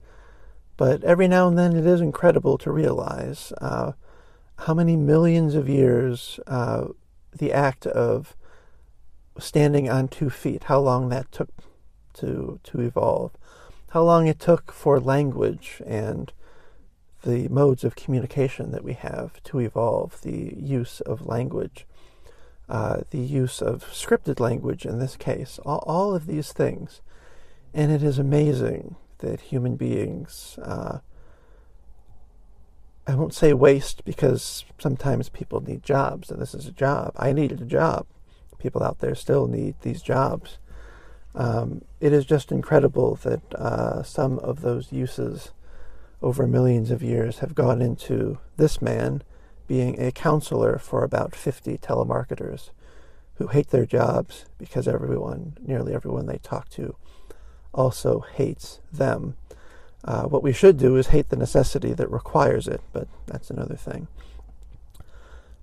but 0.77 1.03
every 1.03 1.27
now 1.27 1.49
and 1.49 1.59
then 1.59 1.75
it 1.75 1.87
is 1.87 2.01
incredible 2.01 2.59
to 2.59 2.71
realize 2.71 3.53
uh, 3.61 3.93
how 4.61 4.75
many 4.75 4.97
millions 4.97 5.55
of 5.55 5.69
years 5.69 6.39
uh, 6.47 6.87
the 7.37 7.53
act 7.53 7.87
of 7.87 8.37
standing 9.39 9.89
on 9.91 10.09
two 10.09 10.31
feet, 10.31 10.65
how 10.65 10.79
long 10.79 11.09
that 11.09 11.31
took 11.33 11.51
to, 12.15 12.61
to 12.63 12.81
evolve, 12.81 13.33
how 13.91 14.03
long 14.03 14.27
it 14.27 14.39
took 14.39 14.73
for 14.73 14.99
language 15.01 15.83
and 15.87 16.33
the 17.27 17.49
modes 17.49 17.83
of 17.83 17.97
communication 17.97 18.71
that 18.71 18.85
we 18.85 18.93
have 18.93 19.43
to 19.43 19.59
evolve, 19.59 20.21
the 20.23 20.55
use 20.57 21.01
of 21.01 21.27
language, 21.27 21.85
uh, 22.69 23.01
the 23.11 23.19
use 23.19 23.61
of 23.61 23.85
scripted 23.87 24.39
language 24.39 24.87
in 24.87 25.01
this 25.01 25.17
case, 25.17 25.59
all, 25.67 25.83
all, 25.87 26.15
of 26.15 26.27
these 26.27 26.53
things. 26.53 27.01
And 27.75 27.91
it 27.91 28.03
is 28.03 28.19
amazing 28.19 28.95
that 29.19 29.41
human 29.41 29.75
beings, 29.75 30.57
uh, 30.63 31.01
I 33.09 33.15
won't 33.17 33.35
say 33.35 33.53
waste 33.53 34.05
because 34.05 34.65
sometimes 34.79 35.29
people 35.29 35.61
need 35.61 35.83
jobs, 35.83 36.31
and 36.31 36.41
this 36.41 36.55
is 36.55 36.67
a 36.67 36.73
job. 36.73 37.13
I 37.17 37.33
needed 37.33 37.61
a 37.61 37.67
job. 37.67 38.07
People 38.59 38.85
out 38.85 39.01
there 39.01 39.15
still 39.17 39.49
need 39.49 39.75
these 39.83 40.01
jobs. 40.01 40.59
Um, 41.35 41.83
it 42.01 42.13
is 42.13 42.25
just 42.25 42.53
incredible 42.53 43.17
that 43.17 43.55
uh, 43.55 44.03
some 44.05 44.39
of 44.39 44.61
those 44.61 44.93
uses 44.93 45.51
over 46.23 46.47
millions 46.47 46.91
of 46.91 47.03
years 47.03 47.39
have 47.39 47.55
gone 47.55 47.83
into 47.83 48.39
this 48.57 48.81
man 48.81 49.23
being 49.67 50.01
a 50.01 50.13
counselor 50.13 50.79
for 50.79 51.03
about 51.03 51.35
50 51.35 51.79
telemarketers 51.79 52.71
who 53.35 53.49
hate 53.49 53.69
their 53.69 53.87
jobs 53.87 54.47
because 54.59 54.89
everyone, 54.89 55.57
nearly 55.65 55.95
everyone 55.95 56.27
they 56.27 56.39
talk 56.39 56.69
to, 56.71 56.97
also 57.75 58.21
hates 58.21 58.81
them. 58.93 59.37
Uh, 60.05 60.23
what 60.23 60.43
we 60.43 60.53
should 60.53 60.79
do 60.79 60.97
is 60.97 61.09
hate 61.09 61.29
the 61.29 61.37
necessity 61.37 61.93
that 61.93 62.11
requires 62.11 62.67
it, 62.67 62.81
but 62.93 63.09
that's 63.27 63.51
another 63.51 63.77
thing. 63.77 64.09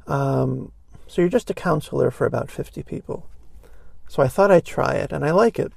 Um, 0.06 0.72
so 1.08 1.22
you're 1.22 1.30
just 1.30 1.50
a 1.50 1.54
counselor 1.54 2.12
for 2.12 2.26
about 2.26 2.52
50 2.52 2.84
people. 2.84 3.28
So 4.08 4.22
I 4.22 4.28
thought 4.28 4.52
I'd 4.52 4.66
try 4.66 4.94
it, 4.96 5.12
and 5.12 5.26
I 5.26 5.32
like 5.32 5.58
it. 5.58 5.72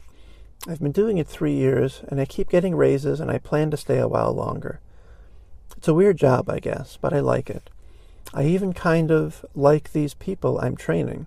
I've 0.69 0.81
been 0.81 0.93
doing 0.93 1.19
it 1.19 1.29
three 1.29 1.55
years, 1.55 2.03
and 2.09 2.21
I 2.21 2.25
keep 2.25 2.51
getting 2.51 2.75
raises, 2.75 3.21
and 3.21 3.31
I 3.31 3.39
plan 3.39 3.71
to 3.71 3.77
stay 3.77 3.99
a 3.99 4.09
while 4.09 4.33
longer. 4.33 4.81
It's 5.77 5.89
a 5.89 5.95
weird 5.95 6.17
job, 6.17 6.49
I 6.49 6.59
guess, 6.59 6.99
but 7.01 7.13
I 7.13 7.21
like 7.21 7.51
it. 7.51 7.71
I 8.35 8.45
even 8.45 8.73
kind 8.73 9.11
of 9.11 9.45
like 9.55 9.93
these 9.93 10.15
people 10.15 10.59
I'm 10.59 10.77
training. 10.77 11.27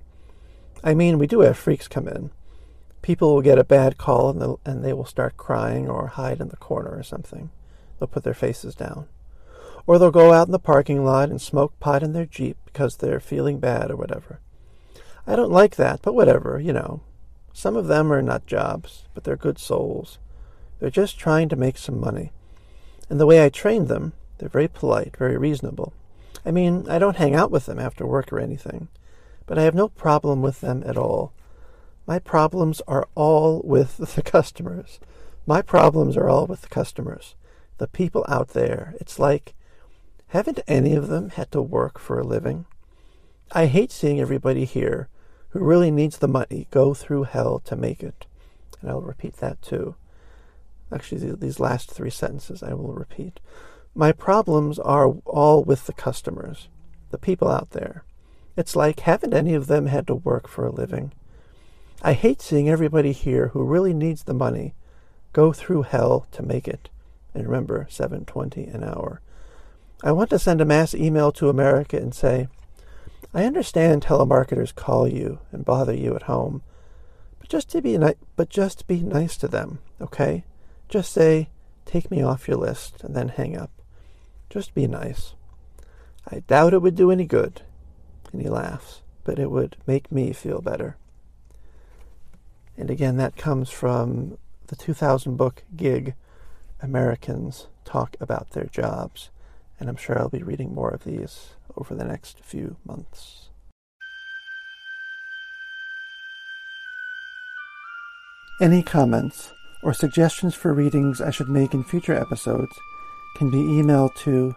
I 0.84 0.94
mean, 0.94 1.18
we 1.18 1.28
do 1.28 1.42
have 1.42 1.58
freaks 1.58 1.88
come 1.88 2.08
in. 2.08 2.32
People 3.02 3.34
will 3.34 3.42
get 3.42 3.58
a 3.58 3.64
bad 3.64 3.98
call 3.98 4.30
and, 4.30 4.58
and 4.66 4.84
they 4.84 4.94
will 4.94 5.06
start 5.06 5.38
crying 5.38 5.90
or 5.90 6.08
hide 6.08 6.42
in 6.42 6.50
the 6.50 6.58
corner 6.58 6.92
or 6.92 7.04
something. 7.04 7.50
They'll 7.98 8.08
put 8.08 8.24
their 8.24 8.34
faces 8.34 8.76
down. 8.76 9.08
Or 9.88 9.98
they'll 9.98 10.12
go 10.12 10.34
out 10.34 10.48
in 10.48 10.52
the 10.52 10.60
parking 10.60 11.06
lot 11.06 11.30
and 11.30 11.42
smoke 11.42 11.80
pot 11.80 12.04
in 12.04 12.14
their 12.14 12.26
Jeep 12.26 12.58
because 12.66 12.98
they're 12.98 13.20
feeling 13.20 13.60
bad 13.60 13.90
or 13.90 13.96
whatever. 13.96 14.40
I 15.26 15.36
don't 15.36 15.52
like 15.52 15.76
that, 15.78 16.02
but 16.02 16.14
whatever, 16.14 16.60
you 16.60 16.74
know. 16.74 17.02
Some 17.54 17.76
of 17.76 17.88
them 17.88 18.12
are 18.12 18.22
not 18.22 18.46
jobs, 18.46 19.06
but 19.14 19.24
they're 19.24 19.36
good 19.36 19.60
souls. 19.60 20.18
They're 20.80 20.90
just 20.90 21.20
trying 21.20 21.50
to 21.50 21.56
make 21.56 21.78
some 21.78 22.00
money. 22.00 22.32
And 23.10 23.20
the 23.20 23.26
way 23.26 23.44
I 23.44 23.50
train 23.50 23.88
them, 23.88 24.14
they're 24.38 24.50
very 24.50 24.68
polite, 24.68 25.18
very 25.18 25.38
reasonable. 25.38 25.94
I 26.46 26.52
mean, 26.52 26.86
I 26.90 27.00
don't 27.00 27.18
hang 27.18 27.36
out 27.36 27.52
with 27.52 27.66
them 27.66 27.80
after 27.80 28.06
work 28.06 28.32
or 28.32 28.40
anything, 28.40 28.88
but 29.46 29.58
I 29.58 29.64
have 29.64 29.76
no 29.76 29.90
problem 29.90 30.42
with 30.42 30.62
them 30.62 30.84
at 30.86 30.98
all. 30.98 31.34
My 32.08 32.20
problems 32.20 32.82
are 32.88 33.08
all 33.16 33.62
with 33.64 33.98
the 34.16 34.22
customers. 34.22 35.00
My 35.46 35.62
problems 35.62 36.16
are 36.16 36.30
all 36.30 36.46
with 36.48 36.62
the 36.62 36.70
customers, 36.70 37.36
the 37.78 37.88
people 37.88 38.26
out 38.28 38.50
there. 38.50 38.96
It's 39.00 39.20
like, 39.20 39.54
haven't 40.28 40.60
any 40.68 40.94
of 40.94 41.08
them 41.08 41.30
had 41.30 41.52
to 41.52 41.62
work 41.62 42.00
for 42.00 42.20
a 42.20 42.24
living? 42.24 42.66
I 43.52 43.66
hate 43.66 43.92
seeing 43.92 44.20
everybody 44.20 44.66
here 44.66 45.10
who 45.50 45.60
really 45.60 45.92
needs 45.92 46.18
the 46.18 46.28
money 46.28 46.68
go 46.72 46.94
through 46.94 47.24
hell 47.24 47.60
to 47.66 47.76
make 47.76 48.04
it. 48.04 48.26
And 48.82 48.90
I'll 48.90 49.02
repeat 49.02 49.38
that 49.38 49.62
too. 49.62 49.96
Actually, 50.92 51.34
these 51.36 51.60
last 51.60 51.92
three 51.92 52.10
sentences 52.10 52.64
I 52.64 52.74
will 52.74 52.94
repeat. 52.94 53.40
My 53.94 54.12
problems 54.12 54.80
are 54.80 55.10
all 55.26 55.64
with 55.64 55.86
the 55.86 55.94
customers, 55.94 56.68
the 57.12 57.18
people 57.18 57.50
out 57.50 57.72
there. 57.72 58.04
It's 58.56 58.76
like, 58.76 59.02
haven't 59.02 59.34
any 59.34 59.54
of 59.54 59.68
them 59.68 59.88
had 59.88 60.08
to 60.08 60.16
work 60.16 60.48
for 60.48 60.66
a 60.66 60.72
living? 60.72 61.14
I 62.02 62.14
hate 62.14 62.42
seeing 62.42 62.70
everybody 62.70 63.12
here 63.12 63.50
who 63.50 63.64
really 63.64 63.94
needs 63.94 64.24
the 64.24 64.34
money 64.34 64.74
go 65.34 65.54
through 65.54 65.84
hell 65.84 66.28
to 66.32 66.42
make 66.42 66.68
it. 66.68 66.90
And 67.34 67.46
remember, 67.46 67.88
720 67.90 68.66
an 68.66 68.84
hour. 68.84 69.22
I 70.04 70.12
want 70.12 70.30
to 70.32 70.40
send 70.40 70.62
a 70.62 70.66
mass 70.66 70.96
email 70.96 71.32
to 71.34 71.50
America 71.50 71.98
and 71.98 72.16
say, 72.16 72.48
I 73.34 73.46
understand 73.46 74.02
telemarketers 74.02 74.74
call 74.74 75.08
you 75.08 75.40
and 75.52 75.66
bother 75.66 75.94
you 75.94 76.16
at 76.16 76.24
home, 76.24 76.64
but 77.40 77.50
just 77.50 77.70
to 77.70 77.82
be 77.82 77.98
ni- 77.98 78.16
but 78.36 78.50
just 78.50 78.88
be 78.88 79.02
nice 79.02 79.38
to 79.38 79.48
them, 79.48 79.80
okay? 80.02 80.44
Just 80.88 81.12
say, 81.12 81.50
"Take 81.86 82.10
me 82.10 82.24
off 82.24 82.48
your 82.48 82.58
list," 82.58 83.04
and 83.04 83.16
then 83.16 83.30
hang 83.30 83.56
up. 83.56 83.72
Just 84.50 84.74
be 84.74 84.88
nice. 84.88 85.36
I 86.26 86.40
doubt 86.40 86.74
it 86.74 86.82
would 86.82 86.96
do 86.96 87.12
any 87.12 87.26
good. 87.26 87.62
And 88.32 88.42
he 88.42 88.50
laughs, 88.50 89.02
but 89.24 89.40
it 89.40 89.52
would 89.52 89.78
make 89.88 90.12
me 90.12 90.34
feel 90.34 90.62
better. 90.62 90.98
And 92.78 92.90
again, 92.90 93.18
that 93.18 93.36
comes 93.36 93.70
from 93.70 94.38
the 94.68 94.76
2000 94.76 95.36
book 95.36 95.64
Gig 95.76 96.16
Americans 96.82 97.68
Talk 97.86 98.16
About 98.20 98.52
Their 98.52 98.66
Jobs. 98.66 99.30
And 99.80 99.90
I'm 99.90 99.96
sure 99.96 100.18
I'll 100.18 100.30
be 100.30 100.44
reading 100.44 100.74
more 100.74 100.90
of 100.90 101.04
these 101.04 101.56
over 101.78 101.96
the 101.96 102.06
next 102.06 102.40
few 102.40 102.78
months. 102.86 103.50
Any 108.62 108.84
comments 108.84 109.54
or 109.84 109.94
suggestions 109.94 110.54
for 110.54 110.74
readings 110.74 111.22
I 111.22 111.32
should 111.32 111.48
make 111.48 111.74
in 111.74 111.84
future 111.84 112.14
episodes 112.14 112.78
can 113.38 113.50
be 113.50 113.58
emailed 113.58 114.14
to 114.24 114.54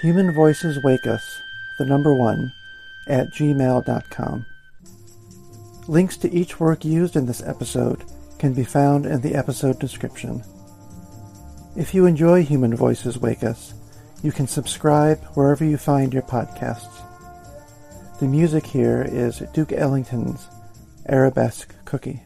Human 0.00 0.34
Voices 0.34 0.82
Wake 0.82 1.06
Us, 1.06 1.22
the 1.78 1.84
number 1.84 2.14
one, 2.14 2.52
at 3.08 3.28
gmail.com. 3.28 4.46
Links 5.88 6.16
to 6.16 6.34
each 6.34 6.58
work 6.58 6.84
used 6.84 7.14
in 7.14 7.26
this 7.26 7.42
episode 7.42 8.04
can 8.38 8.54
be 8.54 8.64
found 8.64 9.06
in 9.06 9.20
the 9.20 9.34
episode 9.34 9.78
description. 9.78 10.42
If 11.76 11.94
you 11.94 12.06
enjoy 12.06 12.42
Human 12.42 12.74
Voices 12.74 13.18
Wake 13.18 13.44
Us, 13.44 13.74
you 14.26 14.32
can 14.32 14.48
subscribe 14.48 15.22
wherever 15.34 15.64
you 15.64 15.78
find 15.78 16.12
your 16.12 16.24
podcasts. 16.24 17.00
The 18.18 18.26
music 18.26 18.66
here 18.66 19.06
is 19.08 19.38
Duke 19.54 19.72
Ellington's 19.72 20.48
Arabesque 21.08 21.72
Cookie. 21.84 22.25